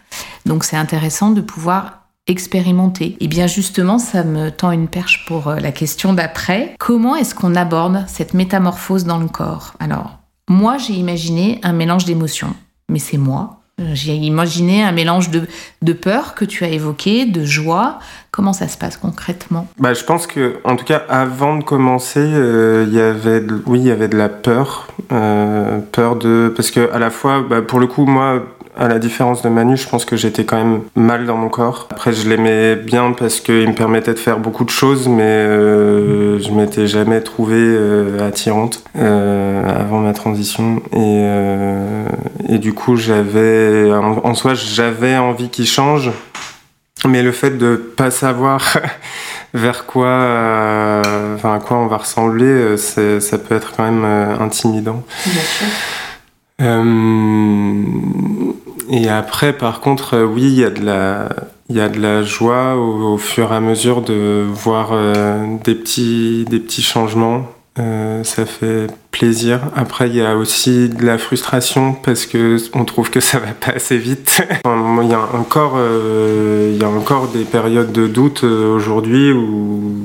Donc 0.46 0.62
c'est 0.62 0.76
intéressant 0.76 1.30
de 1.30 1.40
pouvoir 1.40 2.03
expérimenter. 2.26 3.16
Et 3.20 3.28
bien 3.28 3.46
justement, 3.46 3.98
ça 3.98 4.24
me 4.24 4.50
tend 4.50 4.70
une 4.70 4.88
perche 4.88 5.24
pour 5.26 5.50
la 5.50 5.72
question 5.72 6.12
d'après. 6.12 6.74
Comment 6.78 7.16
est-ce 7.16 7.34
qu'on 7.34 7.54
aborde 7.54 8.04
cette 8.06 8.34
métamorphose 8.34 9.04
dans 9.04 9.18
le 9.18 9.28
corps? 9.28 9.74
Alors, 9.78 10.18
moi, 10.48 10.76
j'ai 10.78 10.94
imaginé 10.94 11.58
un 11.62 11.72
mélange 11.72 12.04
d'émotions, 12.04 12.54
mais 12.88 12.98
c'est 12.98 13.18
moi. 13.18 13.60
J'ai 13.92 14.14
imaginé 14.14 14.84
un 14.84 14.92
mélange 14.92 15.30
de, 15.30 15.42
de, 15.82 15.92
peur 15.92 16.34
que 16.36 16.44
tu 16.44 16.64
as 16.64 16.68
évoqué, 16.68 17.26
de 17.26 17.44
joie. 17.44 17.98
Comment 18.30 18.52
ça 18.52 18.68
se 18.68 18.78
passe 18.78 18.96
concrètement? 18.96 19.66
Bah, 19.78 19.94
Je 19.94 20.04
pense 20.04 20.28
que, 20.28 20.58
en 20.62 20.76
tout 20.76 20.84
cas, 20.84 21.02
avant 21.08 21.56
de 21.56 21.64
commencer, 21.64 22.20
euh, 22.20 22.86
y 22.88 23.00
avait 23.00 23.40
de, 23.40 23.60
oui, 23.66 23.80
il 23.80 23.86
y 23.86 23.90
avait 23.90 24.06
de 24.06 24.16
la 24.16 24.28
peur. 24.28 24.86
Euh, 25.10 25.80
peur 25.90 26.14
de. 26.14 26.52
Parce 26.54 26.70
que, 26.70 26.88
à 26.92 27.00
la 27.00 27.10
fois, 27.10 27.42
bah, 27.42 27.62
pour 27.62 27.80
le 27.80 27.88
coup, 27.88 28.06
moi, 28.06 28.44
à 28.76 28.88
la 28.88 28.98
différence 28.98 29.42
de 29.42 29.48
Manu, 29.48 29.76
je 29.76 29.88
pense 29.88 30.04
que 30.04 30.16
j'étais 30.16 30.44
quand 30.44 30.56
même 30.56 30.80
mal 30.96 31.26
dans 31.26 31.36
mon 31.36 31.48
corps. 31.48 31.86
Après, 31.90 32.12
je 32.12 32.28
l'aimais 32.28 32.74
bien 32.76 33.12
parce 33.12 33.40
qu'il 33.40 33.68
me 33.68 33.74
permettait 33.74 34.14
de 34.14 34.18
faire 34.18 34.38
beaucoup 34.38 34.64
de 34.64 34.70
choses, 34.70 35.06
mais 35.08 35.22
euh, 35.22 36.40
je 36.40 36.50
m'étais 36.50 36.86
jamais 36.86 37.20
trouvée 37.20 37.54
euh, 37.56 38.26
attirante 38.26 38.82
euh, 38.96 39.62
avant 39.80 40.00
ma 40.00 40.12
transition. 40.12 40.82
Et, 40.92 40.96
euh, 40.96 42.06
et 42.48 42.58
du 42.58 42.74
coup, 42.74 42.96
j'avais, 42.96 43.92
en, 43.92 44.18
en, 44.24 44.34
soi, 44.34 44.54
j'avais 44.54 45.16
envie 45.16 45.50
qu'il 45.50 45.68
change, 45.68 46.10
mais 47.06 47.22
le 47.22 47.30
fait 47.32 47.56
de 47.56 47.76
pas 47.76 48.10
savoir 48.10 48.78
vers 49.54 49.86
quoi, 49.86 50.06
euh, 50.08 51.36
enfin, 51.36 51.54
à 51.54 51.58
quoi 51.60 51.76
on 51.76 51.86
va 51.86 51.98
ressembler, 51.98 52.76
ça 52.76 53.38
peut 53.38 53.54
être 53.54 53.72
quand 53.76 53.84
même 53.84 54.04
intimidant. 54.40 55.04
Bien 55.26 55.42
sûr. 55.42 55.66
Et 58.90 59.08
après, 59.08 59.52
par 59.52 59.80
contre, 59.80 60.14
euh, 60.14 60.24
oui, 60.24 60.42
il 60.42 60.54
y 60.54 60.64
a 60.64 60.70
de 60.70 60.84
la, 60.84 61.28
il 61.68 61.76
y 61.76 61.80
a 61.80 61.88
de 61.88 62.00
la 62.00 62.22
joie 62.22 62.76
au, 62.76 63.16
fur 63.18 63.52
et 63.52 63.56
à 63.56 63.60
mesure 63.60 64.02
de 64.02 64.44
voir 64.52 64.90
euh, 64.92 65.56
des 65.64 65.74
petits, 65.74 66.44
des 66.48 66.60
petits 66.60 66.82
changements. 66.82 67.46
Euh, 67.78 68.22
ça 68.22 68.46
fait 68.46 68.86
plaisir. 69.10 69.60
Après, 69.74 70.08
il 70.08 70.14
y 70.14 70.20
a 70.20 70.36
aussi 70.36 70.88
de 70.88 71.04
la 71.04 71.18
frustration 71.18 71.92
parce 71.92 72.26
que 72.26 72.56
on 72.72 72.84
trouve 72.84 73.10
que 73.10 73.20
ça 73.20 73.38
va 73.40 73.52
pas 73.52 73.72
assez 73.72 73.98
vite. 73.98 74.46
il 74.64 75.08
y 75.08 75.14
a 75.14 75.28
encore, 75.34 75.78
il 75.78 76.76
y 76.80 76.84
a 76.84 76.88
encore 76.88 77.28
des 77.28 77.44
périodes 77.44 77.92
de 77.92 78.06
doute 78.06 78.44
aujourd'hui 78.44 79.32
où 79.32 80.04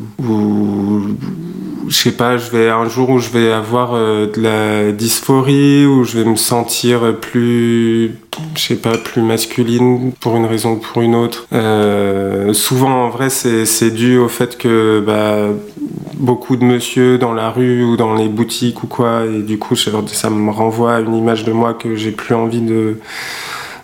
je 1.90 1.96
sais 1.96 2.12
pas, 2.12 2.38
je 2.38 2.52
vais 2.52 2.70
un 2.70 2.88
jour 2.88 3.10
où 3.10 3.20
je 3.20 3.30
vais 3.30 3.52
avoir 3.52 3.94
euh, 3.94 4.28
de 4.32 4.42
la 4.42 4.92
dysphorie, 4.92 5.86
où 5.86 6.04
je 6.04 6.20
vais 6.20 6.30
me 6.30 6.36
sentir 6.36 7.16
plus, 7.20 8.12
je 8.56 8.62
sais 8.62 8.76
pas, 8.76 8.98
plus 8.98 9.24
masculine 9.24 10.12
pour 10.20 10.38
une 10.38 10.46
raison 10.46 10.74
ou 10.74 10.76
pour 10.78 11.02
une 11.02 11.16
autre. 11.16 11.48
Euh, 11.52 12.54
souvent, 12.54 13.06
en 13.06 13.10
vrai, 13.10 13.30
c'est 13.30 13.92
dû 13.92 14.18
au 14.18 14.30
fait 14.30 14.58
que 14.58 15.04
bah, 15.06 15.48
beaucoup 16.14 16.56
de 16.58 16.64
monsieur 16.64 17.18
dans 17.18 17.34
la 17.34 17.50
rue 17.50 17.84
ou 17.84 17.98
dans 17.98 18.14
les 18.14 18.30
boutiques 18.30 18.84
ou 18.84 18.88
quoi, 18.88 19.26
et 19.26 19.42
du 19.42 19.58
coup, 19.58 19.76
ça 19.76 20.30
me 20.30 20.52
renvoie 20.52 20.96
à 20.96 21.00
une 21.00 21.16
image 21.16 21.44
de 21.44 21.52
moi 21.52 21.74
que 21.74 21.96
j'ai 21.96 22.12
plus 22.12 22.36
envie 22.36 22.62
de, 22.62 23.00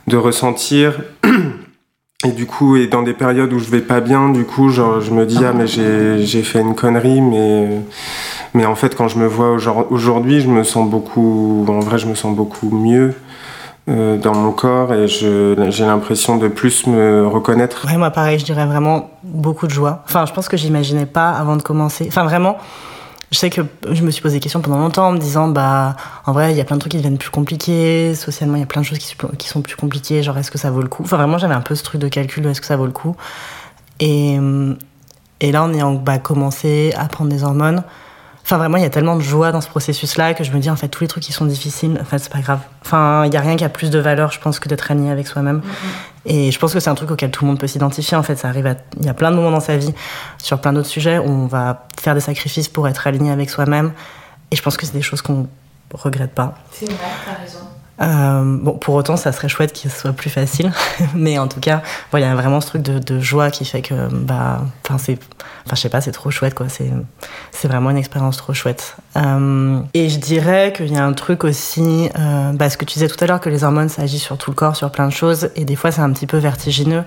de 0.07 0.17
ressentir. 0.17 1.01
Et 2.25 2.31
du 2.31 2.45
coup, 2.45 2.75
et 2.75 2.87
dans 2.87 3.03
des 3.03 3.13
périodes 3.13 3.53
où 3.53 3.59
je 3.59 3.69
vais 3.69 3.81
pas 3.81 4.01
bien, 4.01 4.29
du 4.29 4.45
coup, 4.45 4.69
genre, 4.69 4.99
je 4.99 5.11
me 5.11 5.25
dis, 5.25 5.39
ah, 5.45 5.53
mais 5.53 5.67
j'ai 5.67 6.43
fait 6.43 6.61
une 6.61 6.75
connerie, 6.75 7.21
mais, 7.21 7.67
mais 8.53 8.65
en 8.65 8.75
fait, 8.75 8.95
quand 8.95 9.07
je 9.07 9.17
me 9.17 9.27
vois 9.27 9.55
aujourd'hui, 9.89 10.41
je 10.41 10.47
me 10.47 10.63
sens 10.63 10.89
beaucoup, 10.89 11.65
en 11.67 11.79
vrai, 11.79 11.97
je 11.97 12.07
me 12.07 12.15
sens 12.15 12.35
beaucoup 12.35 12.69
mieux 12.69 13.13
euh, 13.87 14.17
dans 14.17 14.33
mon 14.33 14.51
corps 14.51 14.93
et 14.93 15.07
j'ai 15.07 15.85
l'impression 15.85 16.37
de 16.37 16.47
plus 16.47 16.87
me 16.87 17.27
reconnaître. 17.27 17.85
Ouais, 17.85 17.97
moi, 17.97 18.09
pareil, 18.09 18.39
je 18.39 18.45
dirais 18.45 18.65
vraiment 18.65 19.11
beaucoup 19.23 19.67
de 19.67 19.71
joie. 19.71 20.03
Enfin, 20.07 20.25
je 20.25 20.33
pense 20.33 20.47
que 20.47 20.57
j'imaginais 20.57 21.05
pas 21.05 21.29
avant 21.29 21.55
de 21.55 21.61
commencer. 21.61 22.05
Enfin, 22.07 22.23
vraiment, 22.23 22.57
je 23.35 23.39
sais 23.41 23.49
que 23.49 23.61
je 23.91 24.01
me 24.01 24.11
suis 24.11 24.21
posé 24.21 24.37
des 24.37 24.39
questions 24.39 24.61
pendant 24.61 24.79
longtemps 24.79 25.09
en 25.09 25.11
me 25.11 25.17
disant 25.17 25.49
bah 25.49 25.97
en 26.25 26.31
vrai 26.31 26.53
il 26.53 26.57
y 26.57 26.61
a 26.61 26.63
plein 26.63 26.77
de 26.77 26.79
trucs 26.79 26.91
qui 26.91 26.97
deviennent 26.97 27.17
plus 27.17 27.31
compliqués 27.31 28.15
socialement 28.15 28.55
il 28.55 28.61
y 28.61 28.63
a 28.63 28.65
plein 28.65 28.79
de 28.79 28.85
choses 28.85 28.97
qui, 28.97 29.47
sont 29.49 29.61
plus 29.61 29.75
compliquées 29.75 30.23
genre 30.23 30.37
est-ce 30.37 30.49
que 30.49 30.57
ça 30.57 30.71
vaut 30.71 30.81
le 30.81 30.87
coup? 30.87 31.03
Enfin 31.03 31.17
vraiment 31.17 31.37
j'avais 31.37 31.53
un 31.53 31.61
peu 31.61 31.75
ce 31.75 31.83
truc 31.83 31.99
de 31.99 32.07
calcul 32.07 32.45
est-ce 32.45 32.61
que 32.61 32.67
ça 32.67 32.77
vaut 32.77 32.85
le 32.85 32.93
coup? 32.93 33.17
Et, 33.99 34.37
là 35.41 35.63
en 35.63 35.93
bah, 35.95 36.17
commencé 36.17 36.93
à 36.95 37.09
prendre 37.09 37.29
des 37.29 37.43
hormones 37.43 37.83
Enfin, 38.45 38.57
vraiment, 38.59 38.77
il 38.77 38.83
y 38.83 38.85
a 38.85 38.91
tellement 38.91 39.15
de 39.15 39.23
joie 39.23 39.51
dans 39.51 39.59
ce 39.59 39.67
processus-là 39.67 40.35
que 40.35 40.43
je 40.43 40.51
me 40.51 40.59
dis, 40.59 40.69
en 40.69 40.75
fait, 40.75 40.87
tous 40.87 41.01
les 41.01 41.07
trucs 41.07 41.23
qui 41.23 41.33
sont 41.33 41.45
difficiles, 41.45 41.97
en 41.99 42.05
fait, 42.05 42.19
c'est 42.19 42.31
pas 42.31 42.41
grave. 42.41 42.59
Enfin, 42.83 43.25
il 43.25 43.33
y 43.33 43.37
a 43.37 43.41
rien 43.41 43.55
qui 43.55 43.63
a 43.65 43.69
plus 43.69 43.89
de 43.89 43.97
valeur, 43.97 44.31
je 44.31 44.39
pense, 44.39 44.59
que 44.59 44.69
d'être 44.69 44.91
aligné 44.91 45.09
avec 45.09 45.27
soi-même. 45.27 45.57
Mm 45.57 45.61
-hmm. 45.61 46.31
Et 46.31 46.51
je 46.51 46.59
pense 46.59 46.71
que 46.71 46.79
c'est 46.79 46.91
un 46.91 46.95
truc 46.95 47.09
auquel 47.09 47.31
tout 47.31 47.43
le 47.43 47.47
monde 47.49 47.59
peut 47.59 47.65
s'identifier, 47.67 48.15
en 48.15 48.21
fait. 48.21 48.35
Ça 48.35 48.47
arrive 48.47 48.67
à... 48.67 48.75
Il 48.99 49.05
y 49.05 49.09
a 49.09 49.15
plein 49.15 49.31
de 49.31 49.35
moments 49.35 49.49
dans 49.49 49.65
sa 49.71 49.77
vie, 49.77 49.95
sur 50.37 50.59
plein 50.61 50.73
d'autres 50.73 50.93
sujets, 50.97 51.17
où 51.17 51.27
on 51.27 51.47
va 51.47 51.87
faire 51.99 52.13
des 52.13 52.21
sacrifices 52.21 52.69
pour 52.69 52.87
être 52.87 53.07
aligné 53.07 53.31
avec 53.31 53.49
soi-même. 53.49 53.93
Et 54.51 54.55
je 54.55 54.61
pense 54.61 54.77
que 54.77 54.85
c'est 54.85 54.93
des 54.93 55.07
choses 55.09 55.23
qu'on 55.23 55.47
regrette 55.91 56.35
pas. 56.35 56.53
C'est 56.71 56.85
vrai, 56.85 56.95
t'as 57.25 57.41
raison. 57.43 57.64
Euh, 58.01 58.57
bon, 58.61 58.73
pour 58.73 58.95
autant, 58.95 59.15
ça 59.15 59.31
serait 59.31 59.47
chouette 59.47 59.71
qu'il 59.71 59.89
soit 59.89 60.11
plus 60.11 60.29
facile, 60.29 60.71
mais 61.15 61.37
en 61.37 61.47
tout 61.47 61.59
cas, 61.59 61.81
il 62.13 62.19
y 62.19 62.23
a 62.23 62.35
vraiment 62.35 62.59
ce 62.59 62.67
truc 62.67 62.81
de, 62.81 63.19
joie 63.19 63.49
qui 63.51 63.65
fait 63.65 63.81
que, 63.81 64.07
bah, 64.11 64.61
enfin, 64.83 64.97
c'est, 64.97 65.17
enfin, 65.65 65.75
je 65.75 65.81
sais 65.81 65.89
pas, 65.89 66.01
c'est 66.01 66.11
trop 66.11 66.29
chouette, 66.29 66.53
quoi. 66.53 66.67
C'est, 66.69 66.91
c'est 67.51 67.67
vraiment 67.67 67.89
une 67.89 67.97
expérience 67.97 68.37
trop 68.37 68.53
chouette. 68.53 68.97
Euh, 69.15 69.79
et 69.93 70.09
je 70.09 70.19
dirais 70.19 70.73
qu'il 70.75 70.91
y 70.91 70.97
a 70.97 71.05
un 71.05 71.13
truc 71.13 71.43
aussi, 71.43 72.09
euh, 72.19 72.51
bah, 72.51 72.69
ce 72.69 72.77
que 72.77 72.85
tu 72.85 72.95
disais 72.95 73.07
tout 73.07 73.23
à 73.23 73.27
l'heure, 73.27 73.39
que 73.39 73.49
les 73.49 73.63
hormones, 73.63 73.89
ça 73.89 74.01
agit 74.01 74.19
sur 74.19 74.37
tout 74.37 74.51
le 74.51 74.55
corps, 74.55 74.75
sur 74.75 74.91
plein 74.91 75.07
de 75.07 75.13
choses, 75.13 75.49
et 75.55 75.63
des 75.63 75.75
fois, 75.75 75.91
c'est 75.91 76.01
un 76.01 76.11
petit 76.11 76.27
peu 76.27 76.37
vertigineux. 76.37 77.03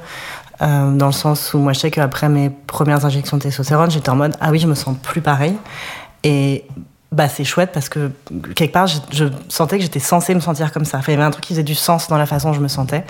Euh, 0.61 0.91
dans 0.91 1.07
le 1.07 1.13
sens 1.13 1.55
où 1.55 1.59
moi 1.59 1.73
je 1.73 1.79
sais 1.79 1.91
qu'après 1.93 2.29
mes 2.29 2.51
premières 2.51 3.05
injections 3.05 3.37
de 3.37 3.43
testostérone, 3.43 3.93
j'étais 3.93 4.11
en 4.11 4.17
mode 4.17 4.35
ah 4.41 4.51
oui, 4.51 4.59
je 4.59 4.67
me 4.67 4.75
sens 4.75 4.97
plus 5.01 5.21
pareil. 5.21 5.55
Et 6.25 6.65
bah 7.11 7.27
c'est 7.29 7.45
chouette 7.45 7.71
parce 7.73 7.89
que 7.89 8.11
quelque 8.55 8.73
part 8.73 8.87
je, 8.87 9.25
sentais 9.49 9.79
que 9.79 9.83
j'étais 9.83 9.99
censée 9.99 10.35
me 10.35 10.41
sentir 10.41 10.73
comme 10.73 10.85
ça. 10.85 10.99
Enfin, 10.99 11.13
il 11.13 11.15
y 11.15 11.19
avait 11.19 11.27
un 11.27 11.31
truc 11.31 11.45
qui 11.45 11.55
faisait 11.55 11.63
du 11.63 11.75
sens 11.75 12.09
dans 12.09 12.19
la 12.19 12.27
façon 12.27 12.49
dont 12.49 12.55
je 12.55 12.61
me 12.61 12.69
sentais. 12.69 13.05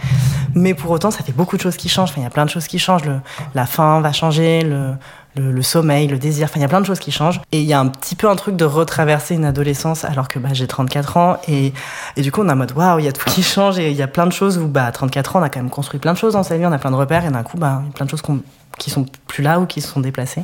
Mais 0.55 0.73
pour 0.75 0.93
autant, 0.93 1.11
ça 1.11 1.25
fait 1.25 1.33
beaucoup 1.33 1.57
de 1.57 1.63
choses 1.63 1.77
qui 1.77 1.89
changent. 1.89 2.11
Enfin, 2.11 2.21
il 2.21 2.25
y 2.25 2.27
a 2.27 2.31
plein 2.31 2.45
de 2.45 2.51
choses 2.51 2.69
qui 2.69 2.79
changent. 2.79 3.05
Le, 3.05 3.19
la 3.55 3.67
faim 3.67 4.01
va 4.01 4.13
changer, 4.13 4.63
le, 4.63 4.93
le, 5.35 5.51
le, 5.51 5.63
sommeil, 5.63 6.07
le 6.07 6.17
désir. 6.17 6.45
Enfin, 6.45 6.61
il 6.61 6.63
y 6.63 6.65
a 6.65 6.69
plein 6.69 6.81
de 6.81 6.87
choses 6.87 7.01
qui 7.01 7.11
changent. 7.11 7.41
Et 7.51 7.61
il 7.61 7.67
y 7.67 7.73
a 7.73 7.81
un 7.81 7.89
petit 7.89 8.15
peu 8.15 8.29
un 8.31 8.37
truc 8.37 8.55
de 8.55 8.65
retraverser 8.65 9.35
une 9.35 9.45
adolescence 9.45 10.05
alors 10.05 10.29
que 10.29 10.39
bah, 10.39 10.51
j'ai 10.53 10.69
34 10.69 11.17
ans. 11.17 11.37
Et, 11.49 11.73
et 12.17 12.23
du 12.23 12.31
coup, 12.31 12.43
on 12.43 12.49
est 12.49 12.53
en 12.53 12.57
mode 12.57 12.73
waouh, 12.77 13.01
il 13.01 13.05
y 13.05 13.09
a 13.09 13.13
tout 13.13 13.25
qui 13.29 13.43
change. 13.43 13.81
Et 13.81 13.91
il 13.91 13.97
y 13.97 14.03
a 14.03 14.09
plein 14.09 14.27
de 14.27 14.33
choses 14.33 14.59
où 14.59 14.69
bah, 14.69 14.87
à 14.87 14.93
34 14.93 15.35
ans, 15.35 15.41
on 15.41 15.43
a 15.43 15.49
quand 15.49 15.61
même 15.61 15.71
construit 15.71 15.99
plein 15.99 16.13
de 16.13 16.19
choses 16.19 16.35
dans 16.35 16.45
sa 16.45 16.57
vie. 16.57 16.65
On 16.65 16.73
a 16.73 16.79
plein 16.79 16.93
de 16.93 16.97
repères. 16.97 17.25
Et 17.25 17.31
d'un 17.31 17.43
coup, 17.43 17.59
bah, 17.59 17.81
il 17.83 17.87
y 17.89 17.91
a 17.91 17.93
plein 17.93 18.07
de 18.07 18.11
choses 18.11 18.23
qu'on 18.23 18.41
qui 18.79 18.91
sont 18.91 19.07
plus 19.27 19.43
là 19.43 19.61
ou 19.61 19.67
qui 19.67 19.81
se 19.81 19.89
sont 19.89 20.01
déplacés. 20.01 20.43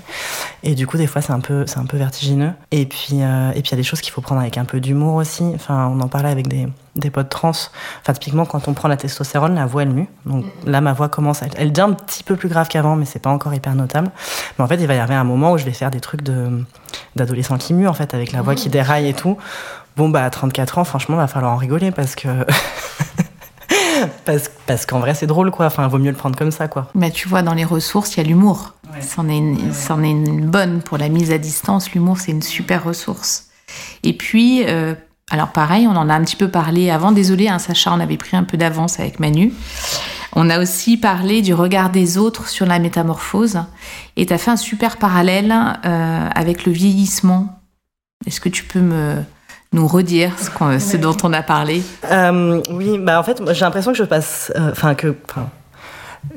Et 0.63 0.75
du 0.75 0.87
coup, 0.87 0.97
des 0.97 1.07
fois, 1.07 1.23
c'est 1.23 1.33
un 1.33 1.41
peu, 1.41 1.67
c'est 1.67 1.79
un 1.79 1.87
peu 1.87 1.97
vertigineux. 1.97 2.53
Et 2.71 2.87
puis, 2.87 3.23
euh, 3.23 3.51
et 3.51 3.63
puis, 3.63 3.71
il 3.71 3.71
y 3.71 3.75
a 3.75 3.77
des 3.77 3.83
choses 3.83 4.01
qu'il 4.01 4.13
faut 4.13 4.21
prendre 4.21 4.41
avec 4.41 4.59
un 4.59 4.65
peu 4.65 4.81
d'humour 4.81 5.15
aussi. 5.15 5.45
Enfin, 5.55 5.91
on 5.93 6.01
en 6.01 6.09
parlait 6.09 6.31
avec 6.31 6.49
des, 6.49 6.69
des 6.97 7.11
potes 7.11 7.29
trans. 7.29 7.51
Enfin, 7.51 8.13
typiquement, 8.13 8.45
quand 8.45 8.69
on 8.69 8.75
prend 8.75 8.89
la 8.89 8.97
testostérone, 8.97 9.55
la 9.55 9.67
voix, 9.67 9.83
elle 9.83 9.91
mue. 9.91 10.09
Donc 10.27 10.45
là, 10.67 10.81
ma 10.81 10.93
voix 10.93 11.09
commence 11.09 11.43
à... 11.43 11.47
Elle 11.57 11.73
devient 11.73 11.89
un 11.91 11.93
petit 11.93 12.25
peu 12.25 12.37
plus 12.37 12.49
grave 12.49 12.69
qu'avant, 12.69 12.97
mais 12.97 13.05
c'est 13.05 13.19
pas 13.19 13.31
encore 13.31 13.55
hyper 13.55 13.75
notable. 13.75 14.11
Mais 14.59 14.65
en 14.65 14.69
fait, 14.69 14.77
il 14.77 14.87
va 14.87 14.95
y 14.95 14.99
avoir 14.99 15.19
un 15.19 15.25
moment 15.25 15.53
où 15.53 15.59
je 15.59 15.65
vais 15.65 15.73
faire 15.73 15.91
des 15.91 16.01
trucs 16.01 16.23
de, 16.23 16.65
d'adolescent 17.17 17.59
qui 17.59 17.75
mue, 17.75 17.89
en 17.89 17.95
fait, 17.95 18.15
avec 18.15 18.33
la 18.33 18.43
voix 18.43 18.55
qui 18.55 18.69
déraille 18.69 19.09
et 19.09 19.15
tout. 19.15 19.39
Bon, 19.97 20.09
bah, 20.09 20.25
à 20.25 20.31
34 20.31 20.79
ans, 20.79 20.85
franchement, 20.85 21.17
va 21.17 21.29
falloir 21.29 21.53
en 21.53 21.57
rigoler 21.57 21.91
parce 21.91 22.15
que... 22.15 22.29
parce, 24.25 24.51
parce 24.67 24.87
qu'en 24.87 25.01
vrai, 25.01 25.15
c'est 25.15 25.27
drôle, 25.27 25.51
quoi. 25.51 25.67
Enfin, 25.67 25.87
vaut 25.89 25.99
mieux 25.99 26.11
le 26.11 26.17
prendre 26.17 26.37
comme 26.37 26.51
ça, 26.51 26.69
quoi. 26.69 26.89
Mais 26.95 27.11
tu 27.11 27.29
vois, 27.29 27.43
dans 27.43 27.55
les 27.55 27.65
ressources, 27.65 28.17
il 28.17 28.19
y 28.19 28.21
a 28.25 28.29
l'humour. 28.29 28.75
C'en 29.01 29.29
est, 29.29 29.39
une, 29.39 29.73
c'en 29.73 30.03
est 30.03 30.11
une 30.11 30.47
bonne 30.47 30.81
pour 30.81 30.99
la 30.99 31.09
mise 31.09 31.33
à 31.33 31.39
distance. 31.39 31.93
L'humour, 31.93 32.19
c'est 32.19 32.33
une 32.33 32.43
super 32.43 32.85
ressource. 32.85 33.49
Et 34.03 34.13
puis, 34.13 34.65
euh, 34.67 34.95
alors 35.31 35.49
pareil, 35.49 35.87
on 35.89 35.97
en 35.97 36.09
a 36.09 36.15
un 36.15 36.23
petit 36.23 36.37
peu 36.37 36.49
parlé 36.49 36.91
avant. 36.91 37.13
Désolé, 37.13 37.49
hein, 37.49 37.59
Sacha, 37.59 37.93
on 37.93 38.01
avait 38.01 38.17
pris 38.17 38.37
un 38.37 38.45
peu 38.45 38.57
d'avance 38.57 39.01
avec 39.01 39.21
Manu. 39.21 39.53
On 40.37 40.51
a 40.51 40.61
aussi 40.61 40.97
parlé 40.97 41.43
du 41.43 41.55
regard 41.55 41.91
des 41.91 42.19
autres 42.19 42.49
sur 42.49 42.67
la 42.67 42.79
métamorphose. 42.79 43.61
Et 44.17 44.27
tu 44.27 44.33
as 44.33 44.39
fait 44.39 44.51
un 44.51 44.57
super 44.57 44.97
parallèle 44.97 45.53
euh, 45.85 46.29
avec 46.35 46.67
le 46.67 46.73
vieillissement. 46.73 47.61
Est-ce 48.27 48.41
que 48.41 48.49
tu 48.49 48.65
peux 48.65 48.81
me, 48.81 49.17
nous 49.75 49.87
redire 49.87 50.31
ce, 50.39 50.97
dont 50.97 51.17
on 51.23 51.33
a 51.33 51.43
parlé 51.43 51.83
Euh, 52.11 52.63
oui, 52.71 52.99
bah 52.99 53.19
en 53.21 53.23
fait, 53.23 53.43
j'ai 53.53 53.61
l'impression 53.65 53.93
que 53.93 53.99
je 53.99 54.05
passe. 54.05 54.53
euh, 54.57 54.71
Enfin, 54.71 54.95
que. 54.95 55.15
enfin, 55.29 55.49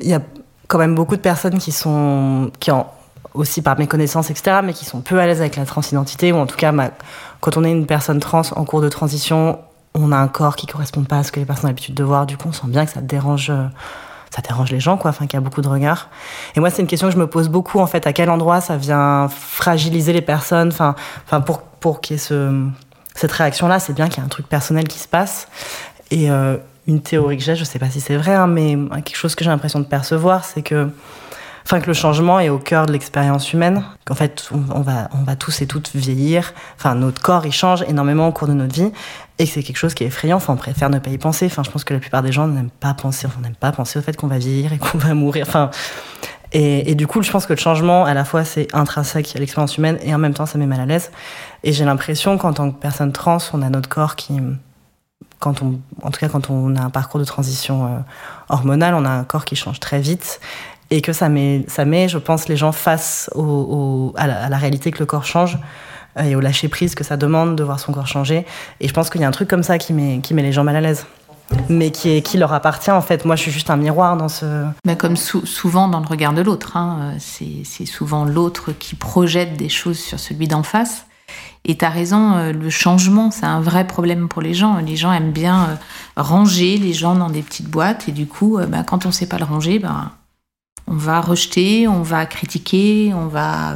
Il 0.00 0.08
y 0.08 0.14
a 0.14 0.20
quand 0.66 0.78
même 0.78 0.94
beaucoup 0.94 1.16
de 1.16 1.20
personnes 1.22 1.58
qui 1.58 1.72
sont. 1.72 2.50
qui 2.60 2.70
ont 2.70 2.86
aussi 3.34 3.62
par 3.62 3.78
mes 3.78 3.86
connaissances, 3.86 4.30
etc., 4.30 4.58
mais 4.64 4.72
qui 4.72 4.84
sont 4.84 5.00
peu 5.00 5.20
à 5.20 5.26
l'aise 5.26 5.40
avec 5.40 5.56
la 5.56 5.64
transidentité, 5.64 6.32
ou 6.32 6.36
en 6.36 6.46
tout 6.46 6.56
cas, 6.56 6.72
ma- 6.72 6.90
quand 7.40 7.56
on 7.56 7.62
est 7.64 7.70
une 7.70 7.86
personne 7.86 8.18
trans 8.20 8.42
en 8.56 8.64
cours 8.64 8.80
de 8.80 8.88
transition, 8.88 9.60
on 9.94 10.10
a 10.12 10.16
un 10.16 10.28
corps 10.28 10.56
qui 10.56 10.66
correspond 10.66 11.04
pas 11.04 11.18
à 11.18 11.22
ce 11.22 11.30
que 11.30 11.38
les 11.38 11.46
personnes 11.46 11.66
ont 11.66 11.68
l'habitude 11.68 11.94
de 11.94 12.02
voir. 12.04 12.26
Du 12.26 12.36
coup, 12.36 12.48
on 12.48 12.52
sent 12.52 12.66
bien 12.66 12.84
que 12.84 12.90
ça 12.92 13.00
dérange. 13.00 13.50
euh, 13.50 13.66
Ça 14.30 14.42
dérange 14.42 14.70
les 14.70 14.80
gens, 14.80 14.96
quoi, 14.98 15.10
enfin, 15.10 15.26
qu'il 15.26 15.34
y 15.38 15.42
a 15.42 15.44
beaucoup 15.44 15.62
de 15.62 15.68
regards. 15.68 16.08
Et 16.54 16.60
moi, 16.60 16.68
c'est 16.70 16.82
une 16.82 16.88
question 16.88 17.08
que 17.08 17.14
je 17.14 17.18
me 17.18 17.26
pose 17.26 17.48
beaucoup, 17.48 17.78
en 17.80 17.86
fait, 17.86 18.06
à 18.06 18.12
quel 18.12 18.28
endroit 18.28 18.60
ça 18.60 18.76
vient 18.76 19.26
fragiliser 19.28 20.12
les 20.12 20.20
personnes, 20.20 20.68
enfin, 20.68 20.94
enfin 21.24 21.40
pour, 21.40 21.60
pour 21.62 22.00
qu'il 22.02 22.16
y 22.16 22.18
ait 22.18 22.22
ce, 22.22 22.34
cette 23.18 23.32
réaction-là, 23.32 23.80
c'est 23.80 23.94
bien 23.94 24.08
qu'il 24.08 24.18
y 24.18 24.20
a 24.20 24.24
un 24.24 24.28
truc 24.28 24.48
personnel 24.48 24.86
qui 24.86 25.00
se 25.00 25.08
passe. 25.08 25.48
Et 26.12 26.30
euh, 26.30 26.56
une 26.86 27.00
théorie 27.00 27.36
que 27.36 27.42
j'ai, 27.42 27.56
je 27.56 27.64
sais 27.64 27.80
pas 27.80 27.90
si 27.90 28.00
c'est 28.00 28.16
vrai, 28.16 28.32
hein, 28.32 28.46
mais 28.46 28.78
quelque 29.02 29.16
chose 29.16 29.34
que 29.34 29.42
j'ai 29.42 29.50
l'impression 29.50 29.80
de 29.80 29.86
percevoir, 29.86 30.44
c'est 30.44 30.62
que, 30.62 30.88
enfin, 31.64 31.80
que 31.80 31.88
le 31.88 31.94
changement 31.94 32.38
est 32.38 32.48
au 32.48 32.58
cœur 32.58 32.86
de 32.86 32.92
l'expérience 32.92 33.52
humaine. 33.52 33.82
Qu'en 34.04 34.14
fait, 34.14 34.48
on, 34.52 34.82
va, 34.82 35.08
on 35.12 35.24
va 35.24 35.34
tous 35.34 35.60
et 35.62 35.66
toutes 35.66 35.90
vieillir. 35.96 36.54
Enfin, 36.76 36.94
notre 36.94 37.20
corps, 37.20 37.44
il 37.44 37.52
change 37.52 37.82
énormément 37.88 38.28
au 38.28 38.32
cours 38.32 38.46
de 38.46 38.52
notre 38.52 38.74
vie. 38.74 38.92
Et 39.40 39.46
que 39.46 39.50
c'est 39.50 39.64
quelque 39.64 39.78
chose 39.78 39.94
qui 39.94 40.04
est 40.04 40.06
effrayant. 40.06 40.36
Enfin, 40.36 40.52
on 40.52 40.56
préfère 40.56 40.88
ne 40.88 41.00
pas 41.00 41.10
y 41.10 41.18
penser. 41.18 41.46
Enfin, 41.46 41.64
je 41.64 41.70
pense 41.72 41.82
que 41.82 41.94
la 41.94 42.00
plupart 42.00 42.22
des 42.22 42.30
gens 42.30 42.46
n'aiment 42.46 42.70
pas 42.70 42.94
penser, 42.94 43.26
on 43.36 43.40
n'aime 43.40 43.56
pas 43.56 43.72
penser 43.72 43.98
au 43.98 44.02
fait 44.02 44.16
qu'on 44.16 44.28
va 44.28 44.38
vieillir 44.38 44.72
et 44.72 44.78
qu'on 44.78 44.98
va 44.98 45.14
mourir. 45.14 45.44
Enfin, 45.48 45.70
et, 46.52 46.94
du 46.94 47.06
coup, 47.06 47.22
je 47.22 47.30
pense 47.30 47.46
que 47.46 47.52
le 47.52 47.58
changement, 47.58 48.04
à 48.04 48.14
la 48.14 48.24
fois, 48.24 48.44
c'est 48.44 48.68
intrinsèque 48.74 49.34
à 49.36 49.38
l'expérience 49.38 49.76
humaine 49.76 49.98
et 50.02 50.14
en 50.14 50.18
même 50.18 50.34
temps, 50.34 50.46
ça 50.46 50.58
met 50.58 50.66
mal 50.66 50.80
à 50.80 50.86
l'aise. 50.86 51.10
Et 51.64 51.72
j'ai 51.72 51.84
l'impression 51.84 52.38
qu'en 52.38 52.52
tant 52.52 52.70
que 52.70 52.80
personne 52.80 53.12
trans, 53.12 53.38
on 53.52 53.60
a 53.62 53.68
notre 53.68 53.88
corps 53.88 54.16
qui, 54.16 54.40
quand 55.40 55.62
on, 55.62 55.78
en 56.02 56.10
tout 56.10 56.20
cas 56.20 56.28
quand 56.28 56.50
on 56.50 56.74
a 56.76 56.80
un 56.80 56.90
parcours 56.90 57.20
de 57.20 57.24
transition 57.24 57.86
euh, 57.86 57.98
hormonale, 58.48 58.94
on 58.94 59.04
a 59.04 59.10
un 59.10 59.24
corps 59.24 59.44
qui 59.44 59.56
change 59.56 59.78
très 59.80 60.00
vite 60.00 60.40
et 60.90 61.02
que 61.02 61.12
ça 61.12 61.28
met, 61.28 61.64
ça 61.68 61.84
met, 61.84 62.08
je 62.08 62.18
pense, 62.18 62.48
les 62.48 62.56
gens 62.56 62.72
face 62.72 63.28
au, 63.34 63.42
au- 63.42 64.14
à, 64.16 64.26
la, 64.26 64.44
à 64.44 64.48
la 64.48 64.56
réalité 64.56 64.90
que 64.90 65.00
le 65.00 65.06
corps 65.06 65.26
change 65.26 65.58
euh, 66.18 66.22
et 66.22 66.34
au 66.34 66.40
lâcher 66.40 66.68
prise 66.68 66.94
que 66.94 67.04
ça 67.04 67.16
demande 67.18 67.56
de 67.56 67.62
voir 67.62 67.78
son 67.78 67.92
corps 67.92 68.06
changer. 68.06 68.46
Et 68.80 68.88
je 68.88 68.92
pense 68.94 69.10
qu'il 69.10 69.20
y 69.20 69.24
a 69.24 69.28
un 69.28 69.32
truc 69.32 69.48
comme 69.48 69.62
ça 69.62 69.76
qui 69.76 69.92
met, 69.92 70.20
qui 70.22 70.32
met 70.32 70.42
les 70.42 70.52
gens 70.52 70.64
mal 70.64 70.76
à 70.76 70.80
l'aise. 70.80 71.04
Mais 71.70 71.90
qui, 71.90 72.22
leur 72.38 72.52
appartient 72.52 72.90
en 72.90 73.00
fait. 73.00 73.24
Moi, 73.24 73.36
je 73.36 73.42
suis 73.42 73.50
juste 73.50 73.70
un 73.70 73.76
miroir 73.76 74.16
dans 74.16 74.28
ce. 74.28 74.64
Bah, 74.84 74.94
Comme 74.96 75.16
sou- 75.16 75.46
souvent 75.46 75.88
dans 75.88 76.00
le 76.00 76.06
regard 76.06 76.32
de 76.32 76.42
l'autre. 76.42 76.76
hein, 76.76 77.14
euh, 77.14 77.16
c'est 77.64 77.86
souvent 77.86 78.24
l'autre 78.24 78.72
qui 78.72 78.94
projette 78.94 79.56
des 79.56 79.68
choses 79.68 79.98
sur 79.98 80.18
celui 80.20 80.48
d'en 80.48 80.62
face. 80.62 81.04
Et 81.64 81.76
tu 81.76 81.84
as 81.84 81.90
raison, 81.90 82.34
euh, 82.36 82.52
le 82.52 82.70
changement, 82.70 83.30
c'est 83.30 83.44
un 83.46 83.60
vrai 83.60 83.86
problème 83.86 84.28
pour 84.28 84.40
les 84.42 84.54
gens. 84.54 84.76
Les 84.78 84.96
gens 84.96 85.12
aiment 85.12 85.32
bien 85.32 85.64
euh, 85.70 85.74
ranger 86.16 86.76
les 86.78 86.92
gens 86.94 87.14
dans 87.14 87.28
des 87.30 87.42
petites 87.42 87.68
boîtes. 87.68 88.08
Et 88.08 88.12
du 88.12 88.26
coup, 88.26 88.58
bah, 88.68 88.82
quand 88.82 89.04
on 89.04 89.08
ne 89.08 89.12
sait 89.14 89.26
pas 89.26 89.38
le 89.38 89.44
ranger, 89.44 89.78
bah, 89.78 90.12
on 90.86 90.94
va 90.96 91.20
rejeter, 91.20 91.86
on 91.88 92.02
va 92.02 92.24
critiquer, 92.26 93.12
on 93.14 93.26
va 93.26 93.74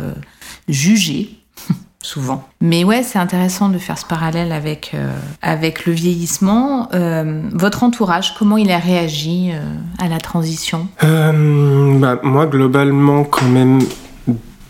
juger. 0.68 1.38
Souvent. 2.02 2.48
Mais 2.60 2.82
ouais, 2.82 3.04
c'est 3.04 3.18
intéressant 3.18 3.68
de 3.68 3.78
faire 3.78 3.96
ce 3.96 4.04
parallèle 4.04 4.50
avec, 4.50 4.90
euh, 4.94 5.12
avec 5.40 5.86
le 5.86 5.92
vieillissement. 5.92 6.88
Euh, 6.94 7.42
votre 7.52 7.84
entourage, 7.84 8.34
comment 8.36 8.56
il 8.56 8.72
a 8.72 8.78
réagi 8.78 9.50
euh, 9.52 9.60
à 10.04 10.08
la 10.08 10.18
transition? 10.18 10.88
Euh, 11.04 11.98
bah, 11.98 12.18
moi, 12.24 12.46
globalement, 12.46 13.22
quand 13.22 13.46
même 13.46 13.78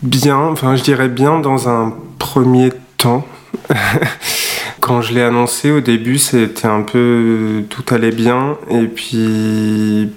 bien. 0.03 0.37
Enfin, 0.37 0.75
je 0.75 0.83
dirais 0.83 1.09
bien 1.09 1.39
dans 1.39 1.69
un 1.69 1.93
premier 2.19 2.71
temps. 2.97 3.25
quand 4.79 5.01
je 5.01 5.13
l'ai 5.13 5.23
annoncé 5.23 5.71
au 5.71 5.81
début, 5.81 6.19
c'était 6.19 6.67
un 6.67 6.83
peu 6.83 7.63
tout 7.69 7.83
allait 7.93 8.11
bien. 8.11 8.57
Et 8.69 8.85
puis 8.85 10.11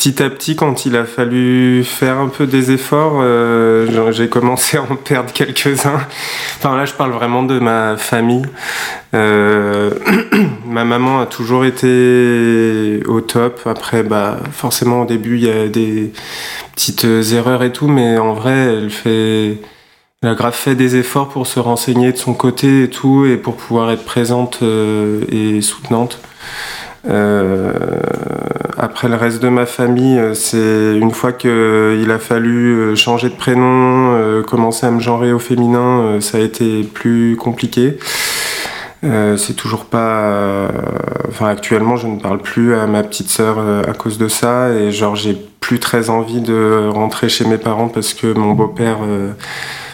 petit 0.00 0.22
à 0.22 0.30
petit, 0.30 0.56
quand 0.56 0.86
il 0.86 0.96
a 0.96 1.04
fallu 1.04 1.84
faire 1.84 2.20
un 2.20 2.28
peu 2.28 2.46
des 2.46 2.70
efforts, 2.70 3.18
euh, 3.20 4.10
j'ai 4.12 4.30
commencé 4.30 4.78
à 4.78 4.82
en 4.82 4.96
perdre 4.96 5.30
quelques-uns. 5.30 6.00
Enfin 6.56 6.74
là, 6.74 6.86
je 6.86 6.94
parle 6.94 7.10
vraiment 7.10 7.42
de 7.42 7.58
ma 7.58 7.98
famille. 7.98 8.46
Euh, 9.12 9.90
ma 10.66 10.86
maman 10.86 11.20
a 11.20 11.26
toujours 11.26 11.66
été 11.66 13.02
au 13.08 13.20
top. 13.20 13.60
Après, 13.66 14.02
bah, 14.02 14.38
forcément, 14.52 15.02
au 15.02 15.04
début, 15.04 15.36
il 15.36 15.44
y 15.44 15.50
a 15.50 15.68
des 15.68 16.14
petites 16.74 17.04
erreurs 17.34 17.62
et 17.62 17.70
tout, 17.70 17.88
mais 17.88 18.16
en 18.16 18.32
vrai, 18.32 18.54
elle 18.54 18.90
fait. 18.90 19.58
Elle 20.22 20.30
a 20.30 20.34
grave 20.34 20.54
fait 20.54 20.74
des 20.74 20.96
efforts 20.96 21.28
pour 21.28 21.46
se 21.46 21.60
renseigner 21.60 22.12
de 22.12 22.18
son 22.18 22.32
côté 22.32 22.84
et 22.84 22.90
tout, 22.90 23.26
et 23.26 23.36
pour 23.36 23.56
pouvoir 23.56 23.90
être 23.90 24.04
présente 24.04 24.60
euh, 24.62 25.24
et 25.30 25.60
soutenante. 25.60 26.20
Euh, 27.08 27.72
après 28.78 29.08
le 29.08 29.14
reste 29.16 29.42
de 29.42 29.48
ma 29.48 29.66
famille, 29.66 30.18
euh, 30.18 30.34
c'est 30.34 30.96
une 30.98 31.10
fois 31.12 31.32
qu'il 31.32 31.50
a 32.10 32.18
fallu 32.18 32.74
euh, 32.74 32.94
changer 32.94 33.28
de 33.28 33.34
prénom, 33.34 34.14
euh, 34.14 34.42
commencer 34.42 34.86
à 34.86 34.90
me 34.90 35.00
genrer 35.00 35.32
au 35.32 35.38
féminin, 35.38 36.00
euh, 36.00 36.20
ça 36.20 36.38
a 36.38 36.40
été 36.40 36.82
plus 36.82 37.36
compliqué. 37.36 37.98
Euh, 39.02 39.36
c'est 39.38 39.54
toujours 39.54 39.86
pas. 39.86 40.20
euh, 40.20 40.68
Enfin, 41.28 41.46
actuellement, 41.48 41.96
je 41.96 42.06
ne 42.06 42.18
parle 42.20 42.38
plus 42.38 42.74
à 42.74 42.86
ma 42.86 43.02
petite 43.02 43.28
sœur 43.30 43.56
euh, 43.58 43.82
à 43.88 43.92
cause 43.92 44.18
de 44.18 44.28
ça, 44.28 44.70
et 44.70 44.90
genre, 44.92 45.16
j'ai 45.16 45.38
plus 45.60 45.78
très 45.78 46.10
envie 46.10 46.40
de 46.40 46.88
rentrer 46.90 47.28
chez 47.28 47.44
mes 47.46 47.56
parents 47.56 47.88
parce 47.88 48.12
que 48.14 48.32
mon 48.36 48.52
beau-père 48.52 48.98
euh, 49.06 49.30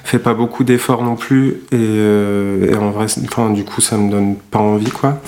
fait 0.03 0.19
pas 0.19 0.35
beaucoup 0.35 0.65
d'efforts 0.65 1.03
non 1.05 1.15
plus, 1.15 1.61
et, 1.71 1.75
euh, 1.77 2.73
et 2.73 2.75
en 2.77 2.91
vrai, 2.91 3.07
enfin, 3.25 3.51
du 3.51 3.65
coup, 3.65 3.81
ça 3.81 3.97
me 3.97 4.11
donne 4.11 4.37
pas 4.51 4.59
envie, 4.59 4.91
quoi 4.91 5.21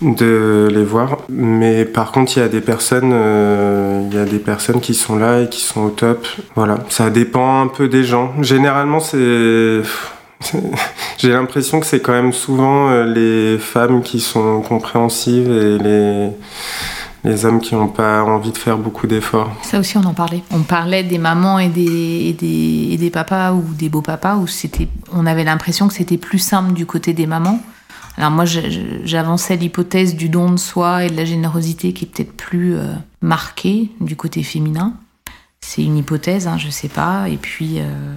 de 0.00 0.68
les 0.72 0.84
voir. 0.84 1.18
Mais 1.28 1.84
par 1.84 2.12
contre, 2.12 2.36
il 2.36 2.40
y 2.40 2.42
a 2.42 2.48
des 2.48 2.60
personnes, 2.60 3.10
euh, 3.12 4.06
il 4.10 4.16
y 4.16 4.20
a 4.20 4.24
des 4.24 4.38
personnes 4.38 4.80
qui 4.80 4.94
sont 4.94 5.16
là 5.16 5.42
et 5.42 5.48
qui 5.48 5.60
sont 5.60 5.82
au 5.82 5.90
top. 5.90 6.26
Voilà, 6.54 6.78
ça 6.88 7.10
dépend 7.10 7.60
un 7.60 7.68
peu 7.68 7.88
des 7.88 8.04
gens. 8.04 8.32
Généralement, 8.42 9.00
c'est 9.00 9.82
j'ai 11.18 11.30
l'impression 11.30 11.80
que 11.80 11.86
c'est 11.86 12.00
quand 12.00 12.12
même 12.12 12.32
souvent 12.32 12.90
euh, 12.90 13.04
les 13.04 13.58
femmes 13.58 14.02
qui 14.02 14.20
sont 14.20 14.60
compréhensives 14.60 15.50
et 15.50 15.78
les 15.78 16.30
les 17.24 17.44
hommes 17.44 17.60
qui 17.60 17.74
n'ont 17.74 17.88
pas 17.88 18.22
envie 18.22 18.52
de 18.52 18.58
faire 18.58 18.78
beaucoup 18.78 19.06
d'efforts. 19.06 19.50
Ça 19.62 19.78
aussi, 19.80 19.98
on 19.98 20.04
en 20.04 20.14
parlait. 20.14 20.42
On 20.50 20.62
parlait 20.62 21.02
des 21.02 21.18
mamans 21.18 21.58
et 21.58 21.68
des, 21.68 22.28
et 22.28 22.32
des, 22.32 22.94
et 22.94 22.96
des 22.96 23.10
papas 23.10 23.52
ou 23.52 23.64
des 23.76 23.88
beaux-papas 23.88 24.36
où 24.36 24.46
on 25.12 25.26
avait 25.26 25.44
l'impression 25.44 25.88
que 25.88 25.94
c'était 25.94 26.16
plus 26.16 26.38
simple 26.38 26.72
du 26.72 26.86
côté 26.86 27.12
des 27.12 27.26
mamans. 27.26 27.60
Alors 28.18 28.32
moi, 28.32 28.44
j'avançais 28.46 29.56
l'hypothèse 29.56 30.16
du 30.16 30.28
don 30.28 30.50
de 30.50 30.56
soi 30.56 31.04
et 31.04 31.08
de 31.08 31.16
la 31.16 31.24
générosité 31.24 31.92
qui 31.92 32.04
est 32.04 32.08
peut-être 32.08 32.32
plus 32.32 32.74
euh, 32.74 32.92
marquée 33.22 33.92
du 34.00 34.16
côté 34.16 34.42
féminin. 34.42 34.94
C'est 35.60 35.84
une 35.84 35.96
hypothèse, 35.96 36.48
hein, 36.48 36.58
je 36.58 36.68
sais 36.68 36.88
pas. 36.88 37.28
Et 37.28 37.36
puis, 37.36 37.78
euh, 37.78 38.14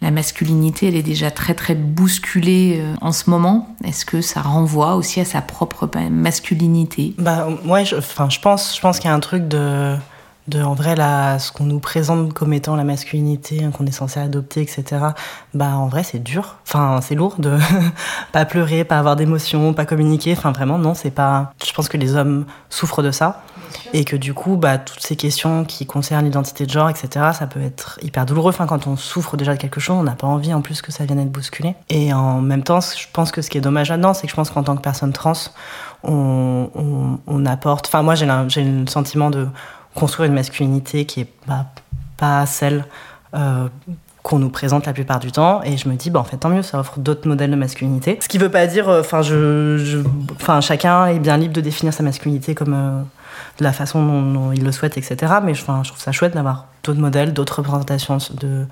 la 0.00 0.12
masculinité, 0.12 0.86
elle 0.86 0.94
est 0.94 1.02
déjà 1.02 1.32
très 1.32 1.54
très 1.54 1.74
bousculée 1.74 2.78
euh, 2.80 2.94
en 3.00 3.10
ce 3.10 3.28
moment. 3.28 3.74
Est-ce 3.82 4.04
que 4.04 4.20
ça 4.20 4.42
renvoie 4.42 4.94
aussi 4.94 5.18
à 5.18 5.24
sa 5.24 5.42
propre 5.42 5.90
masculinité? 6.08 7.12
Bah, 7.18 7.48
ouais, 7.64 7.84
pense, 8.40 8.76
je 8.76 8.80
pense 8.80 8.98
qu'il 9.00 9.08
y 9.08 9.12
a 9.12 9.14
un 9.14 9.20
truc 9.20 9.48
de, 9.48 9.96
de 10.48 10.62
en 10.62 10.74
vrai 10.74 10.94
là, 10.94 11.38
ce 11.38 11.50
qu'on 11.50 11.64
nous 11.64 11.80
présente 11.80 12.32
comme 12.32 12.52
étant 12.52 12.76
la 12.76 12.84
masculinité 12.84 13.64
hein, 13.64 13.70
qu'on 13.70 13.86
est 13.86 13.92
censé 13.92 14.20
adopter, 14.20 14.62
etc. 14.62 14.84
Bah 15.54 15.76
en 15.76 15.88
vrai 15.88 16.02
c'est 16.02 16.20
dur, 16.20 16.56
enfin 16.62 17.00
c'est 17.02 17.14
lourd 17.14 17.36
de 17.38 17.58
pas 18.32 18.44
pleurer, 18.44 18.84
pas 18.84 18.98
avoir 18.98 19.16
d'émotions, 19.16 19.74
pas 19.74 19.86
communiquer. 19.86 20.34
Enfin 20.36 20.52
vraiment 20.52 20.78
non, 20.78 20.94
c'est 20.94 21.10
pas. 21.10 21.52
Je 21.64 21.72
pense 21.72 21.88
que 21.88 21.96
les 21.96 22.14
hommes 22.14 22.46
souffrent 22.70 23.02
de 23.02 23.10
ça 23.10 23.42
et 23.92 24.04
que 24.04 24.16
du 24.16 24.34
coup 24.34 24.56
bah 24.56 24.78
toutes 24.78 25.02
ces 25.02 25.16
questions 25.16 25.64
qui 25.64 25.86
concernent 25.86 26.24
l'identité 26.24 26.66
de 26.66 26.70
genre, 26.70 26.88
etc. 26.88 27.08
Ça 27.36 27.46
peut 27.46 27.62
être 27.62 27.98
hyper 28.02 28.24
douloureux. 28.24 28.50
Enfin 28.50 28.66
quand 28.66 28.86
on 28.86 28.96
souffre 28.96 29.36
déjà 29.36 29.54
de 29.54 29.58
quelque 29.58 29.80
chose, 29.80 29.96
on 29.98 30.04
n'a 30.04 30.14
pas 30.14 30.26
envie 30.26 30.54
en 30.54 30.60
plus 30.60 30.80
que 30.80 30.92
ça 30.92 31.04
vienne 31.04 31.18
être 31.18 31.32
bousculé. 31.32 31.74
Et 31.90 32.12
en 32.12 32.40
même 32.40 32.62
temps, 32.62 32.80
je 32.80 33.06
pense 33.12 33.32
que 33.32 33.42
ce 33.42 33.50
qui 33.50 33.58
est 33.58 33.62
dommage 33.62 33.90
là-dedans, 33.90 34.14
c'est 34.14 34.26
que 34.26 34.30
je 34.30 34.36
pense 34.36 34.50
qu'en 34.50 34.62
tant 34.62 34.76
que 34.76 34.82
personne 34.82 35.12
trans, 35.12 35.32
on, 36.04 36.70
on, 36.74 37.18
on 37.26 37.46
apporte. 37.46 37.88
Enfin 37.88 38.02
moi 38.02 38.14
j'ai 38.14 38.26
le 38.64 38.86
sentiment 38.86 39.30
de 39.30 39.48
construire 39.96 40.28
une 40.28 40.34
masculinité 40.34 41.04
qui 41.06 41.22
est 41.22 41.28
bah, 41.48 41.66
pas 42.16 42.46
celle 42.46 42.84
euh, 43.34 43.66
qu'on 44.22 44.38
nous 44.38 44.50
présente 44.50 44.86
la 44.86 44.92
plupart 44.92 45.18
du 45.18 45.32
temps. 45.32 45.62
Et 45.64 45.76
je 45.76 45.88
me 45.88 45.94
dis 45.94 46.10
bah 46.10 46.20
en 46.20 46.24
fait 46.24 46.36
tant 46.36 46.48
mieux 46.48 46.62
ça 46.62 46.78
offre 46.78 46.98
d'autres 46.98 47.28
modèles 47.28 47.50
de 47.50 47.56
masculinité. 47.56 48.18
Ce 48.20 48.28
qui 48.28 48.38
veut 48.38 48.50
pas 48.50 48.66
dire 48.66 48.88
euh, 48.88 49.00
enfin 49.00 49.22
je 49.22 50.02
enfin 50.34 50.60
chacun 50.60 51.06
est 51.06 51.18
bien 51.18 51.36
libre 51.36 51.54
de 51.54 51.60
définir 51.60 51.92
sa 51.92 52.02
masculinité 52.02 52.54
comme 52.54 52.74
euh, 52.74 53.02
de 53.58 53.64
la 53.64 53.72
façon 53.72 54.04
dont, 54.04 54.52
il 54.52 54.64
le 54.64 54.72
souhaite 54.72 54.98
etc 54.98 55.34
mais 55.42 55.54
je 55.54 55.62
trouve 55.62 55.82
ça 55.96 56.12
chouette 56.12 56.34
d'avoir 56.34 56.66
d'autres 56.82 57.00
modèles 57.00 57.32
d'autres 57.32 57.58
représentations 57.58 58.18
de 58.34 58.66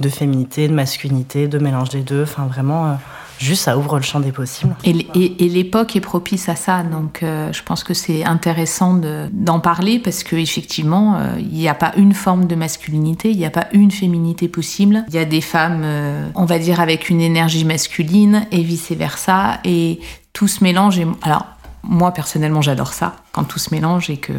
de 0.00 0.08
féminité 0.08 0.68
de 0.68 0.74
masculinité 0.74 1.48
de 1.48 1.58
mélange 1.58 1.90
des 1.90 2.02
deux. 2.02 2.22
Enfin 2.22 2.46
vraiment 2.46 2.96
juste 3.38 3.62
ça 3.62 3.78
ouvre 3.78 3.96
le 3.96 4.02
champ 4.02 4.20
des 4.20 4.32
possibles. 4.32 4.74
Et, 4.84 5.48
l'époque 5.48 5.96
est 5.96 6.00
propice 6.00 6.48
à 6.48 6.56
ça, 6.56 6.82
donc 6.82 7.22
euh, 7.22 7.52
je 7.52 7.62
pense 7.62 7.84
que 7.84 7.94
c'est 7.94 8.24
intéressant 8.24 8.98
d'en 9.32 9.60
parler 9.60 9.98
parce 9.98 10.24
qu'effectivement, 10.24 11.16
euh, 11.16 11.34
il 11.38 11.58
n'y 11.58 11.68
a 11.68 11.74
pas 11.74 11.92
une 11.96 12.14
forme 12.14 12.46
de 12.46 12.54
masculinité, 12.54 13.30
il 13.30 13.36
n'y 13.36 13.44
a 13.44 13.50
pas 13.50 13.66
une 13.72 13.90
féminité 13.90 14.48
possible. 14.48 15.04
Il 15.08 15.14
y 15.14 15.18
a 15.18 15.24
des 15.24 15.40
femmes, 15.40 15.82
euh, 15.84 16.28
on 16.34 16.44
va 16.44 16.58
dire, 16.58 16.80
avec 16.80 17.10
une 17.10 17.20
énergie 17.20 17.64
masculine 17.64 18.46
et 18.50 18.62
vice-versa, 18.62 19.60
et 19.64 20.00
tout 20.32 20.48
se 20.48 20.64
mélange. 20.64 21.00
Alors, 21.22 21.46
moi 21.82 22.12
personnellement 22.12 22.62
j'adore 22.62 22.92
ça 22.92 23.16
quand 23.32 23.44
tout 23.44 23.58
se 23.58 23.74
mélange 23.74 24.10
et 24.10 24.16
que 24.16 24.32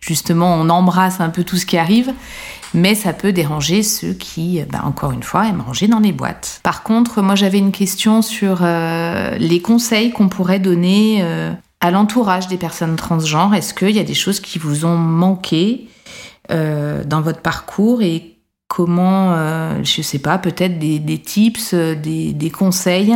justement 0.00 0.54
on 0.54 0.68
embrasse 0.68 1.20
un 1.20 1.30
peu 1.30 1.44
tout 1.44 1.56
ce 1.56 1.66
qui 1.66 1.76
arrive 1.76 2.12
mais 2.74 2.96
ça 2.96 3.12
peut 3.12 3.32
déranger 3.32 3.84
ceux 3.84 4.12
qui, 4.12 4.60
bah, 4.70 4.82
encore 4.84 5.12
une 5.12 5.22
fois, 5.22 5.46
aiment 5.46 5.62
manger 5.66 5.86
dans 5.86 6.00
les 6.00 6.12
boîtes. 6.12 6.60
Par 6.64 6.82
contre, 6.82 7.22
moi 7.22 7.36
j'avais 7.36 7.58
une 7.58 7.72
question 7.72 8.20
sur 8.20 8.58
euh, 8.62 9.36
les 9.38 9.62
conseils 9.62 10.10
qu'on 10.10 10.28
pourrait 10.28 10.58
donner 10.58 11.20
euh, 11.22 11.52
à 11.80 11.92
l'entourage 11.92 12.48
des 12.48 12.56
personnes 12.56 12.96
transgenres. 12.96 13.54
Est-ce 13.54 13.72
qu'il 13.72 13.92
y 13.92 14.00
a 14.00 14.04
des 14.04 14.14
choses 14.14 14.40
qui 14.40 14.58
vous 14.58 14.84
ont 14.84 14.96
manqué 14.96 15.88
euh, 16.50 17.04
dans 17.04 17.20
votre 17.20 17.40
parcours 17.40 18.02
et 18.02 18.38
comment, 18.66 19.36
je 19.84 20.02
sais 20.02 20.18
pas, 20.18 20.36
peut-être 20.38 20.80
des, 20.80 21.18
tips, 21.18 21.74
des, 21.74 22.52
conseils? 22.52 23.14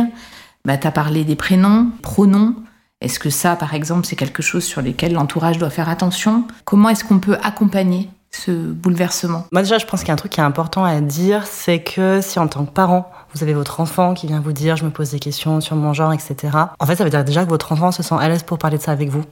Bah, 0.63 0.77
Tu 0.77 0.87
as 0.87 0.91
parlé 0.91 1.25
des 1.25 1.35
prénoms, 1.35 1.91
pronoms. 2.01 2.55
Est-ce 3.01 3.17
que 3.19 3.29
ça, 3.29 3.55
par 3.55 3.73
exemple, 3.73 4.05
c'est 4.05 4.17
quelque 4.17 4.43
chose 4.43 4.65
sur 4.65 4.81
lequel 4.81 5.13
l'entourage 5.13 5.57
doit 5.57 5.69
faire 5.69 5.87
attention? 5.87 6.43
Comment 6.65 6.89
est-ce 6.89 7.05
qu'on 7.05 7.19
peut 7.19 7.37
accompagner 7.41 8.09
ce 8.29 8.51
bouleversement? 8.51 9.45
Moi 9.53 9.61
déjà, 9.61 9.77
je 9.77 9.85
pense 9.85 10.01
qu'il 10.01 10.09
y 10.09 10.11
a 10.11 10.15
un 10.15 10.17
truc 10.17 10.33
qui 10.33 10.41
est 10.41 10.43
important 10.43 10.83
à 10.83 10.99
dire, 10.99 11.47
c'est 11.47 11.81
que 11.81 12.19
si 12.21 12.39
en 12.39 12.49
tant 12.49 12.65
que 12.65 12.71
parent, 12.71 13.09
vous 13.33 13.41
avez 13.41 13.53
votre 13.53 13.79
enfant 13.79 14.13
qui 14.13 14.27
vient 14.27 14.41
vous 14.41 14.51
dire 14.51 14.75
je 14.75 14.83
me 14.83 14.89
pose 14.89 15.11
des 15.11 15.19
questions 15.19 15.61
sur 15.61 15.77
mon 15.77 15.93
genre, 15.93 16.11
etc. 16.11 16.35
En 16.77 16.85
fait, 16.85 16.97
ça 16.97 17.05
veut 17.05 17.09
dire 17.09 17.23
déjà 17.23 17.45
que 17.45 17.49
votre 17.49 17.71
enfant 17.71 17.93
se 17.93 18.03
sent 18.03 18.15
à 18.19 18.27
l'aise 18.27 18.43
pour 18.43 18.57
parler 18.57 18.77
de 18.77 18.83
ça 18.83 18.91
avec 18.91 19.09
vous. 19.09 19.23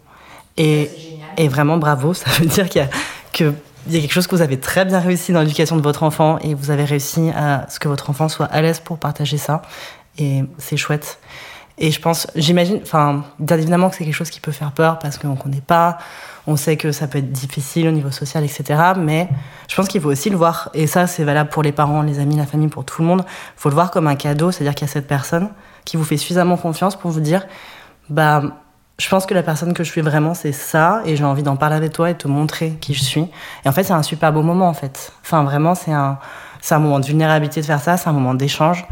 Et, 0.55 0.89
et 1.35 1.49
vraiment 1.49 1.77
bravo, 1.77 2.13
ça 2.13 2.29
veut 2.39 2.45
dire 2.45 2.69
qu'il 2.69 2.81
y 2.81 2.85
a, 2.85 2.89
que 3.33 3.53
il 3.87 3.95
y 3.95 3.97
a 3.97 4.01
quelque 4.01 4.13
chose 4.13 4.27
que 4.27 4.35
vous 4.35 4.41
avez 4.41 4.59
très 4.59 4.85
bien 4.85 4.99
réussi 4.99 5.31
dans 5.31 5.41
l'éducation 5.41 5.77
de 5.77 5.81
votre 5.81 6.03
enfant 6.03 6.39
et 6.39 6.53
vous 6.53 6.71
avez 6.71 6.83
réussi 6.83 7.31
à 7.35 7.65
ce 7.69 7.79
que 7.79 7.87
votre 7.87 8.09
enfant 8.09 8.27
soit 8.27 8.45
à 8.47 8.61
l'aise 8.61 8.79
pour 8.79 8.97
partager 8.97 9.37
ça. 9.37 9.61
Et 10.17 10.43
c'est 10.57 10.77
chouette. 10.77 11.19
Et 11.79 11.91
je 11.91 12.01
pense, 12.01 12.25
j'imagine, 12.35 12.79
enfin, 12.81 13.23
bien 13.37 13.57
évidemment 13.57 13.89
que 13.89 13.95
c'est 13.95 14.03
quelque 14.03 14.15
chose 14.15 14.31
qui 14.31 14.39
peut 14.39 14.51
faire 14.51 14.71
peur 14.71 14.97
parce 14.97 15.19
qu'on 15.19 15.29
ne 15.29 15.35
connaît 15.35 15.61
pas, 15.61 15.99
on 16.47 16.55
sait 16.55 16.75
que 16.75 16.91
ça 16.91 17.07
peut 17.07 17.19
être 17.19 17.31
difficile 17.31 17.87
au 17.87 17.91
niveau 17.91 18.09
social, 18.09 18.43
etc. 18.43 18.81
Mais 18.97 19.29
je 19.69 19.75
pense 19.75 19.87
qu'il 19.87 20.01
faut 20.01 20.09
aussi 20.09 20.31
le 20.31 20.37
voir, 20.37 20.69
et 20.73 20.87
ça 20.87 21.05
c'est 21.05 21.23
valable 21.23 21.49
pour 21.49 21.61
les 21.61 21.71
parents, 21.71 22.01
les 22.01 22.19
amis, 22.19 22.35
la 22.35 22.47
famille, 22.47 22.69
pour 22.69 22.83
tout 22.83 23.01
le 23.01 23.07
monde. 23.07 23.23
Il 23.27 23.59
faut 23.59 23.69
le 23.69 23.75
voir 23.75 23.91
comme 23.91 24.07
un 24.07 24.15
cadeau, 24.15 24.51
c'est-à-dire 24.51 24.73
qu'il 24.73 24.87
y 24.87 24.89
a 24.89 24.93
cette 24.93 25.07
personne 25.07 25.49
qui 25.85 25.97
vous 25.97 26.03
fait 26.03 26.17
suffisamment 26.17 26.57
confiance 26.57 26.95
pour 26.95 27.11
vous 27.11 27.19
dire, 27.19 27.45
bah, 28.09 28.41
je 28.97 29.07
pense 29.09 29.27
que 29.27 29.35
la 29.35 29.43
personne 29.43 29.73
que 29.73 29.83
je 29.83 29.91
suis 29.91 30.01
vraiment, 30.01 30.33
c'est 30.33 30.51
ça, 30.51 31.01
et 31.05 31.15
j'ai 31.15 31.23
envie 31.23 31.43
d'en 31.43 31.57
parler 31.57 31.75
avec 31.75 31.91
toi 31.91 32.09
et 32.09 32.15
te 32.15 32.27
montrer 32.27 32.71
qui 32.81 32.95
je 32.95 33.03
suis. 33.03 33.27
Et 33.63 33.69
en 33.69 33.71
fait, 33.71 33.83
c'est 33.83 33.93
un 33.93 34.01
super 34.01 34.33
beau 34.33 34.41
moment, 34.41 34.67
en 34.67 34.73
fait. 34.73 35.11
Enfin, 35.21 35.43
vraiment, 35.43 35.75
c'est 35.75 35.93
un, 35.93 36.17
c'est 36.61 36.73
un 36.73 36.79
moment 36.79 36.99
de 36.99 37.05
vulnérabilité 37.05 37.61
de 37.61 37.65
faire 37.67 37.81
ça, 37.81 37.97
c'est 37.97 38.09
un 38.09 38.13
moment 38.13 38.33
d'échange. 38.33 38.85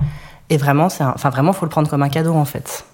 Et 0.50 0.58
vraiment, 0.58 0.89
c'est 0.89 1.04
enfin, 1.04 1.30
vraiment, 1.30 1.54
faut 1.54 1.66
le 1.66 1.72
prendre 1.72 1.89
comme 1.89 2.04
un 2.04 2.10
cadeau, 2.10 2.34
en 2.34 2.46
fait. 2.46 2.86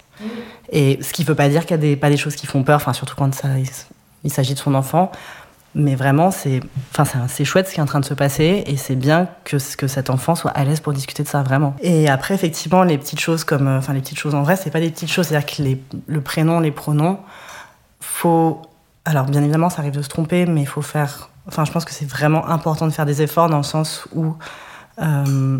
Et 0.70 0.98
ce 1.02 1.12
qui 1.12 1.22
ne 1.22 1.26
veut 1.26 1.34
pas 1.34 1.48
dire 1.48 1.66
qu'il 1.66 1.76
n'y 1.76 1.84
a 1.84 1.88
des, 1.88 1.96
pas 1.96 2.08
des 2.08 2.16
choses 2.16 2.36
qui 2.36 2.46
font 2.46 2.62
peur, 2.62 2.76
enfin, 2.76 2.92
surtout 2.92 3.14
quand 3.16 3.34
ça, 3.34 3.48
il 4.24 4.30
s'agit 4.30 4.54
de 4.54 4.58
son 4.58 4.74
enfant. 4.74 5.12
Mais 5.74 5.94
vraiment, 5.94 6.30
c'est 6.30 6.60
enfin, 6.98 7.26
c'est 7.28 7.46
chouette 7.46 7.66
ce 7.66 7.72
qui 7.72 7.80
est 7.80 7.82
en 7.82 7.86
train 7.86 8.00
de 8.00 8.04
se 8.04 8.12
passer 8.12 8.62
et 8.66 8.76
c'est 8.76 8.94
bien 8.94 9.28
que, 9.44 9.56
que 9.76 9.86
cet 9.86 10.10
enfant 10.10 10.34
soit 10.34 10.50
à 10.50 10.64
l'aise 10.64 10.80
pour 10.80 10.92
discuter 10.92 11.22
de 11.22 11.28
ça 11.28 11.42
vraiment. 11.42 11.74
Et 11.80 12.10
après, 12.10 12.34
effectivement, 12.34 12.82
les 12.82 12.98
petites 12.98 13.20
choses 13.20 13.44
comme. 13.44 13.66
Euh, 13.66 13.78
enfin, 13.78 13.94
les 13.94 14.00
petites 14.00 14.18
choses 14.18 14.34
en 14.34 14.42
vrai, 14.42 14.56
c'est 14.56 14.70
pas 14.70 14.80
des 14.80 14.90
petites 14.90 15.10
choses. 15.10 15.28
C'est-à-dire 15.28 15.46
que 15.46 15.62
les, 15.62 15.82
le 16.06 16.20
prénom, 16.20 16.60
les 16.60 16.72
pronoms, 16.72 17.20
faut. 18.00 18.60
Alors, 19.06 19.24
bien 19.24 19.42
évidemment, 19.42 19.70
ça 19.70 19.80
arrive 19.80 19.94
de 19.94 20.02
se 20.02 20.10
tromper, 20.10 20.44
mais 20.44 20.60
il 20.60 20.68
faut 20.68 20.82
faire. 20.82 21.30
Enfin, 21.48 21.64
je 21.64 21.72
pense 21.72 21.86
que 21.86 21.92
c'est 21.92 22.08
vraiment 22.08 22.46
important 22.48 22.86
de 22.86 22.92
faire 22.92 23.06
des 23.06 23.22
efforts 23.22 23.48
dans 23.48 23.56
le 23.56 23.62
sens 23.62 24.06
où. 24.14 24.34
Euh, 25.00 25.58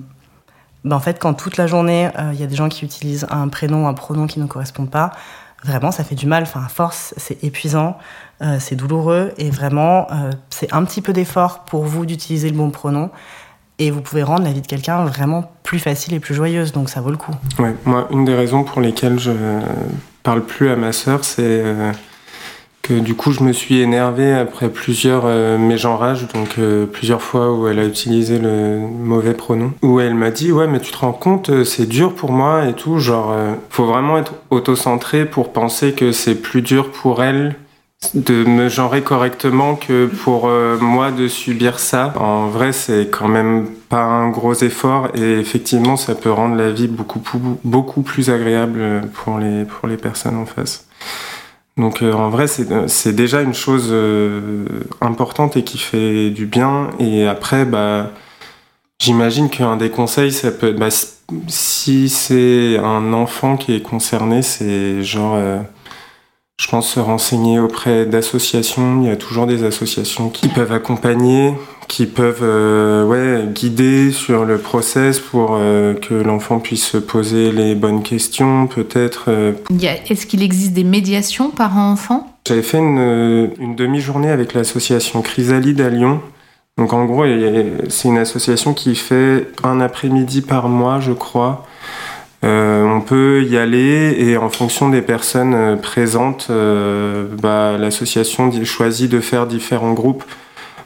ben, 0.85 0.97
en 0.97 1.01
fait, 1.01 1.18
quand 1.18 1.35
toute 1.35 1.57
la 1.57 1.66
journée, 1.66 2.09
euh, 2.18 2.30
il 2.33 2.41
y 2.41 2.43
a 2.43 2.47
des 2.47 2.57
gens 2.57 2.68
qui 2.68 2.85
utilisent 2.85 3.26
un 3.30 3.49
prénom 3.49 3.87
un 3.87 3.95
pronom 3.95 4.26
qui 4.26 4.41
ne 4.41 4.47
correspondent 4.47 4.91
pas, 4.91 5.12
vraiment, 5.64 5.93
ça 5.93 6.05
fait 6.05 6.14
du 6.14 6.26
mal. 6.26 6.43
Enfin, 6.43 6.62
à 6.64 6.68
force, 6.68 7.14
c'est 7.16 7.43
épuisant. 7.45 7.97
Euh, 8.43 8.57
c'est 8.59 8.74
douloureux 8.74 9.33
et 9.39 9.51
vraiment, 9.51 10.09
euh, 10.11 10.33
c'est 10.51 10.72
un 10.72 10.85
petit 10.85 11.01
peu 11.01 11.12
d'effort 11.12 11.61
pour 11.61 11.85
vous 11.85 12.07
d'utiliser 12.07 12.51
le 12.51 12.57
bon 12.57 12.70
pronom 12.70 13.11
et 13.78 13.93
vous 13.93 14.01
pouvez 14.01 14.24
rendre 14.24 14.43
la 14.43 14.51
vie 14.51 14.62
de 14.62 14.66
quelqu'un 14.66 15.05
vraiment 15.05 15.53
plus 15.62 15.78
facile 15.78 16.14
et 16.14 16.20
plus 16.20 16.35
joyeuse, 16.35 16.72
donc 16.72 16.89
ça 16.89 17.01
vaut 17.01 17.11
le 17.11 17.16
coup. 17.16 17.35
Ouais, 17.61 17.76
moi, 17.85 18.09
une 18.11 18.24
des 18.24 18.35
raisons 18.35 18.64
pour 18.64 18.80
lesquelles 18.80 19.20
je 19.20 19.30
parle 20.24 20.43
plus 20.43 20.70
à 20.70 20.76
ma 20.76 20.93
sœur, 20.93 21.24
c'est 21.24 21.62
que 22.83 22.95
du 22.95 23.14
coup, 23.14 23.33
je 23.33 23.43
me 23.43 23.53
suis 23.53 23.80
énervé 23.80 24.33
après 24.33 24.68
plusieurs 24.68 25.26
mégenrages, 25.59 26.26
donc 26.35 26.59
plusieurs 26.93 27.22
fois 27.22 27.53
où 27.53 27.68
elle 27.68 27.78
a 27.78 27.85
utilisé 27.85 28.41
le 28.41 28.78
mauvais 28.78 29.35
pronom, 29.35 29.72
où 29.83 30.01
elle 30.01 30.14
m'a 30.14 30.33
dit 30.33 30.51
ouais, 30.51 30.66
mais 30.66 30.80
tu 30.80 30.91
te 30.91 30.99
rends 30.99 31.12
compte, 31.12 31.64
c'est 31.64 31.87
dur 31.87 32.14
pour 32.14 32.33
moi 32.33 32.66
et 32.66 32.72
tout, 32.72 32.99
genre, 32.99 33.33
faut 33.70 33.87
vraiment 33.87 34.18
être 34.18 34.35
autocentré 34.51 35.26
pour 35.26 35.53
penser 35.53 35.93
que 35.93 36.11
c'est 36.11 36.35
plus 36.35 36.62
dur 36.62 36.91
pour 36.91 37.22
elle 37.22 37.55
de 38.14 38.45
me 38.45 38.68
genrer 38.68 39.03
correctement 39.03 39.76
que 39.76 40.07
pour 40.07 40.49
euh, 40.49 40.76
moi 40.78 41.11
de 41.11 41.28
subir 41.28 41.78
ça. 41.78 42.12
En 42.18 42.49
vrai, 42.49 42.72
c'est 42.72 43.09
quand 43.11 43.28
même 43.28 43.66
pas 43.89 44.03
un 44.03 44.30
gros 44.30 44.55
effort 44.55 45.09
et 45.14 45.39
effectivement, 45.39 45.97
ça 45.97 46.14
peut 46.14 46.30
rendre 46.30 46.57
la 46.57 46.70
vie 46.70 46.89
beaucoup, 46.89 47.22
beaucoup 47.64 48.03
plus 48.03 48.30
agréable 48.30 49.03
pour 49.14 49.39
les, 49.39 49.64
pour 49.64 49.89
les 49.89 49.97
personnes 49.97 50.37
en 50.37 50.47
face. 50.47 50.87
Donc 51.76 52.02
euh, 52.02 52.12
en 52.12 52.28
vrai, 52.28 52.46
c'est 52.46 53.12
déjà 53.12 53.40
une 53.42 53.54
chose 53.54 53.88
euh, 53.90 54.66
importante 55.00 55.56
et 55.56 55.64
qui 55.64 55.78
fait 55.78 56.30
du 56.30 56.46
bien. 56.46 56.90
Et 56.98 57.26
après, 57.26 57.64
bah, 57.64 58.10
j'imagine 58.98 59.48
qu'un 59.48 59.76
des 59.76 59.90
conseils, 59.90 60.32
ça 60.32 60.50
peut 60.50 60.72
bah, 60.72 60.88
si 61.48 62.08
c'est 62.08 62.78
un 62.78 63.12
enfant 63.12 63.56
qui 63.56 63.74
est 63.74 63.82
concerné, 63.82 64.42
c'est 64.42 65.02
genre 65.02 65.38
je 66.62 66.68
pense 66.68 66.88
se 66.88 67.00
renseigner 67.00 67.58
auprès 67.58 68.06
d'associations. 68.06 69.02
Il 69.02 69.08
y 69.08 69.10
a 69.10 69.16
toujours 69.16 69.46
des 69.46 69.64
associations 69.64 70.28
qui 70.28 70.46
peuvent 70.46 70.70
accompagner, 70.70 71.54
qui 71.88 72.06
peuvent 72.06 72.44
euh, 72.44 73.04
ouais, 73.04 73.48
guider 73.52 74.12
sur 74.12 74.44
le 74.44 74.58
process 74.58 75.18
pour 75.18 75.56
euh, 75.58 75.94
que 75.94 76.14
l'enfant 76.14 76.60
puisse 76.60 76.86
se 76.86 76.98
poser 76.98 77.50
les 77.50 77.74
bonnes 77.74 78.04
questions, 78.04 78.68
peut-être. 78.68 79.24
Euh. 79.26 79.54
Est-ce 80.08 80.24
qu'il 80.24 80.40
existe 80.40 80.72
des 80.72 80.84
médiations 80.84 81.50
parents-enfants 81.50 82.32
J'avais 82.46 82.62
fait 82.62 82.78
une, 82.78 83.50
une 83.58 83.74
demi-journée 83.74 84.30
avec 84.30 84.54
l'association 84.54 85.20
Chrysalide 85.20 85.80
à 85.80 85.90
Lyon. 85.90 86.20
Donc 86.78 86.92
en 86.92 87.06
gros, 87.06 87.24
c'est 87.88 88.06
une 88.06 88.18
association 88.18 88.72
qui 88.72 88.94
fait 88.94 89.48
un 89.64 89.80
après-midi 89.80 90.42
par 90.42 90.68
mois, 90.68 91.00
je 91.00 91.12
crois, 91.12 91.66
euh, 92.45 92.84
on 92.84 93.01
peut 93.01 93.45
y 93.45 93.57
aller 93.57 94.16
et 94.18 94.36
en 94.36 94.49
fonction 94.49 94.88
des 94.88 95.03
personnes 95.03 95.55
euh, 95.55 95.76
présentes, 95.76 96.49
euh, 96.51 97.28
bah, 97.40 97.78
l'association 97.78 98.51
choisit 98.64 99.11
de 99.11 99.20
faire 99.20 99.47
différents 99.47 99.93
groupes. 99.93 100.24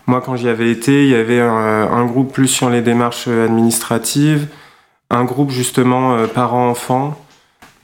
Moi, 0.07 0.21
quand 0.21 0.37
j'y 0.37 0.49
avais 0.49 0.71
été, 0.71 1.05
il 1.05 1.11
y 1.11 1.15
avait 1.15 1.41
un, 1.41 2.05
groupe 2.05 2.33
plus 2.33 2.47
sur 2.47 2.71
les 2.71 2.81
démarches 2.81 3.27
administratives, 3.27 4.47
un 5.11 5.25
groupe 5.25 5.51
justement 5.51 6.29
parents-enfants, 6.29 7.17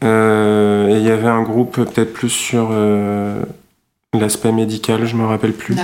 et 0.03 0.07
il 0.07 1.03
y 1.03 1.11
avait 1.11 1.27
un 1.27 1.43
groupe 1.43 1.73
peut-être 1.75 2.12
plus 2.12 2.29
sur 2.29 2.70
l'aspect 4.14 4.53
médical, 4.53 5.05
je 5.05 5.16
me 5.16 5.27
rappelle 5.27 5.53
plus. 5.53 5.75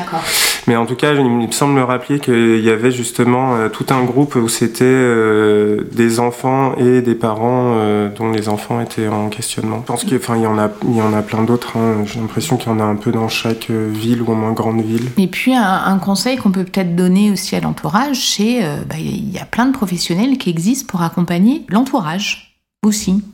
Mais 0.68 0.76
en 0.76 0.84
tout 0.84 0.96
cas, 0.96 1.14
il 1.14 1.24
me 1.24 1.50
semble 1.50 1.72
me 1.72 1.82
rappeler 1.82 2.20
qu'il 2.20 2.60
y 2.60 2.68
avait 2.68 2.92
justement 2.92 3.56
euh, 3.56 3.70
tout 3.70 3.86
un 3.88 4.04
groupe 4.04 4.34
où 4.36 4.48
c'était 4.48 4.84
euh, 4.84 5.82
des 5.92 6.20
enfants 6.20 6.74
et 6.76 7.00
des 7.00 7.14
parents 7.14 7.72
euh, 7.76 8.10
dont 8.14 8.30
les 8.30 8.50
enfants 8.50 8.78
étaient 8.80 9.08
en 9.08 9.30
questionnement. 9.30 9.78
Je 9.80 9.86
pense 9.86 10.04
qu'il 10.04 10.18
y 10.18 10.46
en 10.46 10.58
a, 10.58 10.70
y 10.86 11.00
en 11.00 11.14
a 11.14 11.22
plein 11.22 11.42
d'autres. 11.42 11.78
hein. 11.78 12.04
J'ai 12.04 12.20
l'impression 12.20 12.58
qu'il 12.58 12.70
y 12.70 12.74
en 12.74 12.80
a 12.80 12.84
un 12.84 12.96
peu 12.96 13.12
dans 13.12 13.28
chaque 13.28 13.70
ville 13.70 14.20
ou 14.20 14.32
au 14.32 14.34
moins 14.34 14.52
grande 14.52 14.82
ville. 14.82 15.08
Et 15.16 15.26
puis 15.26 15.54
un, 15.54 15.98
conseil 15.98 16.36
qu'on 16.36 16.52
peut 16.52 16.64
peut-être 16.64 16.94
donner 16.94 17.30
aussi 17.30 17.56
à 17.56 17.60
l'entourage, 17.60 18.34
c'est 18.34 18.62
euh, 18.62 18.76
bah, 18.86 18.96
y 18.98 19.38
a 19.38 19.46
plein 19.46 19.64
de 19.64 19.72
professionnels 19.72 20.36
qui 20.36 20.50
existent 20.50 20.86
pour 20.86 21.00
accompagner 21.00 21.64
l'entourage 21.70 22.60
aussi. 22.84 23.24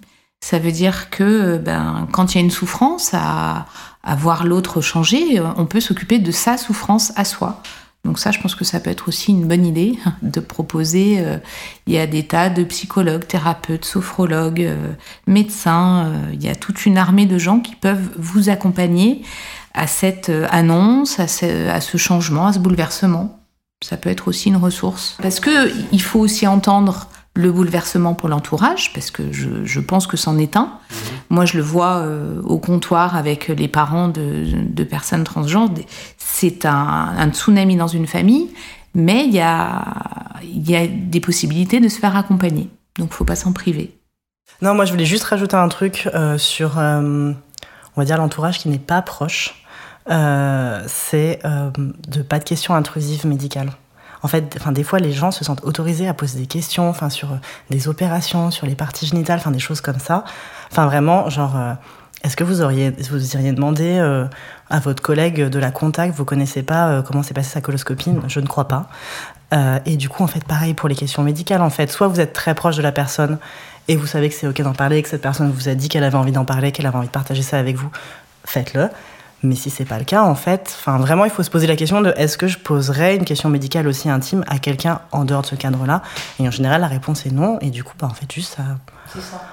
Ça 0.41 0.61
veut 0.61 0.73
dire 0.73 1.11
que 1.11 1.59
ben, 1.59 2.07
quand 2.13 2.35
il 2.35 2.39
y 2.39 2.41
a 2.41 2.45
une 2.45 2.51
souffrance, 2.51 3.13
à, 3.13 3.67
à 4.05 4.15
voir 4.15 4.45
l'autre 4.45 4.81
changer, 4.81 5.41
euh, 5.41 5.45
on 5.57 5.65
peut 5.65 5.81
s'occuper 5.81 6.19
de 6.19 6.31
sa 6.31 6.57
souffrance 6.57 7.13
à 7.17 7.25
soi. 7.25 7.63
Donc 8.05 8.19
ça, 8.19 8.31
je 8.31 8.39
pense 8.39 8.55
que 8.55 8.67
ça 8.67 8.81
peut 8.81 8.91
être 8.91 9.09
aussi 9.09 9.31
une 9.33 9.49
bonne 9.49 9.65
idée 9.65 9.99
de 10.23 10.41
proposer. 10.41 11.17
euh, 11.21 11.39
il 11.87 11.95
y 11.95 11.99
a 11.99 12.07
des 12.07 12.27
tas 12.27 12.51
de 12.51 12.63
psychologues, 12.65 13.27
thérapeutes, 13.27 13.87
sophrologues, 13.87 14.63
euh, 14.63 14.93
médecins. 15.27 16.13
il 16.35 16.45
y 16.45 16.51
a 16.51 16.55
toute 16.55 16.85
une 16.85 16.99
armée 16.99 17.25
de 17.25 17.39
gens 17.39 17.61
qui 17.61 17.75
peuvent 17.75 18.11
vous 18.19 18.51
accompagner 18.51 19.23
à 19.73 19.87
cette 19.87 20.31
annonce, 20.51 21.19
à 21.19 21.27
ce, 21.27 21.69
à 21.69 21.81
ce 21.81 21.97
changement, 21.97 22.49
à 22.49 22.53
ce 22.53 22.59
bouleversement. 22.59 23.41
Ça 23.83 23.97
peut 23.97 24.11
être 24.11 24.29
aussi 24.29 24.51
une 24.51 24.57
ressource. 24.57 25.17
Parce 25.21 25.41
que 25.41 25.73
il 25.91 26.01
faut 26.01 26.21
aussi 26.21 26.47
entendre 26.47 27.09
le 27.37 27.51
bouleversement 27.51 28.15
pour 28.15 28.29
l'entourage, 28.29 28.93
parce 28.93 29.11
que 29.11 29.33
je, 29.33 29.65
je 29.65 29.81
pense 29.81 30.07
que 30.07 30.17
c'en 30.17 30.39
est 30.39 30.57
un. 30.57 30.79
Moi, 31.31 31.45
je 31.47 31.57
le 31.57 31.65
vois 31.65 31.97
euh, 31.97 32.41
au 32.43 32.59
comptoir 32.59 33.17
avec 33.17 33.49
les 33.49 33.67
parents 33.67 34.09
de, 34.09 34.45
de 34.69 34.85
personnes 34.85 35.25
transgenres. 35.25 35.75
C'est 36.17 36.65
un, 36.65 37.13
un 37.19 37.31
tsunami 37.31 37.75
dans 37.75 37.89
une 37.89 38.07
famille, 38.07 38.51
mais 38.95 39.25
il 39.27 39.35
y 39.35 39.41
a, 39.41 39.85
il 40.45 40.71
y 40.71 40.77
a 40.77 40.87
des 40.87 41.21
possibilités 41.21 41.81
de 41.81 41.89
se 41.89 41.99
faire 41.99 42.17
accompagner. 42.17 42.71
Donc, 42.99 43.13
faut 43.13 43.25
pas 43.25 43.37
s'en 43.37 43.53
priver. 43.53 43.99
Non, 44.63 44.75
moi 44.75 44.85
je 44.85 44.93
voulais 44.93 45.05
juste 45.05 45.25
rajouter 45.25 45.57
un 45.57 45.69
truc 45.69 46.09
euh, 46.15 46.39
sur, 46.39 46.79
euh, 46.79 47.33
on 47.97 48.01
va 48.01 48.05
dire, 48.05 48.17
l'entourage 48.17 48.61
qui 48.61 48.69
n'est 48.69 48.79
pas 48.79 49.03
proche. 49.03 49.61
C'est 50.07 51.41
de 51.43 52.23
pas 52.23 52.39
de 52.39 52.45
questions 52.45 52.75
intrusives 52.75 53.27
médicales. 53.27 53.73
En 54.25 54.27
fait, 54.27 54.57
enfin, 54.59 54.73
des 54.73 54.85
fois, 54.85 54.99
les 55.01 55.13
gens 55.13 55.31
se 55.31 55.45
sentent 55.45 55.63
autorisés 55.65 56.09
à 56.09 56.15
poser 56.15 56.39
des 56.39 56.47
questions, 56.47 56.89
enfin, 56.89 57.11
sur 57.11 57.33
euh, 57.33 57.37
des 57.69 57.89
opérations, 57.89 58.51
sur 58.51 58.67
les 58.67 58.75
parties 58.75 59.07
génitales, 59.07 59.39
enfin, 59.39 59.51
des 59.51 59.59
choses 59.59 59.83
comme 59.83 59.99
ça. 59.99 60.25
Enfin, 60.73 60.87
vraiment, 60.87 61.29
genre, 61.29 61.55
euh, 61.59 61.75
est-ce 62.23 62.35
que 62.35 62.43
vous 62.43 62.63
auriez, 62.63 62.91
vous 63.11 63.35
iriez 63.35 63.53
demander 63.53 63.99
euh, 63.99 64.25
à 64.71 64.81
votre 64.81 65.03
collègue 65.03 65.51
de 65.51 65.59
la 65.59 65.71
contact, 65.71 66.15
vous 66.15 66.25
connaissez 66.25 66.63
pas 66.63 67.03
comment 67.03 67.23
s'est 67.23 67.35
passée 67.35 67.51
sa 67.51 67.61
coloscopie 67.61 68.13
Je 68.27 68.41
ne 68.41 68.47
crois 68.47 68.67
pas. 68.67 68.89
Et 69.85 69.97
du 69.97 70.09
coup, 70.09 70.25
en 70.25 70.27
fait, 70.27 70.43
pareil 70.43 70.75
pour 70.75 70.89
les 70.89 70.97
questions 70.97 71.23
médicales. 71.23 71.63
En 71.63 71.71
fait, 71.71 71.93
soit 71.93 72.09
vous 72.09 72.19
êtes 72.19 72.33
très 72.33 72.55
proche 72.57 72.77
de 72.77 72.83
la 72.83 72.91
personne 72.91 73.39
et 73.87 73.95
vous 73.95 74.07
savez 74.07 74.29
que 74.29 74.35
c'est 74.35 74.49
ok 74.49 74.63
d'en 74.63 74.73
parler, 74.73 75.01
que 75.03 75.09
cette 75.09 75.23
personne 75.23 75.53
vous 75.53 75.69
a 75.69 75.75
dit 75.75 75.89
qu'elle 75.89 76.03
avait 76.03 76.17
envie 76.17 76.33
d'en 76.33 76.45
parler, 76.45 76.73
qu'elle 76.73 76.87
avait 76.87 76.97
envie 76.97 77.07
de 77.07 77.13
partager 77.13 77.43
ça 77.43 77.59
avec 77.59 77.77
vous, 77.77 77.91
faites-le. 78.45 78.89
Mais 79.45 79.55
si 79.57 79.69
c'est 79.69 79.85
pas 79.85 79.99
le 79.99 80.05
cas, 80.05 80.23
en 80.23 80.35
fait, 80.35 80.75
enfin 80.79 80.97
vraiment, 80.97 81.27
il 81.27 81.31
faut 81.31 81.43
se 81.43 81.51
poser 81.51 81.67
la 81.67 81.77
question 81.77 82.01
de 82.01 82.15
est-ce 82.17 82.39
que 82.39 82.49
je 82.49 82.59
poserais 82.59 83.15
une 83.15 83.25
question 83.25 83.51
médicale 83.51 83.87
aussi 83.87 84.09
intime 84.09 84.43
à 84.49 84.59
quelqu'un 84.59 85.01
en 85.13 85.27
dehors 85.27 85.43
de 85.43 85.47
ce 85.47 85.55
cadre-là? 85.55 86.03
Et 86.41 86.49
en 86.49 86.51
général, 86.51 86.81
la 86.81 86.87
réponse 86.87 87.27
est 87.27 87.31
non. 87.31 87.59
Et 87.61 87.71
du 87.71 87.85
coup, 87.85 87.93
bah, 88.01 88.09
en 88.11 88.15
fait, 88.15 88.31
juste 88.33 88.57
ça. 88.57 88.63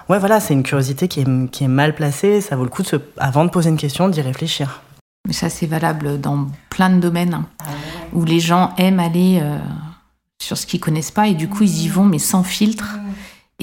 Ouais, 0.07 0.17
voilà, 0.17 0.39
c'est 0.39 0.53
une 0.53 0.63
curiosité 0.63 1.09
qui 1.09 1.19
est, 1.19 1.51
qui 1.51 1.65
est 1.65 1.67
mal 1.67 1.93
placée. 1.93 2.39
Ça 2.39 2.55
vaut 2.55 2.63
le 2.63 2.69
coup 2.69 2.83
de 2.83 2.87
se, 2.87 2.95
avant 3.17 3.43
de 3.43 3.49
poser 3.49 3.69
une 3.69 3.77
question, 3.77 4.07
d'y 4.07 4.21
réfléchir. 4.21 4.81
Mais 5.27 5.33
ça, 5.33 5.49
c'est 5.49 5.67
valable 5.67 6.19
dans 6.21 6.47
plein 6.69 6.89
de 6.89 6.99
domaines 6.99 7.33
hein, 7.33 7.45
où 8.13 8.23
les 8.23 8.39
gens 8.39 8.73
aiment 8.77 9.01
aller 9.01 9.39
euh, 9.41 9.57
sur 10.41 10.57
ce 10.57 10.65
qu'ils 10.65 10.79
connaissent 10.79 11.11
pas 11.11 11.27
et 11.27 11.33
du 11.33 11.49
coup, 11.49 11.63
ils 11.63 11.83
y 11.83 11.89
vont, 11.89 12.05
mais 12.05 12.17
sans 12.17 12.43
filtre. 12.43 12.95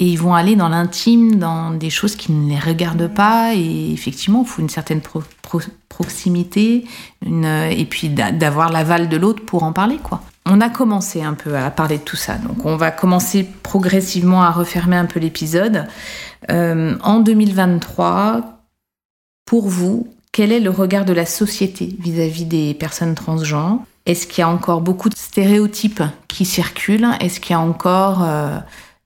Et 0.01 0.05
ils 0.05 0.15
vont 0.15 0.33
aller 0.33 0.55
dans 0.55 0.69
l'intime, 0.69 1.35
dans 1.35 1.71
des 1.71 1.89
choses 1.89 2.15
qui 2.15 2.31
ne 2.31 2.49
les 2.49 2.57
regardent 2.57 3.13
pas. 3.13 3.53
Et 3.53 3.91
effectivement, 3.91 4.43
il 4.45 4.47
faut 4.47 4.61
une 4.61 4.69
certaine 4.69 5.01
pro- 5.01 5.23
pro- 5.41 5.59
proximité 5.89 6.85
et 7.25 7.85
puis 7.89 8.07
d'a- 8.09 8.31
d'avoir 8.31 8.71
l'aval 8.71 9.09
de 9.09 9.17
l'autre 9.17 9.43
pour 9.45 9.63
en 9.63 9.73
parler. 9.73 9.97
quoi. 10.01 10.21
On 10.45 10.61
a 10.61 10.69
commencé 10.69 11.21
un 11.21 11.33
peu 11.33 11.57
à 11.57 11.69
parler 11.69 11.97
de 11.97 12.03
tout 12.03 12.15
ça. 12.15 12.35
Donc, 12.37 12.65
on 12.65 12.77
va 12.77 12.91
commencer 12.91 13.45
progressivement 13.61 14.41
à 14.41 14.51
refermer 14.51 14.95
un 14.95 15.05
peu 15.05 15.19
l'épisode. 15.19 15.85
Euh, 16.49 16.95
en 17.03 17.19
2023, 17.19 18.61
pour 19.45 19.67
vous, 19.67 20.07
quel 20.31 20.51
est 20.53 20.59
le 20.61 20.69
regard 20.69 21.05
de 21.05 21.13
la 21.13 21.25
société 21.25 21.95
vis-à-vis 21.99 22.45
des 22.45 22.73
personnes 22.73 23.15
transgenres? 23.15 23.79
Est-ce 24.05 24.25
qu'il 24.27 24.39
y 24.41 24.45
a 24.45 24.49
encore 24.49 24.81
beaucoup 24.81 25.09
de 25.09 25.15
stéréotypes 25.17 26.01
qui 26.27 26.45
circulent? 26.45 27.09
Est-ce 27.19 27.39
qu'il 27.39 27.51
y 27.51 27.55
a 27.55 27.59
encore 27.59 28.23
euh, 28.23 28.57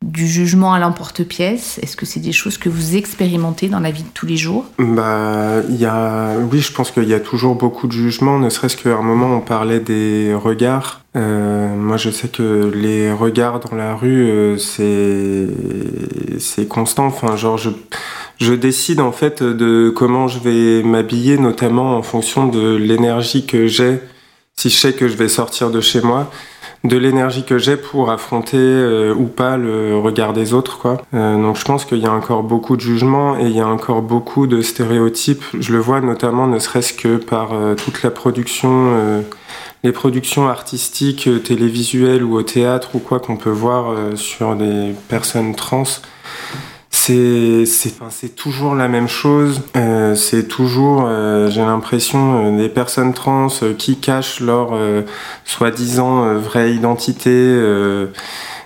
du 0.04 0.28
jugement 0.28 0.74
à 0.74 0.80
l'emporte-pièce? 0.80 1.80
Est-ce 1.82 1.96
que 1.96 2.06
c'est 2.06 2.20
des 2.20 2.34
choses 2.34 2.58
que 2.58 2.70
vous 2.70 2.96
expérimentez 2.96 3.70
dans 3.70 3.80
la 3.80 3.92
vie 3.92 4.04
de 4.04 4.10
tous 4.14 4.26
les 4.26 4.38
jours? 4.38 4.66
Bah, 4.78 5.62
y 5.70 5.86
a, 5.86 6.36
oui, 6.52 6.60
je 6.60 6.72
pense 6.74 6.92
qu'il 6.92 7.08
y 7.08 7.14
a 7.14 7.20
toujours 7.20 7.56
beaucoup 7.56 7.88
de 7.88 7.94
jugements, 7.94 8.38
ne 8.38 8.50
serait-ce 8.50 8.78
qu'à 8.78 8.96
un 8.96 9.02
moment 9.02 9.38
on 9.38 9.42
parlait 9.42 9.80
des 9.80 10.34
regards. 10.36 11.02
Euh, 11.16 11.76
moi, 11.76 11.98
je 11.98 12.10
sais 12.10 12.28
que 12.28 12.72
les 12.74 13.12
regards 13.12 13.60
dans 13.60 13.76
la 13.76 13.96
rue, 13.96 14.30
euh, 14.30 14.58
c'est 14.58 15.48
c'est 16.40 16.68
constant. 16.68 17.06
Enfin, 17.06 17.36
genre, 17.36 17.58
je 17.58 17.70
je 18.40 18.54
décide 18.54 19.00
en 19.00 19.12
fait 19.12 19.42
de 19.42 19.90
comment 19.96 20.28
je 20.28 20.40
vais 20.40 20.84
m'habiller, 20.84 21.38
notamment 21.38 21.98
en 21.98 22.02
fonction 22.02 22.48
de 22.48 22.76
l'énergie 22.76 23.46
que 23.46 23.68
j'ai. 23.68 24.00
Si 24.56 24.70
je 24.70 24.76
sais 24.76 24.94
que 24.94 25.08
je 25.08 25.16
vais 25.16 25.30
sortir 25.30 25.72
de 25.72 25.82
chez 25.82 26.02
moi, 26.02 26.30
de 26.84 26.98
l'énergie 26.98 27.44
que 27.44 27.58
j'ai 27.58 27.78
pour 27.78 28.12
affronter 28.12 28.58
euh, 28.58 29.14
ou 29.14 29.26
pas 29.26 29.56
le 29.56 29.98
regard 29.98 30.34
des 30.34 30.54
autres 30.54 30.80
quoi. 30.80 31.02
Euh, 31.14 31.42
donc 31.42 31.56
je 31.56 31.64
pense 31.64 31.86
qu'il 31.86 32.00
y 32.00 32.06
a 32.06 32.12
encore 32.12 32.44
beaucoup 32.44 32.76
de 32.76 32.82
jugements 32.82 33.38
et 33.38 33.44
il 33.44 33.56
y 33.56 33.62
a 33.62 33.68
encore 33.68 34.02
beaucoup 34.02 34.48
de 34.48 34.62
stéréotypes. 34.62 35.44
Je 35.58 35.72
le 35.72 35.80
vois 35.80 36.02
notamment 36.02 36.46
ne 36.46 36.60
serait-ce 36.60 36.94
que 36.94 37.16
par 37.16 37.54
euh, 37.54 37.76
toute 37.76 38.04
la 38.04 38.12
production 38.12 38.70
euh, 38.96 39.22
les 39.84 39.94
productions 39.94 40.50
artistiques 40.50 41.28
euh, 41.28 41.40
télévisuelles 41.40 42.24
ou 42.24 42.36
au 42.36 42.44
théâtre 42.44 42.96
ou 42.96 43.00
quoi 43.00 43.20
qu'on 43.20 43.38
peut 43.38 43.50
voir 43.50 43.96
sur 44.16 44.56
des 44.56 44.94
personnes 45.08 45.56
trans. 45.56 45.84
C'est 47.06 47.66
c'est 47.66 48.34
toujours 48.34 48.76
la 48.76 48.88
même 48.88 49.10
chose. 49.10 49.62
Euh, 49.76 50.16
c'est 50.16 50.48
toujours, 50.48 51.04
euh, 51.06 51.50
j'ai 51.50 51.60
l'impression, 51.60 52.46
euh, 52.46 52.58
des 52.58 52.70
personnes 52.70 53.14
trans 53.14 53.50
euh, 53.62 53.74
qui 53.74 53.98
cachent 53.98 54.40
leur 54.40 54.70
euh, 54.72 55.02
soi-disant 55.44 56.36
vraie 56.36 56.74
identité 56.74 57.30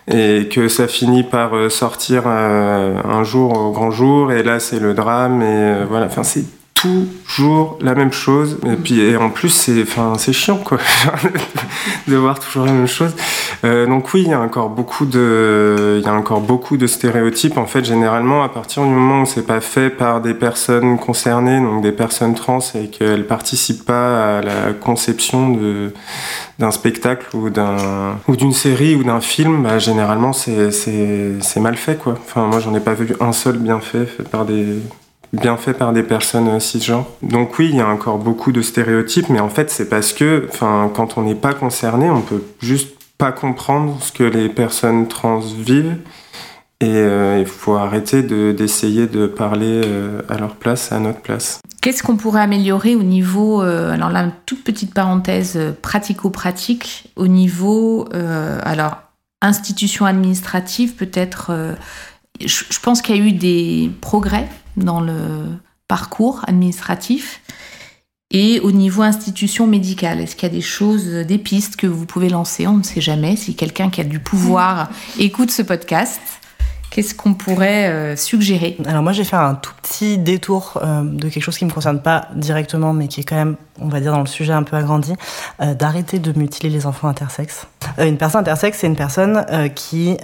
et 0.07 0.47
que 0.49 0.67
ça 0.67 0.88
finit 0.88 1.23
par 1.23 1.71
sortir 1.71 2.27
un 2.27 3.23
jour 3.23 3.57
au 3.57 3.71
grand 3.71 3.89
jour 3.89 4.31
et 4.31 4.43
là 4.43 4.59
c'est 4.59 4.79
le 4.79 4.93
drame 4.93 5.41
et 5.41 5.85
voilà. 5.89 6.05
Enfin 6.05 6.23
c'est 6.23 6.45
toujours 7.27 7.77
la 7.81 7.95
même 7.95 8.11
chose. 8.11 8.57
Et 8.65 8.75
puis 8.75 8.99
et 8.99 9.17
en 9.17 9.29
plus 9.29 9.49
c'est 9.49 9.81
enfin 9.81 10.13
c'est 10.17 10.33
chiant 10.33 10.57
quoi 10.57 10.77
de 12.07 12.15
voir 12.15 12.39
toujours 12.39 12.65
la 12.65 12.71
même 12.71 12.88
chose. 12.88 13.15
Euh, 13.63 13.85
donc 13.85 14.13
oui 14.13 14.23
il 14.25 14.29
y 14.29 14.33
a 14.33 14.39
encore 14.39 14.69
beaucoup 14.69 15.05
de 15.05 15.97
il 15.99 16.05
y 16.05 16.09
a 16.09 16.13
encore 16.13 16.41
beaucoup 16.41 16.77
de 16.77 16.88
stéréotypes. 16.88 17.57
En 17.57 17.65
fait 17.65 17.83
généralement 17.85 18.43
à 18.43 18.49
partir 18.49 18.83
du 18.83 18.89
moment 18.89 19.21
où 19.21 19.25
c'est 19.25 19.45
pas 19.45 19.61
fait 19.61 19.89
par 19.89 20.21
des 20.21 20.33
personnes 20.33 20.97
concernées 20.97 21.59
donc 21.59 21.81
des 21.81 21.91
personnes 21.91 22.35
trans 22.35 22.59
et 22.75 22.88
qu'elles 22.88 23.27
participent 23.27 23.85
pas 23.85 24.38
à 24.38 24.41
la 24.41 24.73
conception 24.79 25.49
de 25.49 25.93
d'un 26.59 26.71
spectacle 26.71 27.35
ou 27.35 27.49
d'un 27.49 28.17
ou 28.27 28.35
d'une 28.35 28.53
série 28.53 28.95
ou 28.95 29.03
d'un 29.03 29.21
film 29.21 29.63
bah, 29.63 29.79
généralement 29.79 30.33
c'est 30.33 31.59
mal 31.59 31.77
fait 31.77 31.97
quoi. 31.97 32.15
Enfin 32.25 32.47
moi 32.47 32.59
j'en 32.59 32.73
ai 32.73 32.79
pas 32.79 32.93
vu 32.93 33.15
un 33.19 33.31
seul 33.31 33.57
bien 33.57 33.79
fait 33.79 34.05
fait 34.05 34.23
par 34.23 34.45
des 34.45 34.79
bien 35.34 35.57
fait 35.57 35.73
par 35.73 35.93
des 35.93 36.03
personnes 36.03 36.47
euh, 36.47 36.59
cisgenres. 36.59 37.07
Donc 37.21 37.59
oui, 37.59 37.69
il 37.69 37.75
y 37.75 37.82
a 37.82 37.88
encore 37.88 38.17
beaucoup 38.17 38.51
de 38.51 38.61
stéréotypes, 38.61 39.30
mais 39.30 39.39
en 39.39 39.49
fait, 39.49 39.69
c'est 39.69 39.89
parce 39.89 40.13
que, 40.13 40.47
quand 40.59 41.17
on 41.17 41.23
n'est 41.23 41.36
pas 41.36 41.53
concerné, 41.53 42.09
on 42.09 42.21
peut 42.21 42.43
juste 42.59 42.95
pas 43.17 43.32
comprendre 43.32 43.97
ce 44.01 44.11
que 44.11 44.23
les 44.23 44.49
personnes 44.49 45.07
trans 45.07 45.39
vivent. 45.39 45.97
Et 46.80 46.86
euh, 46.86 47.39
il 47.39 47.47
faut 47.47 47.73
arrêter 47.73 48.21
de- 48.21 48.51
d'essayer 48.51 49.07
de, 49.07 49.25
parler 49.25 49.82
euh, 49.84 50.21
à 50.30 50.38
leur 50.38 50.55
place, 50.55 50.91
à 50.91 50.99
notre 50.99 51.21
place. 51.21 51.59
Qu'est-ce 51.82 52.03
qu'on 52.03 52.17
pourrait 52.17 52.41
améliorer 52.41 52.95
au 52.95 53.01
niveau, 53.01 53.61
alors 53.61 54.09
là, 54.09 54.21
une 54.21 54.32
toute 54.45 54.63
petite 54.63 54.93
parenthèse 54.93 55.57
pratico-pratique, 55.82 57.11
au 57.15 57.28
niveau, 57.28 58.07
alors, 58.63 58.97
institution 59.41 60.05
administrative, 60.05 60.95
peut-être, 60.95 61.51
je 62.41 62.80
pense 62.82 63.01
qu'il 63.01 63.15
y 63.15 63.19
a 63.19 63.21
eu 63.23 63.32
des 63.32 63.89
progrès 64.01 64.47
dans 64.78 65.01
le 65.01 65.45
parcours 65.88 66.41
administratif. 66.47 67.41
Et 68.30 68.59
au 68.59 68.71
niveau 68.71 69.03
institution 69.03 69.67
médicale, 69.67 70.19
est-ce 70.19 70.36
qu'il 70.36 70.47
y 70.47 70.51
a 70.51 70.55
des 70.55 70.61
choses, 70.61 71.05
des 71.05 71.38
pistes 71.38 71.78
que 71.78 71.88
vous 71.88 72.05
pouvez 72.05 72.30
lancer? 72.30 72.67
On 72.67 72.78
ne 72.78 72.84
sait 72.84 72.99
jamais. 72.99 73.38
Si 73.38 73.55
quelqu'un 73.55 73.89
qui 73.89 74.01
a 74.01 74.03
du 74.03 74.19
pouvoir 74.19 74.89
écoute 75.17 75.49
ce 75.49 75.61
podcast 75.61 76.19
Qu'est-ce 76.89 77.13
qu'on 77.13 77.33
pourrait 77.33 77.89
euh, 77.89 78.15
suggérer? 78.15 78.77
Alors 78.85 79.03
moi 79.03 79.11
j'ai 79.11 79.25
fait 79.25 79.35
un 79.35 79.55
tout 79.55 79.73
petit 79.81 80.17
détour 80.17 80.79
euh, 80.81 81.03
de 81.03 81.27
quelque 81.29 81.43
chose 81.43 81.57
qui 81.57 81.65
ne 81.65 81.69
me 81.69 81.73
concerne 81.73 82.01
pas 82.01 82.29
directement 82.33 82.93
mais 82.93 83.07
qui 83.07 83.19
est 83.19 83.23
quand 83.23 83.35
même, 83.35 83.55
on 83.79 83.89
va 83.89 83.99
dire, 83.99 84.11
dans 84.11 84.21
le 84.21 84.27
sujet 84.27 84.53
un 84.53 84.63
peu 84.63 84.77
agrandi, 84.77 85.13
euh, 85.61 85.73
d'arrêter 85.73 86.19
de 86.19 86.38
mutiler 86.38 86.69
les 86.69 86.85
enfants 86.85 87.09
intersexes. 87.09 87.67
une 87.99 88.17
personne 88.17 88.41
intersexe, 88.41 88.79
c'est 88.79 88.88
une 88.88 88.95
personne 88.95 89.45
qui, 89.75 90.17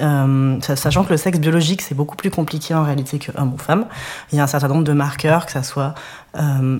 sachant 0.61 1.03
que 1.03 1.11
le 1.11 1.17
sexe 1.17 1.39
biologique 1.39 1.81
c'est 1.81 1.95
beaucoup 1.95 2.15
plus 2.15 2.31
compliqué 2.31 2.73
en 2.73 2.83
réalité 2.83 3.19
que 3.19 3.31
homme 3.37 3.53
ou 3.53 3.57
femme, 3.57 3.85
il 4.31 4.37
y 4.37 4.41
a 4.41 4.43
un 4.43 4.47
certain 4.47 4.67
nombre 4.67 4.83
de 4.83 4.93
marqueurs, 4.93 5.45
que 5.45 5.51
ce 5.51 5.61
soit 5.61 5.93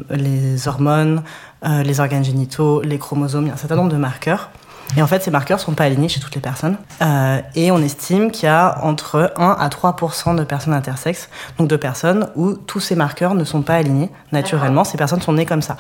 les 0.09 0.67
hormones, 0.67 1.23
les 1.63 1.99
organes 1.99 2.23
génitaux, 2.23 2.81
les 2.81 2.97
chromosomes, 2.97 3.45
il 3.45 3.47
y 3.47 3.51
a 3.51 3.53
un 3.53 3.57
certain 3.57 3.75
nombre 3.75 3.91
de 3.91 3.97
marqueurs 3.97 4.49
et 4.97 5.01
en 5.01 5.07
fait, 5.07 5.23
ces 5.23 5.31
marqueurs 5.31 5.57
ne 5.57 5.63
sont 5.63 5.73
pas 5.73 5.85
alignés 5.85 6.09
chez 6.09 6.19
toutes 6.19 6.35
les 6.35 6.41
personnes. 6.41 6.77
Euh, 7.01 7.41
et 7.55 7.71
on 7.71 7.79
estime 7.79 8.31
qu'il 8.31 8.45
y 8.45 8.49
a 8.49 8.77
entre 8.83 9.33
1 9.37 9.51
à 9.51 9.69
3% 9.69 10.35
de 10.35 10.43
personnes 10.43 10.73
intersexes, 10.73 11.29
donc 11.57 11.67
de 11.67 11.75
personnes 11.75 12.27
où 12.35 12.53
tous 12.53 12.79
ces 12.79 12.95
marqueurs 12.95 13.35
ne 13.35 13.43
sont 13.43 13.61
pas 13.61 13.75
alignés 13.75 14.09
naturellement. 14.31 14.83
Ces 14.83 14.97
personnes 14.97 15.21
sont 15.21 15.33
nées 15.33 15.45
comme 15.45 15.61
ça. 15.61 15.77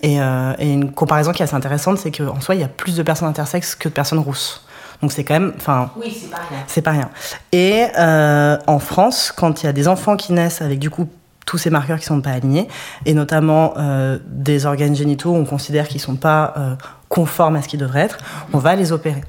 Et, 0.00 0.20
euh, 0.20 0.54
et 0.58 0.72
une 0.72 0.92
comparaison 0.92 1.32
qui 1.32 1.42
est 1.42 1.44
assez 1.44 1.56
intéressante, 1.56 1.98
c'est 1.98 2.10
qu'en 2.10 2.40
soi, 2.40 2.54
il 2.54 2.60
y 2.60 2.64
a 2.64 2.68
plus 2.68 2.96
de 2.96 3.02
personnes 3.02 3.28
intersexes 3.28 3.74
que 3.74 3.88
de 3.88 3.94
personnes 3.94 4.18
rousses. 4.20 4.66
Donc 5.02 5.12
c'est 5.12 5.24
quand 5.24 5.34
même, 5.34 5.52
enfin, 5.56 5.90
oui, 5.96 6.16
c'est 6.18 6.30
pas 6.30 6.38
rien. 6.48 6.58
C'est 6.66 6.82
pas 6.82 6.90
rien. 6.92 7.10
Et 7.52 7.86
euh, 7.98 8.56
en 8.66 8.78
France, 8.78 9.32
quand 9.36 9.62
il 9.62 9.66
y 9.66 9.68
a 9.68 9.72
des 9.72 9.88
enfants 9.88 10.16
qui 10.16 10.32
naissent 10.32 10.62
avec 10.62 10.78
du 10.78 10.90
coup 10.90 11.08
tous 11.44 11.58
ces 11.58 11.70
marqueurs 11.70 11.98
qui 11.98 12.06
sont 12.06 12.20
pas 12.20 12.30
alignés, 12.30 12.66
et 13.04 13.14
notamment 13.14 13.74
euh, 13.76 14.18
des 14.26 14.66
organes 14.66 14.96
génitaux, 14.96 15.32
on 15.32 15.44
considère 15.44 15.86
qu'ils 15.86 16.00
sont 16.00 16.16
pas 16.16 16.54
euh, 16.56 16.74
conformes 17.08 17.56
à 17.56 17.62
ce 17.62 17.68
qu'ils 17.68 17.80
devraient 17.80 18.02
être, 18.02 18.18
on 18.52 18.58
va 18.58 18.76
les 18.76 18.92
opérer. 18.92 19.22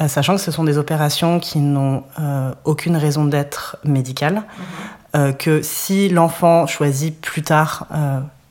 Euh, 0.00 0.08
sachant 0.08 0.34
que 0.34 0.40
ce 0.40 0.50
sont 0.50 0.64
des 0.64 0.76
opérations 0.76 1.40
qui 1.40 1.58
n'ont 1.58 2.04
euh, 2.18 2.52
aucune 2.64 2.96
raison 2.96 3.24
d'être 3.24 3.78
médicale, 3.84 4.34
mhm. 4.34 4.42
euh, 5.16 5.32
que 5.32 5.62
si 5.62 6.08
l'enfant 6.08 6.66
choisit 6.66 7.18
plus 7.20 7.42
tard 7.42 7.86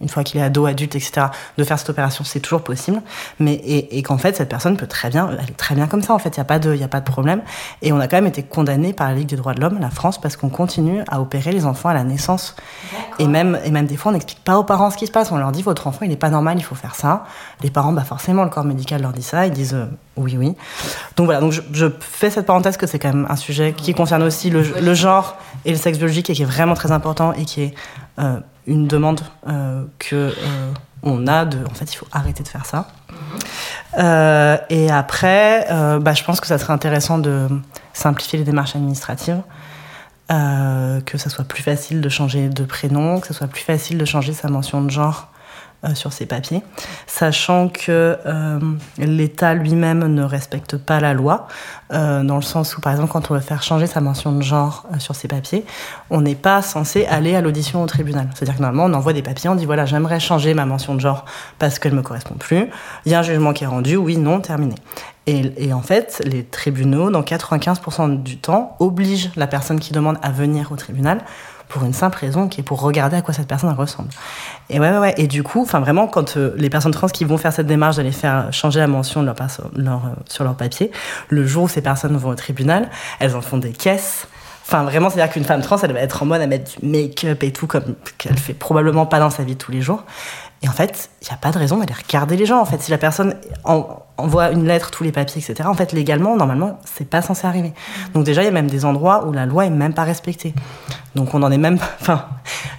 une 0.01 0.09
fois 0.09 0.23
qu'il 0.23 0.39
est 0.39 0.43
ado, 0.43 0.65
adulte, 0.65 0.95
etc., 0.95 1.27
de 1.57 1.63
faire 1.63 1.79
cette 1.79 1.89
opération, 1.89 2.23
c'est 2.23 2.41
toujours 2.41 2.63
possible. 2.63 3.01
Mais, 3.39 3.53
et, 3.53 4.01
qu'en 4.03 4.17
fait, 4.17 4.35
cette 4.35 4.49
personne 4.49 4.75
peut 4.75 4.87
très 4.87 5.09
bien, 5.09 5.29
elle 5.31 5.49
est 5.49 5.57
très 5.57 5.73
bien 5.73 5.87
comme 5.87 6.01
ça, 6.01 6.13
en 6.13 6.19
fait, 6.19 6.35
il 6.35 6.39
n'y 6.39 6.41
a, 6.41 6.45
pas 6.45 6.59
de, 6.59 6.75
y 6.75 6.83
a 6.83 6.87
pas 6.87 6.99
de 6.99 7.05
problème. 7.05 7.41
Et 7.81 7.93
on 7.93 7.99
a 7.99 8.07
quand 8.07 8.17
même 8.17 8.27
été 8.27 8.43
condamné 8.43 8.93
par 8.93 9.07
la 9.07 9.15
Ligue 9.15 9.29
des 9.29 9.37
droits 9.37 9.53
de 9.53 9.61
l'homme, 9.61 9.79
la 9.79 9.89
France, 9.89 10.19
parce 10.19 10.35
qu'on 10.35 10.49
continue 10.49 11.01
à 11.07 11.21
opérer 11.21 11.51
les 11.51 11.65
enfants 11.65 11.89
à 11.89 11.93
la 11.93 12.03
naissance. 12.03 12.55
Et 13.19 13.27
même, 13.27 13.57
et 13.63 13.71
même 13.71 13.85
des 13.85 13.95
fois, 13.95 14.11
on 14.11 14.13
n'explique 14.13 14.43
pas 14.43 14.57
aux 14.57 14.63
parents 14.63 14.89
ce 14.89 14.97
qui 14.97 15.07
se 15.07 15.11
passe. 15.11 15.31
On 15.31 15.37
leur 15.37 15.51
dit, 15.51 15.61
votre 15.61 15.87
enfant, 15.87 15.99
il 16.03 16.09
n'est 16.09 16.17
pas 16.17 16.29
normal, 16.29 16.57
il 16.57 16.63
faut 16.63 16.75
faire 16.75 16.95
ça. 16.95 17.25
Les 17.61 17.71
parents, 17.71 17.93
bah 17.93 18.03
forcément, 18.03 18.43
le 18.43 18.49
corps 18.49 18.65
médical 18.65 19.01
leur 19.01 19.13
dit 19.13 19.23
ça, 19.23 19.45
ils 19.45 19.53
disent 19.53 19.75
euh, 19.75 19.85
oui, 20.17 20.35
oui. 20.37 20.55
Donc 21.15 21.25
voilà, 21.25 21.39
donc 21.39 21.51
je, 21.51 21.61
je, 21.71 21.87
fais 21.99 22.29
cette 22.29 22.45
parenthèse 22.45 22.77
que 22.77 22.87
c'est 22.87 22.99
quand 22.99 23.13
même 23.13 23.27
un 23.29 23.35
sujet 23.35 23.73
qui 23.73 23.93
concerne 23.93 24.23
aussi 24.23 24.49
le, 24.49 24.61
le, 24.61 24.93
genre 24.93 25.37
et 25.63 25.71
le 25.71 25.77
sexe 25.77 25.97
biologique 25.97 26.29
et 26.29 26.33
qui 26.33 26.41
est 26.41 26.45
vraiment 26.45 26.73
très 26.73 26.91
important 26.91 27.33
et 27.33 27.45
qui 27.45 27.63
est 27.63 27.73
euh, 28.19 28.39
une 28.67 28.87
demande 28.87 29.21
euh, 29.47 29.85
que 29.99 30.15
euh, 30.15 30.73
on 31.03 31.27
a 31.27 31.45
de 31.45 31.57
en 31.69 31.73
fait 31.73 31.91
il 31.93 31.95
faut 31.95 32.07
arrêter 32.11 32.43
de 32.43 32.47
faire 32.47 32.65
ça. 32.65 32.87
Euh, 33.97 34.57
et 34.69 34.91
après 34.91 35.67
bah, 36.01 36.13
je 36.13 36.23
pense 36.23 36.41
que 36.41 36.47
ça 36.47 36.57
serait 36.57 36.73
intéressant 36.73 37.17
de 37.17 37.47
simplifier 37.93 38.39
les 38.39 38.45
démarches 38.45 38.75
administratives 38.75 39.41
que 40.27 41.17
ça 41.17 41.29
soit 41.29 41.45
plus 41.45 41.63
facile 41.63 42.01
de 42.01 42.09
changer 42.09 42.49
de 42.49 42.65
prénom 42.65 43.19
que 43.19 43.27
ça 43.27 43.33
soit 43.33 43.47
plus 43.47 43.61
facile 43.61 43.97
de 43.97 44.05
changer 44.05 44.33
sa 44.33 44.49
mention 44.49 44.81
de 44.81 44.89
genre 44.89 45.31
sur 45.93 46.13
ces 46.13 46.25
papiers, 46.25 46.63
sachant 47.07 47.69
que 47.69 48.17
euh, 48.25 48.59
l'État 48.97 49.53
lui-même 49.53 50.07
ne 50.07 50.23
respecte 50.23 50.77
pas 50.77 50.99
la 50.99 51.13
loi, 51.13 51.47
euh, 51.93 52.23
dans 52.23 52.37
le 52.37 52.41
sens 52.41 52.75
où, 52.77 52.81
par 52.81 52.93
exemple, 52.93 53.11
quand 53.11 53.29
on 53.29 53.35
veut 53.35 53.39
faire 53.39 53.61
changer 53.61 53.85
sa 53.85 54.01
mention 54.01 54.31
de 54.31 54.41
genre 54.41 54.87
sur 54.97 55.15
ces 55.15 55.27
papiers, 55.27 55.65
on 56.09 56.21
n'est 56.21 56.35
pas 56.35 56.61
censé 56.61 57.05
aller 57.05 57.35
à 57.35 57.41
l'audition 57.41 57.83
au 57.83 57.85
tribunal. 57.85 58.29
C'est-à-dire 58.33 58.55
que 58.55 58.61
normalement, 58.61 58.85
on 58.85 58.97
envoie 58.97 59.13
des 59.13 59.21
papiers, 59.21 59.49
on 59.49 59.55
dit 59.55 59.65
voilà, 59.65 59.85
j'aimerais 59.85 60.19
changer 60.19 60.53
ma 60.53 60.65
mention 60.65 60.95
de 60.95 60.99
genre 60.99 61.25
parce 61.59 61.77
qu'elle 61.77 61.91
ne 61.91 61.97
me 61.97 62.03
correspond 62.03 62.35
plus. 62.35 62.69
Il 63.05 63.11
y 63.11 63.15
a 63.15 63.19
un 63.19 63.23
jugement 63.23 63.53
qui 63.53 63.65
est 63.65 63.67
rendu, 63.67 63.97
oui, 63.97 64.17
non, 64.17 64.39
terminé. 64.39 64.75
Et, 65.27 65.51
et, 65.57 65.73
en 65.73 65.81
fait, 65.81 66.21
les 66.23 66.43
tribunaux, 66.43 67.09
dans 67.09 67.21
95% 67.21 68.21
du 68.21 68.37
temps, 68.37 68.75
obligent 68.79 69.31
la 69.35 69.47
personne 69.47 69.79
qui 69.79 69.91
demande 69.91 70.17
à 70.21 70.29
venir 70.29 70.71
au 70.71 70.75
tribunal 70.75 71.19
pour 71.67 71.83
une 71.83 71.93
simple 71.93 72.17
raison 72.19 72.47
qui 72.47 72.61
est 72.61 72.63
pour 72.63 72.81
regarder 72.81 73.17
à 73.17 73.21
quoi 73.21 73.33
cette 73.33 73.47
personne 73.47 73.71
ressemble. 73.73 74.09
Et 74.69 74.79
ouais, 74.79 74.97
ouais. 74.97 75.13
Et 75.17 75.27
du 75.27 75.43
coup, 75.43 75.61
enfin 75.61 75.79
vraiment, 75.79 76.07
quand 76.07 76.37
euh, 76.37 76.53
les 76.57 76.69
personnes 76.69 76.91
trans 76.91 77.07
qui 77.07 77.25
vont 77.25 77.37
faire 77.37 77.53
cette 77.53 77.67
démarche 77.67 77.97
d'aller 77.97 78.11
faire 78.11 78.51
changer 78.51 78.79
la 78.79 78.87
mention 78.87 79.21
de 79.21 79.25
leur, 79.25 79.35
leur 79.75 80.05
euh, 80.05 80.09
sur 80.29 80.43
leur 80.43 80.55
papier, 80.55 80.91
le 81.29 81.45
jour 81.45 81.63
où 81.63 81.67
ces 81.67 81.81
personnes 81.81 82.15
vont 82.17 82.29
au 82.29 82.35
tribunal, 82.35 82.89
elles 83.19 83.35
en 83.35 83.41
font 83.41 83.57
des 83.57 83.71
caisses. 83.71 84.27
Enfin, 84.67 84.83
vraiment, 84.83 85.11
c'est-à-dire 85.11 85.31
qu'une 85.31 85.43
femme 85.43 85.61
trans, 85.61 85.77
elle 85.83 85.93
va 85.93 85.99
être 85.99 86.23
en 86.23 86.25
mode 86.25 86.41
à 86.41 86.47
mettre 86.47 86.79
du 86.79 86.87
make-up 86.87 87.43
et 87.43 87.51
tout, 87.51 87.67
comme 87.67 87.93
qu'elle 88.17 88.37
fait 88.37 88.53
probablement 88.53 89.05
pas 89.05 89.19
dans 89.19 89.29
sa 89.29 89.43
vie 89.43 89.55
tous 89.55 89.71
les 89.71 89.81
jours. 89.81 90.03
Et 90.65 90.67
en 90.67 90.71
fait, 90.71 91.11
il 91.21 91.25
n'y 91.25 91.31
a 91.31 91.37
pas 91.37 91.51
de 91.51 91.59
raison 91.59 91.77
d'aller 91.77 91.93
regarder 91.93 92.35
les 92.35 92.47
gens. 92.47 92.59
En 92.59 92.65
fait, 92.65 92.81
si 92.81 92.89
la 92.89 92.97
personne 92.97 93.35
envoie 93.65 94.49
une 94.49 94.65
lettre, 94.65 94.89
tous 94.89 95.03
les 95.03 95.11
papiers, 95.11 95.39
etc., 95.39 95.69
en 95.69 95.75
fait, 95.75 95.91
légalement, 95.91 96.35
normalement, 96.35 96.79
c'est 96.85 97.07
pas 97.07 97.21
censé 97.21 97.45
arriver. 97.45 97.71
Donc 98.15 98.23
déjà, 98.23 98.41
il 98.41 98.45
y 98.45 98.47
a 98.47 98.51
même 98.51 98.67
des 98.67 98.83
endroits 98.83 99.27
où 99.27 99.31
la 99.31 99.45
loi 99.45 99.67
est 99.67 99.69
même 99.69 99.93
pas 99.93 100.05
respectée. 100.05 100.55
Donc 101.13 101.35
on 101.35 101.43
en 101.43 101.51
est 101.51 101.59
même... 101.59 101.77
Enfin, 102.01 102.25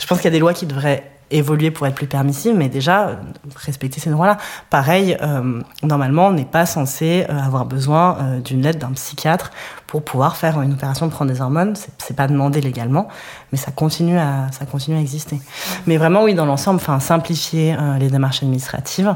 je 0.01 0.07
pense 0.09 0.18
qu'il 0.18 0.24
y 0.24 0.28
a 0.28 0.32
des 0.32 0.41
lois 0.41 0.53
qui 0.53 0.66
devraient 0.66 1.16
évoluer 1.31 1.70
pour 1.70 1.87
être 1.87 1.95
plus 1.95 2.07
permissive, 2.07 2.55
mais 2.57 2.68
déjà, 2.68 3.09
euh, 3.09 3.14
respecter 3.57 4.01
ces 4.01 4.11
droits-là. 4.11 4.37
Pareil, 4.70 5.16
euh, 5.20 5.61
normalement, 5.83 6.29
on 6.29 6.33
n'est 6.33 6.45
pas 6.45 6.66
censé 6.66 7.27
euh, 7.29 7.39
avoir 7.39 7.66
besoin 7.66 8.16
d'une 8.45 8.62
lettre 8.62 8.79
d'un 8.79 8.93
psychiatre 8.93 9.51
pour 9.87 10.03
pouvoir 10.03 10.37
faire 10.37 10.61
une 10.61 10.72
opération 10.72 11.07
de 11.07 11.12
prendre 11.12 11.31
des 11.33 11.41
hormones. 11.41 11.74
C'est 11.99 12.16
pas 12.16 12.29
demandé 12.29 12.61
légalement, 12.61 13.09
mais 13.53 13.59
ça 13.59 13.72
continue 13.72 14.18
à, 14.18 14.47
ça 14.53 14.66
continue 14.66 14.97
à 14.97 15.01
exister. 15.01 15.41
Mais 15.87 15.97
vraiment, 15.97 16.24
oui, 16.24 16.35
dans 16.35 16.47
l'ensemble, 16.47 16.77
enfin, 16.81 17.01
simplifier 17.01 17.77
les 17.99 18.09
démarches 18.09 18.43
administratives. 18.43 19.14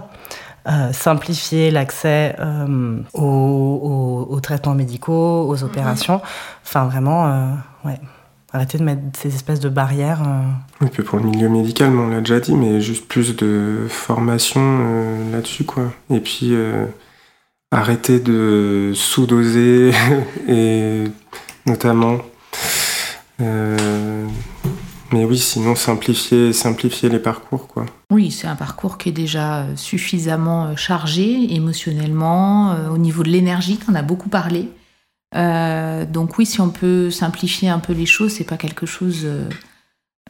simplifier 0.93 1.71
l'accès 1.71 2.37
aux, 3.15 4.27
aux, 4.31 4.41
traitements 4.41 4.75
médicaux, 4.75 5.49
aux 5.49 5.65
opérations. 5.65 6.21
Enfin, 6.65 6.85
vraiment, 6.85 7.53
ouais 7.85 7.99
arrêter 8.53 8.79
de 8.79 8.85
mettre 8.85 9.03
ces 9.17 9.35
espèces 9.35 9.61
de 9.61 9.69
barrières. 9.69 10.23
Euh. 10.27 10.43
Oui, 10.81 10.89
puis 10.93 11.03
pour 11.03 11.19
le 11.19 11.25
milieu 11.25 11.49
médical, 11.49 11.97
on 11.97 12.09
l'a 12.09 12.21
déjà 12.21 12.41
dit, 12.41 12.55
mais 12.55 12.81
juste 12.81 13.07
plus 13.07 13.37
de 13.37 13.87
formation 13.89 14.61
euh, 14.61 15.33
là-dessus, 15.33 15.65
quoi. 15.65 15.93
Et 16.11 16.21
puis 16.21 16.53
euh, 16.53 16.87
arrêter 17.71 18.19
de 18.21 18.93
sous-doser, 18.95 19.93
et 20.49 21.05
notamment. 21.67 22.19
mais 23.39 25.25
oui, 25.25 25.39
sinon 25.39 25.75
simplifier, 25.75 26.53
simplifier 26.53 27.09
les 27.09 27.19
parcours, 27.19 27.67
quoi. 27.69 27.87
Oui, 28.11 28.31
c'est 28.31 28.47
un 28.47 28.57
parcours 28.57 28.99
qui 28.99 29.11
est 29.11 29.13
déjà 29.13 29.65
suffisamment 29.77 30.77
chargé 30.77 31.55
émotionnellement, 31.55 32.77
au 32.93 32.99
niveau 32.99 33.23
de 33.23 33.29
l'énergie, 33.29 33.79
on 33.89 33.95
a 33.95 34.03
beaucoup 34.03 34.29
parlé. 34.29 34.69
Euh, 35.37 36.05
donc 36.07 36.39
oui, 36.39 36.47
si 36.47 36.61
on 36.61 36.71
peut 36.71 37.11
simplifier 37.11 37.69
un 37.69 37.79
peu 37.79 37.93
les 37.93 38.07
choses, 38.07 38.33
c'est 38.33 38.45
pas 38.45 38.57
quelque 38.57 38.87
chose 38.87 39.23
euh, 39.25 39.49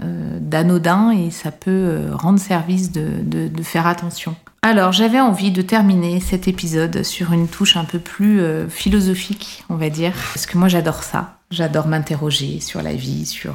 euh, 0.03 0.39
d'anodin 0.41 1.11
et 1.11 1.31
ça 1.31 1.51
peut 1.51 2.09
rendre 2.13 2.39
service 2.39 2.93
de, 2.93 3.63
faire 3.63 3.87
attention. 3.87 4.35
Alors 4.63 4.93
j'avais 4.93 5.21
envie 5.21 5.51
de 5.51 5.63
terminer 5.63 6.21
cet 6.21 6.47
épisode 6.47 7.03
sur 7.03 7.33
une 7.33 7.49
touche 7.49 7.77
un 7.77 7.85
peu 7.85 7.99
plus 7.99 8.43
philosophique, 8.69 9.65
on 9.71 9.77
va 9.77 9.89
dire, 9.89 10.13
parce 10.35 10.45
que 10.45 10.59
moi 10.59 10.69
j'adore 10.69 11.03
ça. 11.03 11.39
J'adore 11.51 11.89
m'interroger 11.89 12.61
sur 12.61 12.83
la 12.83 12.93
vie, 12.93 13.25
sur, 13.25 13.55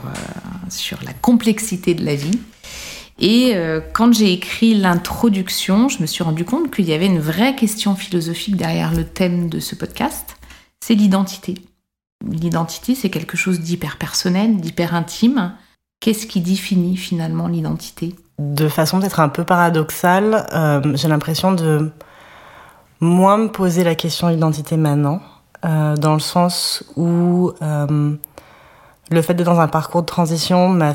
sur 0.69 0.97
la 1.03 1.13
complexité 1.13 1.93
de 1.93 2.03
la 2.03 2.15
vie. 2.15 2.39
Et 3.19 3.55
quand 3.93 4.13
j'ai 4.13 4.33
écrit 4.33 4.73
l'introduction, 4.73 5.89
je 5.89 6.01
me 6.01 6.07
suis 6.07 6.23
rendu 6.23 6.43
compte 6.43 6.73
qu'il 6.73 6.85
y 6.85 6.93
avait 6.93 7.05
une 7.05 7.19
vraie 7.19 7.55
question 7.55 7.95
philosophique 7.95 8.57
derrière 8.57 8.91
le 8.91 9.05
thème 9.05 9.47
de 9.47 9.59
ce 9.59 9.75
podcast 9.75 10.35
c'est 10.85 10.93
l'identité. 10.93 11.55
L'identité, 12.29 12.93
c'est 12.93 13.09
quelque 13.09 13.37
chose 13.37 13.59
d'hyper 13.59 13.97
personnel, 13.97 14.57
d'hyper 14.57 14.93
intime. 14.93 15.53
Qu'est-ce 15.99 16.27
qui 16.27 16.41
définit 16.41 16.95
finalement 16.95 17.47
l'identité? 17.47 18.13
De 18.37 18.67
façon 18.67 18.99
peut-être 18.99 19.19
un 19.19 19.29
peu 19.29 19.43
paradoxale, 19.43 20.45
euh, 20.53 20.81
j'ai 20.93 21.07
l'impression 21.07 21.53
de 21.53 21.91
moins 22.99 23.37
me 23.37 23.47
poser 23.47 23.83
la 23.83 23.95
question 23.95 24.29
d'identité 24.29 24.77
maintenant, 24.77 25.21
euh, 25.65 25.95
dans 25.95 26.13
le 26.13 26.19
sens 26.19 26.83
où 26.95 27.51
euh, 27.63 28.15
le 29.09 29.21
fait 29.23 29.33
d'être 29.33 29.47
dans 29.47 29.59
un 29.59 29.67
parcours 29.67 30.01
de 30.01 30.07
transition 30.07 30.69
m'a 30.69 30.93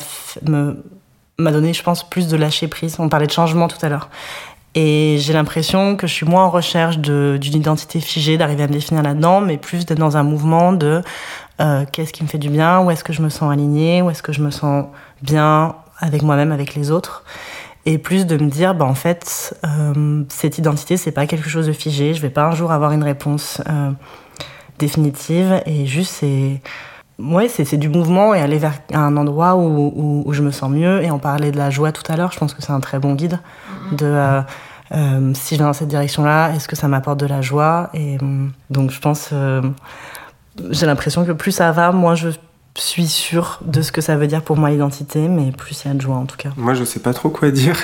donné, 1.51 1.73
je 1.73 1.83
pense, 1.83 2.09
plus 2.09 2.29
de 2.29 2.37
lâcher 2.37 2.69
prise. 2.69 2.95
On 3.01 3.09
parlait 3.09 3.27
de 3.27 3.33
changement 3.33 3.67
tout 3.67 3.85
à 3.85 3.89
l'heure. 3.89 4.09
Et 4.75 5.17
j'ai 5.19 5.33
l'impression 5.33 5.97
que 5.97 6.07
je 6.07 6.13
suis 6.13 6.27
moins 6.27 6.45
en 6.45 6.51
recherche 6.51 6.99
d'une 6.99 7.55
identité 7.55 8.01
figée, 8.01 8.39
d'arriver 8.39 8.63
à 8.63 8.69
me 8.69 8.73
définir 8.73 9.03
là-dedans, 9.03 9.41
mais 9.41 9.57
plus 9.57 9.85
d'être 9.85 9.99
dans 9.99 10.17
un 10.17 10.23
mouvement 10.23 10.73
de 10.73 11.03
euh, 11.61 11.85
qu'est-ce 11.91 12.13
qui 12.13 12.23
me 12.23 12.29
fait 12.29 12.39
du 12.39 12.51
bien, 12.51 12.81
où 12.81 12.91
est-ce 12.91 13.03
que 13.03 13.13
je 13.13 13.21
me 13.21 13.29
sens 13.29 13.53
alignée, 13.53 14.01
où 14.01 14.11
est-ce 14.11 14.23
que 14.23 14.33
je 14.33 14.43
me 14.43 14.51
sens 14.51 14.87
bien 15.23 15.75
avec 15.99 16.23
moi-même, 16.23 16.53
avec 16.53 16.75
les 16.75 16.91
autres. 16.91 17.25
Et 17.87 17.99
plus 17.99 18.27
de 18.27 18.37
me 18.37 18.49
dire, 18.49 18.75
bah, 18.75 18.85
en 18.85 18.95
fait, 18.95 19.57
euh, 19.65 20.25
cette 20.29 20.59
identité, 20.59 20.97
c'est 20.97 21.13
pas 21.13 21.27
quelque 21.27 21.49
chose 21.49 21.67
de 21.67 21.73
figé. 21.73 22.15
Je 22.15 22.21
vais 22.21 22.31
pas 22.31 22.47
un 22.47 22.55
jour 22.55 22.73
avoir 22.73 22.93
une 22.93 23.03
réponse 23.03 23.63
euh, 23.69 23.91
définitive. 24.79 25.63
Et 25.67 25.87
juste, 25.87 26.13
c'est 26.21 26.61
ouais, 27.23 27.49
c'est 27.49 27.77
du 27.77 27.89
mouvement 27.89 28.35
et 28.35 28.41
aller 28.41 28.59
vers 28.59 28.81
un 28.93 29.17
endroit 29.17 29.57
où, 29.57 30.25
où, 30.25 30.33
je 30.33 30.43
me 30.43 30.51
sens 30.51 30.71
mieux. 30.71 31.03
Et 31.03 31.11
on 31.11 31.19
parlait 31.19 31.53
de 31.53 31.59
la 31.59 31.71
joie 31.71 31.93
tout 31.93 32.11
à 32.11 32.17
l'heure, 32.17 32.33
je 32.33 32.39
pense 32.39 32.55
que 32.55 32.63
c'est 32.63 32.73
un 32.73 32.81
très 32.81 32.99
bon 32.99 33.15
guide. 33.15 33.39
Mm-hmm. 33.39 33.97
De 33.97 34.07
euh, 34.07 34.41
euh, 34.93 35.33
si 35.35 35.55
je 35.55 35.61
vais 35.61 35.67
dans 35.67 35.73
cette 35.73 35.89
direction-là, 35.89 36.53
est-ce 36.55 36.69
que 36.69 36.77
ça 36.77 36.89
m'apporte 36.89 37.21
de 37.21 37.27
la 37.27 37.43
joie 37.43 37.91
Et 37.95 38.19
donc 38.71 38.91
je 38.91 39.01
pense, 39.01 39.33
j'ai 40.71 40.87
l'impression 40.87 41.25
que 41.25 41.33
plus 41.33 41.53
ça 41.53 41.71
va, 41.73 41.93
moins 41.93 42.15
je 42.15 42.31
suis 42.75 43.07
sûre 43.07 43.61
de 43.65 43.83
ce 43.83 43.93
que 43.93 44.01
ça 44.01 44.17
veut 44.17 44.27
dire 44.27 44.43
pour 44.43 44.57
moi 44.57 44.71
l'identité, 44.71 45.29
mais 45.29 45.53
plus 45.53 45.85
il 45.85 45.89
y 45.89 45.91
a 45.91 45.95
de 45.95 46.01
joie 46.01 46.17
en 46.17 46.27
tout 46.27 46.37
cas. 46.37 46.51
Moi 46.57 46.75
je 46.75 46.85
sais 46.85 47.01
pas 47.01 47.13
trop 47.13 47.29
quoi 47.29 47.51
dire. 47.51 47.77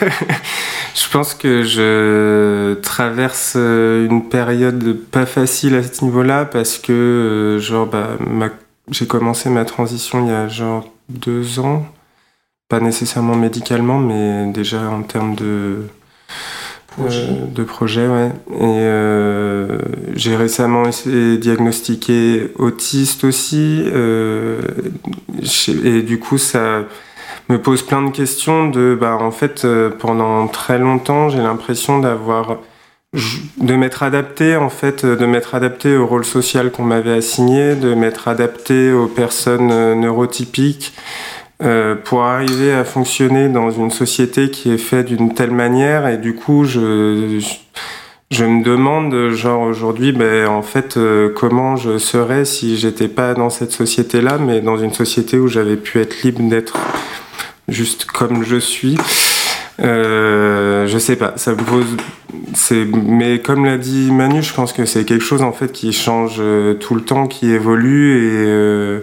je 0.95 1.11
pense 1.11 1.34
que 1.34 1.62
je 1.62 2.74
traverse 2.80 3.55
euh, 3.57 4.07
une 4.07 4.28
période 4.28 4.97
pas 5.11 5.26
facile 5.26 5.74
à 5.74 5.82
ce 5.82 6.05
niveau-là 6.05 6.45
parce 6.45 6.78
que 6.78 6.93
euh, 6.93 7.59
genre 7.59 7.87
bah, 7.87 8.11
j'ai 8.91 9.07
commencé 9.07 9.51
ma 9.51 9.64
transition 9.64 10.24
il 10.24 10.28
y 10.28 10.34
a 10.34 10.49
genre 10.49 10.89
deux 11.09 11.59
ans, 11.59 11.87
pas 12.68 12.80
nécessairement 12.80 13.37
médicalement, 13.37 13.99
mais 13.99 14.51
déjà 14.53 14.89
en 14.91 15.03
termes 15.03 15.34
de 15.34 15.89
euh, 16.99 17.47
de 17.55 17.62
projet, 17.62 18.07
ouais. 18.09 18.30
Et 18.53 18.62
euh, 18.62 19.78
j'ai 20.14 20.37
récemment 20.37 20.87
été 20.87 21.37
diagnostiqué 21.37 22.53
autiste 22.57 23.24
aussi. 23.24 23.82
Euh, 23.87 24.61
et 25.84 26.03
du 26.03 26.18
coup, 26.18 26.39
ça 26.39 26.84
me 27.49 27.61
pose 27.61 27.82
plein 27.82 28.03
de 28.03 28.11
questions 28.11 28.68
de, 28.68 28.97
bah, 28.99 29.18
en 29.20 29.30
fait, 29.30 29.66
pendant 29.99 30.49
très 30.49 30.78
longtemps, 30.78 31.28
j'ai 31.28 31.39
l'impression 31.39 31.99
d'avoir 31.99 32.59
de 33.12 33.74
m'être 33.74 34.02
adapté 34.02 34.57
en 34.57 34.68
fait 34.68 35.07
de 35.07 35.26
m'être 35.26 35.54
adapté 35.54 35.96
au 35.96 36.07
rôle 36.07 36.24
social 36.24 36.70
qu'on 36.70 36.84
m'avait 36.84 37.14
assigné 37.14 37.74
de 37.74 37.94
m'être 37.94 38.28
adapté 38.28 38.92
aux 38.92 39.07
personnes 39.07 39.98
neurotypiques 40.00 40.92
euh, 41.62 41.94
pour 41.94 42.24
arriver 42.24 42.74
à 42.74 42.84
fonctionner 42.84 43.48
dans 43.48 43.70
une 43.70 43.90
société 43.90 44.50
qui 44.50 44.70
est 44.70 44.78
faite 44.78 45.07
d'une 45.07 45.32
telle 45.32 45.52
manière. 45.52 46.07
Et 46.07 46.18
du 46.18 46.34
coup 46.34 46.64
je, 46.64 47.42
je, 48.30 48.44
me 48.44 48.62
demande 48.62 49.30
genre 49.30 49.62
aujourd'hui 49.62 50.12
ben 50.12 50.48
en 50.48 50.61
fait 50.61 50.98
euh, 50.98 51.32
comment 51.34 51.76
je 51.76 51.96
serais 51.96 52.44
si 52.44 52.76
j'étais 52.76 53.09
pas 53.09 53.32
dans 53.32 53.48
cette 53.48 53.72
société 53.72 54.20
là 54.20 54.36
mais 54.38 54.61
dans 54.61 54.76
une 54.76 54.92
société 54.92 55.38
où 55.38 55.48
j'avais 55.48 55.76
pu 55.76 55.98
être 55.98 56.22
libre 56.22 56.46
d'être 56.46 56.76
juste 57.68 58.04
comme 58.04 58.44
je 58.44 58.57
suis 58.57 58.98
euh, 59.81 60.87
je 60.87 60.99
sais 60.99 61.16
pas 61.16 61.35
ça 61.37 61.53
me 61.53 61.57
pose 61.57 61.97
mais 62.95 63.41
comme 63.41 63.64
l'a 63.64 63.79
dit 63.79 64.11
Manu 64.11 64.43
je 64.43 64.55
pense 64.55 64.72
que 64.72 64.87
c'est 64.87 65.05
quelque 65.05 65.24
chose 65.24 65.43
en 65.43 65.53
fait 65.53 65.72
qui 65.72 65.93
change 65.93 66.37
euh, 66.39 66.74
tout 66.74 66.95
le 66.95 67.03
temps 67.03 67.27
qui 67.27 67.51
évolue 67.51 69.03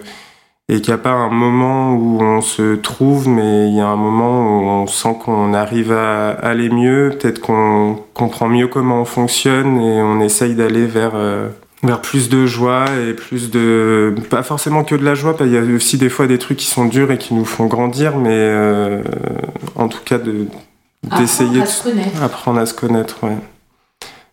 et 0.68 0.80
qu'il 0.80 0.94
n'y 0.94 0.94
a 0.94 1.02
pas 1.02 1.12
un 1.12 1.28
moment 1.28 1.94
où 1.94 2.22
on 2.22 2.40
se 2.40 2.76
trouve, 2.76 3.28
mais 3.28 3.68
il 3.68 3.76
y 3.76 3.80
a 3.80 3.86
un 3.86 3.96
moment 3.96 4.58
où 4.58 4.62
on 4.62 4.86
sent 4.86 5.16
qu'on 5.22 5.52
arrive 5.52 5.92
à 5.92 6.30
aller 6.30 6.70
mieux, 6.70 7.10
peut-être 7.18 7.40
qu'on 7.40 7.98
comprend 8.14 8.48
mieux 8.48 8.66
comment 8.66 9.02
on 9.02 9.04
fonctionne 9.04 9.78
et 9.78 10.00
on 10.00 10.20
essaye 10.22 10.54
d'aller 10.54 10.86
vers, 10.86 11.12
euh, 11.16 11.48
vers 11.82 12.00
plus 12.00 12.30
de 12.30 12.46
joie 12.46 12.86
et 13.06 13.12
plus 13.12 13.50
de... 13.50 14.14
Pas 14.30 14.42
forcément 14.42 14.84
que 14.84 14.94
de 14.94 15.04
la 15.04 15.14
joie, 15.14 15.36
il 15.40 15.52
y 15.52 15.58
a 15.58 15.60
aussi 15.60 15.98
des 15.98 16.08
fois 16.08 16.26
des 16.26 16.38
trucs 16.38 16.56
qui 16.56 16.66
sont 16.66 16.86
durs 16.86 17.12
et 17.12 17.18
qui 17.18 17.34
nous 17.34 17.44
font 17.44 17.66
grandir, 17.66 18.16
mais 18.16 18.30
euh, 18.30 19.02
en 19.74 19.88
tout 19.88 20.00
cas 20.02 20.16
de 20.16 20.46
d'essayer 21.18 21.62
d'apprendre 22.20 22.60
à 22.60 22.66
se 22.66 22.74
connaître. 22.74 23.22
Ouais. 23.22 23.36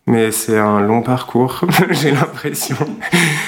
Mais 0.07 0.31
c'est 0.31 0.57
un 0.57 0.81
long 0.81 1.03
parcours, 1.03 1.61
j'ai 1.91 2.11
l'impression. 2.11 2.75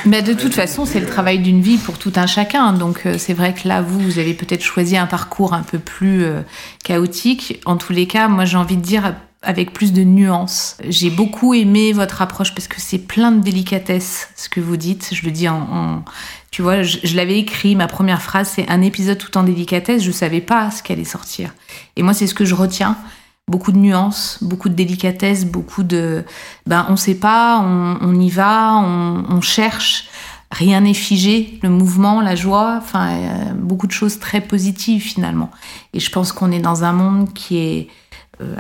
Mais 0.06 0.22
de 0.22 0.34
toute 0.34 0.54
façon, 0.54 0.86
c'est 0.86 1.00
le 1.00 1.08
travail 1.08 1.40
d'une 1.40 1.62
vie 1.62 1.78
pour 1.78 1.98
tout 1.98 2.14
un 2.16 2.28
chacun. 2.28 2.74
Donc 2.74 3.02
euh, 3.06 3.18
c'est 3.18 3.34
vrai 3.34 3.54
que 3.54 3.68
là, 3.68 3.82
vous, 3.82 4.00
vous 4.00 4.20
avez 4.20 4.34
peut-être 4.34 4.62
choisi 4.62 4.96
un 4.96 5.08
parcours 5.08 5.54
un 5.54 5.64
peu 5.64 5.80
plus 5.80 6.24
euh, 6.24 6.42
chaotique. 6.84 7.60
En 7.66 7.78
tous 7.78 7.92
les 7.92 8.06
cas, 8.06 8.28
moi, 8.28 8.46
j'ai 8.46 8.58
envie 8.58 8.78
de 8.78 8.82
dire 8.82 9.16
avec 9.44 9.74
plus 9.74 9.94
de 9.94 10.04
nuances. 10.04 10.78
J'ai 10.88 11.10
beaucoup 11.10 11.54
aimé 11.54 11.92
votre 11.92 12.22
approche 12.22 12.56
parce 12.56 12.68
que 12.68 12.80
c'est 12.80 12.98
plein 12.98 13.32
de 13.32 13.42
délicatesse 13.42 14.30
ce 14.36 14.50
que 14.50 14.62
vous 14.62 14.78
dites. 14.78 15.10
Je 15.14 15.26
le 15.26 15.32
dis 15.32 15.50
en, 15.50 16.04
tu 16.50 16.62
vois, 16.62 16.82
je, 16.84 17.16
l'avais 17.16 17.38
écrit. 17.38 17.76
Ma 17.76 17.88
première 17.88 18.22
phrase, 18.22 18.52
c'est 18.56 18.70
un 18.70 18.82
épisode 18.82 19.18
tout 19.18 19.38
en 19.38 19.44
délicatesse. 19.44 20.02
Je 20.02 20.12
savais 20.12 20.42
pas 20.42 20.72
ce 20.72 20.82
qu'allait 20.82 21.04
sortir. 21.04 21.54
Et 21.96 22.04
moi, 22.04 22.14
c'est 22.14 22.28
ce 22.28 22.34
que 22.34 22.46
je 22.46 22.56
retiens 22.56 22.98
beaucoup 23.50 23.74
de 23.74 23.78
nuances, 23.78 24.40
beaucoup 24.42 24.70
de 24.70 24.74
délicatesse, 24.74 25.46
beaucoup 25.46 25.84
de... 25.84 26.24
Ben, 26.66 26.86
on 26.90 26.96
sait 26.96 27.16
pas, 27.16 27.60
on, 27.60 28.20
y 28.20 28.30
va, 28.30 28.76
on, 28.78 29.42
cherche, 29.42 30.08
rien 30.50 30.80
n'est 30.80 30.94
figé, 30.94 31.60
le 31.62 31.70
mouvement, 31.70 32.22
la 32.22 32.36
joie, 32.36 32.80
enfin, 32.82 33.18
beaucoup 33.58 33.86
de 33.86 33.92
choses 33.92 34.18
très 34.20 34.40
positives 34.40 35.02
finalement. 35.02 35.52
Et 35.94 36.00
je 36.00 36.10
pense 36.10 36.32
qu'on 36.32 36.52
est 36.52 36.62
dans 36.62 36.86
un 36.86 36.94
monde 36.94 37.34
qui 37.34 37.58
est 37.58 37.80
euh, 37.82 38.03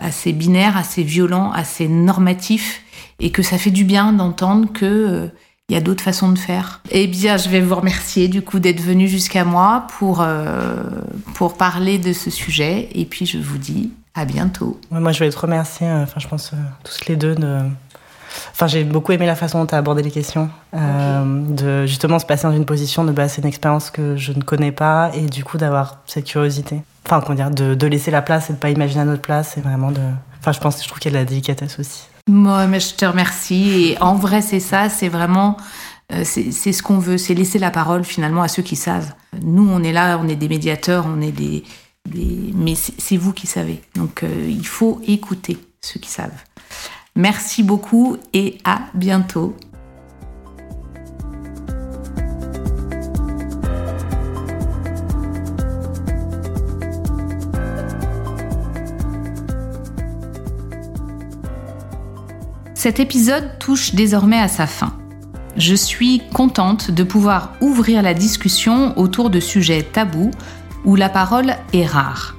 assez 0.02 0.34
binaire, 0.34 0.78
assez 0.78 1.04
violent, 1.04 1.52
assez 1.52 1.88
normatif, 1.88 2.82
et 3.20 3.32
que 3.32 3.42
ça 3.42 3.58
fait 3.58 3.72
du 3.72 3.84
bien 3.84 4.14
d'entendre 4.14 4.72
que... 4.72 4.86
Euh, 4.86 5.28
il 5.70 5.76
y 5.76 5.78
a 5.78 5.82
d'autres 5.82 6.04
façons 6.04 6.30
de 6.30 6.38
faire. 6.38 6.82
Eh 6.92 7.08
bien, 7.08 7.38
je 7.38 7.48
vais 7.48 7.62
vous 7.62 7.76
remercier 7.76 8.28
du 8.28 8.42
coup 8.42 8.60
d'être 8.60 8.82
venu 8.82 9.08
jusqu'à 9.08 9.46
moi 9.46 9.88
pour, 9.98 10.20
euh, 10.22 10.84
pour 11.36 11.56
parler 11.56 12.00
de 12.00 12.12
ce 12.12 12.30
sujet. 12.30 12.90
Et 12.94 13.06
puis, 13.06 13.26
je 13.26 13.38
vous 13.38 13.58
dis 13.58 13.90
à 14.14 14.26
bientôt. 14.26 14.80
moi, 14.92 15.12
je 15.12 15.20
vais 15.20 15.30
te 15.30 15.40
remercier, 15.40 15.88
euh, 15.88 16.04
enfin, 16.04 16.20
je 16.20 16.28
pense, 16.28 16.54
euh, 16.54 16.58
tous 16.84 17.08
les 17.08 17.16
deux. 17.16 17.36
De... 17.36 17.62
Enfin, 18.52 18.68
j'ai 18.68 18.84
beaucoup 18.84 19.12
aimé 19.12 19.26
la 19.26 19.36
façon 19.36 19.60
dont 19.60 19.66
tu 19.66 19.76
as 19.76 19.78
abordé 19.78 20.04
les 20.04 20.12
questions. 20.12 20.50
Euh, 20.74 21.42
de 21.50 21.86
justement 21.86 22.20
se 22.20 22.26
passer 22.26 22.44
dans 22.44 22.54
une 22.54 22.66
position 22.66 23.04
de 23.04 23.12
bah, 23.12 23.28
c'est 23.28 23.42
une 23.42 23.48
expérience 23.48 23.90
que 23.90 24.16
je 24.16 24.34
ne 24.34 24.42
connais 24.42 24.72
pas 24.72 25.12
et 25.16 25.26
du 25.26 25.44
coup 25.44 25.58
d'avoir 25.58 26.00
cette 26.06 26.26
curiosité. 26.26 26.82
Enfin, 27.06 27.22
comment 27.22 27.36
dire, 27.36 27.52
de, 27.52 27.88
laisser 27.88 28.12
la 28.12 28.22
place 28.22 28.50
et 28.50 28.54
de 28.54 28.58
pas 28.58 28.70
imaginer 28.70 29.02
à 29.02 29.06
notre 29.06 29.22
place 29.22 29.58
et 29.58 29.62
vraiment. 29.62 29.92
Enfin, 30.40 30.52
je 30.52 30.60
pense, 30.60 30.82
je 30.82 30.88
trouve 30.88 31.00
qu'il 31.00 31.12
y 31.12 31.16
a 31.16 31.20
de 31.20 31.24
la 31.24 31.30
délicatesse 31.30 31.80
aussi. 31.80 32.08
Moi, 32.30 32.68
mais 32.68 32.80
je 32.80 32.96
te 32.96 33.06
remercie. 33.06 33.96
En 34.00 34.16
vrai, 34.16 34.42
c'est 34.42 34.60
ça, 34.62 34.90
c'est 34.90 35.10
vraiment. 35.10 35.58
c'est 36.24 36.52
ce 36.52 36.84
qu'on 36.84 37.00
veut, 37.00 37.18
c'est 37.18 37.34
laisser 37.34 37.60
la 37.60 37.72
parole 37.72 38.04
finalement 38.04 38.42
à 38.42 38.48
ceux 38.48 38.64
qui 38.64 38.76
savent. 38.76 39.14
Nous, 39.42 39.68
on 39.70 39.84
est 39.84 39.92
là, 39.92 40.20
on 40.22 40.28
est 40.28 40.36
des 40.36 40.48
médiateurs, 40.48 41.06
on 41.08 41.22
est 41.22 41.32
des, 41.32 41.64
mais 42.12 42.76
c'est 42.76 43.18
vous 43.18 43.34
qui 43.34 43.48
savez. 43.48 43.82
Donc 43.96 44.24
euh, 44.24 44.48
il 44.48 44.66
faut 44.66 45.02
écouter 45.08 45.58
ceux 45.82 46.00
qui 46.00 46.10
savent. 46.10 46.32
Merci 47.16 47.64
beaucoup 47.64 48.18
et 48.34 48.58
à 48.64 48.82
bientôt. 48.94 49.56
Cet 62.84 63.00
épisode 63.00 63.50
touche 63.60 63.96
désormais 63.96 64.42
à 64.42 64.50
sa 64.50 64.68
fin. 64.68 64.92
Je 65.56 65.74
suis 65.74 66.22
contente 66.34 66.92
de 66.92 67.06
pouvoir 67.06 67.54
ouvrir 67.62 68.02
la 68.02 68.14
discussion 68.14 68.92
autour 69.00 69.30
de 69.30 69.40
sujets 69.40 69.84
tabous 69.84 70.32
où 70.84 70.98
la 70.98 71.08
parole 71.08 71.56
est 71.72 71.86
rare. 71.86 72.36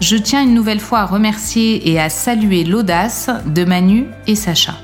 Je 0.00 0.16
tiens 0.16 0.44
une 0.44 0.54
nouvelle 0.54 0.78
fois 0.78 1.00
à 1.00 1.04
remercier 1.04 1.90
et 1.90 1.98
à 1.98 2.10
saluer 2.10 2.62
l'audace 2.62 3.28
de 3.44 3.64
Manu 3.64 4.06
et 4.28 4.36
Sacha. 4.36 4.74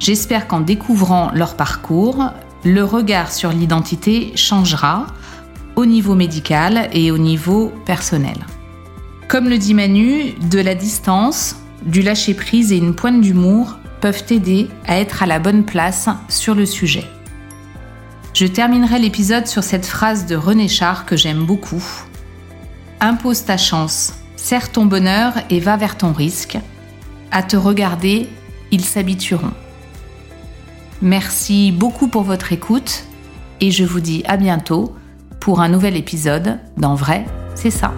J'espère 0.00 0.48
qu'en 0.48 0.62
découvrant 0.62 1.30
leur 1.32 1.54
parcours, 1.54 2.24
le 2.64 2.82
regard 2.82 3.30
sur 3.30 3.50
l'identité 3.50 4.32
changera 4.34 5.06
au 5.76 5.86
niveau 5.86 6.16
médical 6.16 6.90
et 6.92 7.12
au 7.12 7.18
niveau 7.18 7.72
personnel. 7.86 8.46
Comme 9.28 9.48
le 9.48 9.58
dit 9.58 9.74
Manu, 9.74 10.32
de 10.50 10.58
la 10.58 10.74
distance, 10.74 11.54
du 11.86 12.02
lâcher-prise 12.02 12.72
et 12.72 12.78
une 12.78 12.96
pointe 12.96 13.20
d'humour 13.20 13.78
peuvent 14.02 14.24
aider 14.30 14.68
à 14.86 14.98
être 14.98 15.22
à 15.22 15.26
la 15.26 15.38
bonne 15.38 15.64
place 15.64 16.10
sur 16.28 16.54
le 16.54 16.66
sujet. 16.66 17.04
Je 18.34 18.46
terminerai 18.46 18.98
l'épisode 18.98 19.46
sur 19.46 19.62
cette 19.62 19.86
phrase 19.86 20.26
de 20.26 20.34
René 20.34 20.68
Char 20.68 21.06
que 21.06 21.16
j'aime 21.16 21.46
beaucoup. 21.46 21.82
Impose 23.00 23.44
ta 23.44 23.56
chance, 23.56 24.14
serre 24.36 24.72
ton 24.72 24.86
bonheur 24.86 25.34
et 25.50 25.60
va 25.60 25.76
vers 25.76 25.96
ton 25.96 26.12
risque. 26.12 26.58
À 27.30 27.42
te 27.42 27.56
regarder, 27.56 28.28
ils 28.72 28.84
s'habitueront. 28.84 29.52
Merci 31.00 31.72
beaucoup 31.72 32.08
pour 32.08 32.22
votre 32.22 32.52
écoute 32.52 33.04
et 33.60 33.70
je 33.70 33.84
vous 33.84 34.00
dis 34.00 34.24
à 34.26 34.36
bientôt 34.36 34.96
pour 35.40 35.60
un 35.60 35.68
nouvel 35.68 35.96
épisode 35.96 36.58
d'En 36.76 36.96
vrai, 36.96 37.24
c'est 37.54 37.70
ça. 37.70 37.92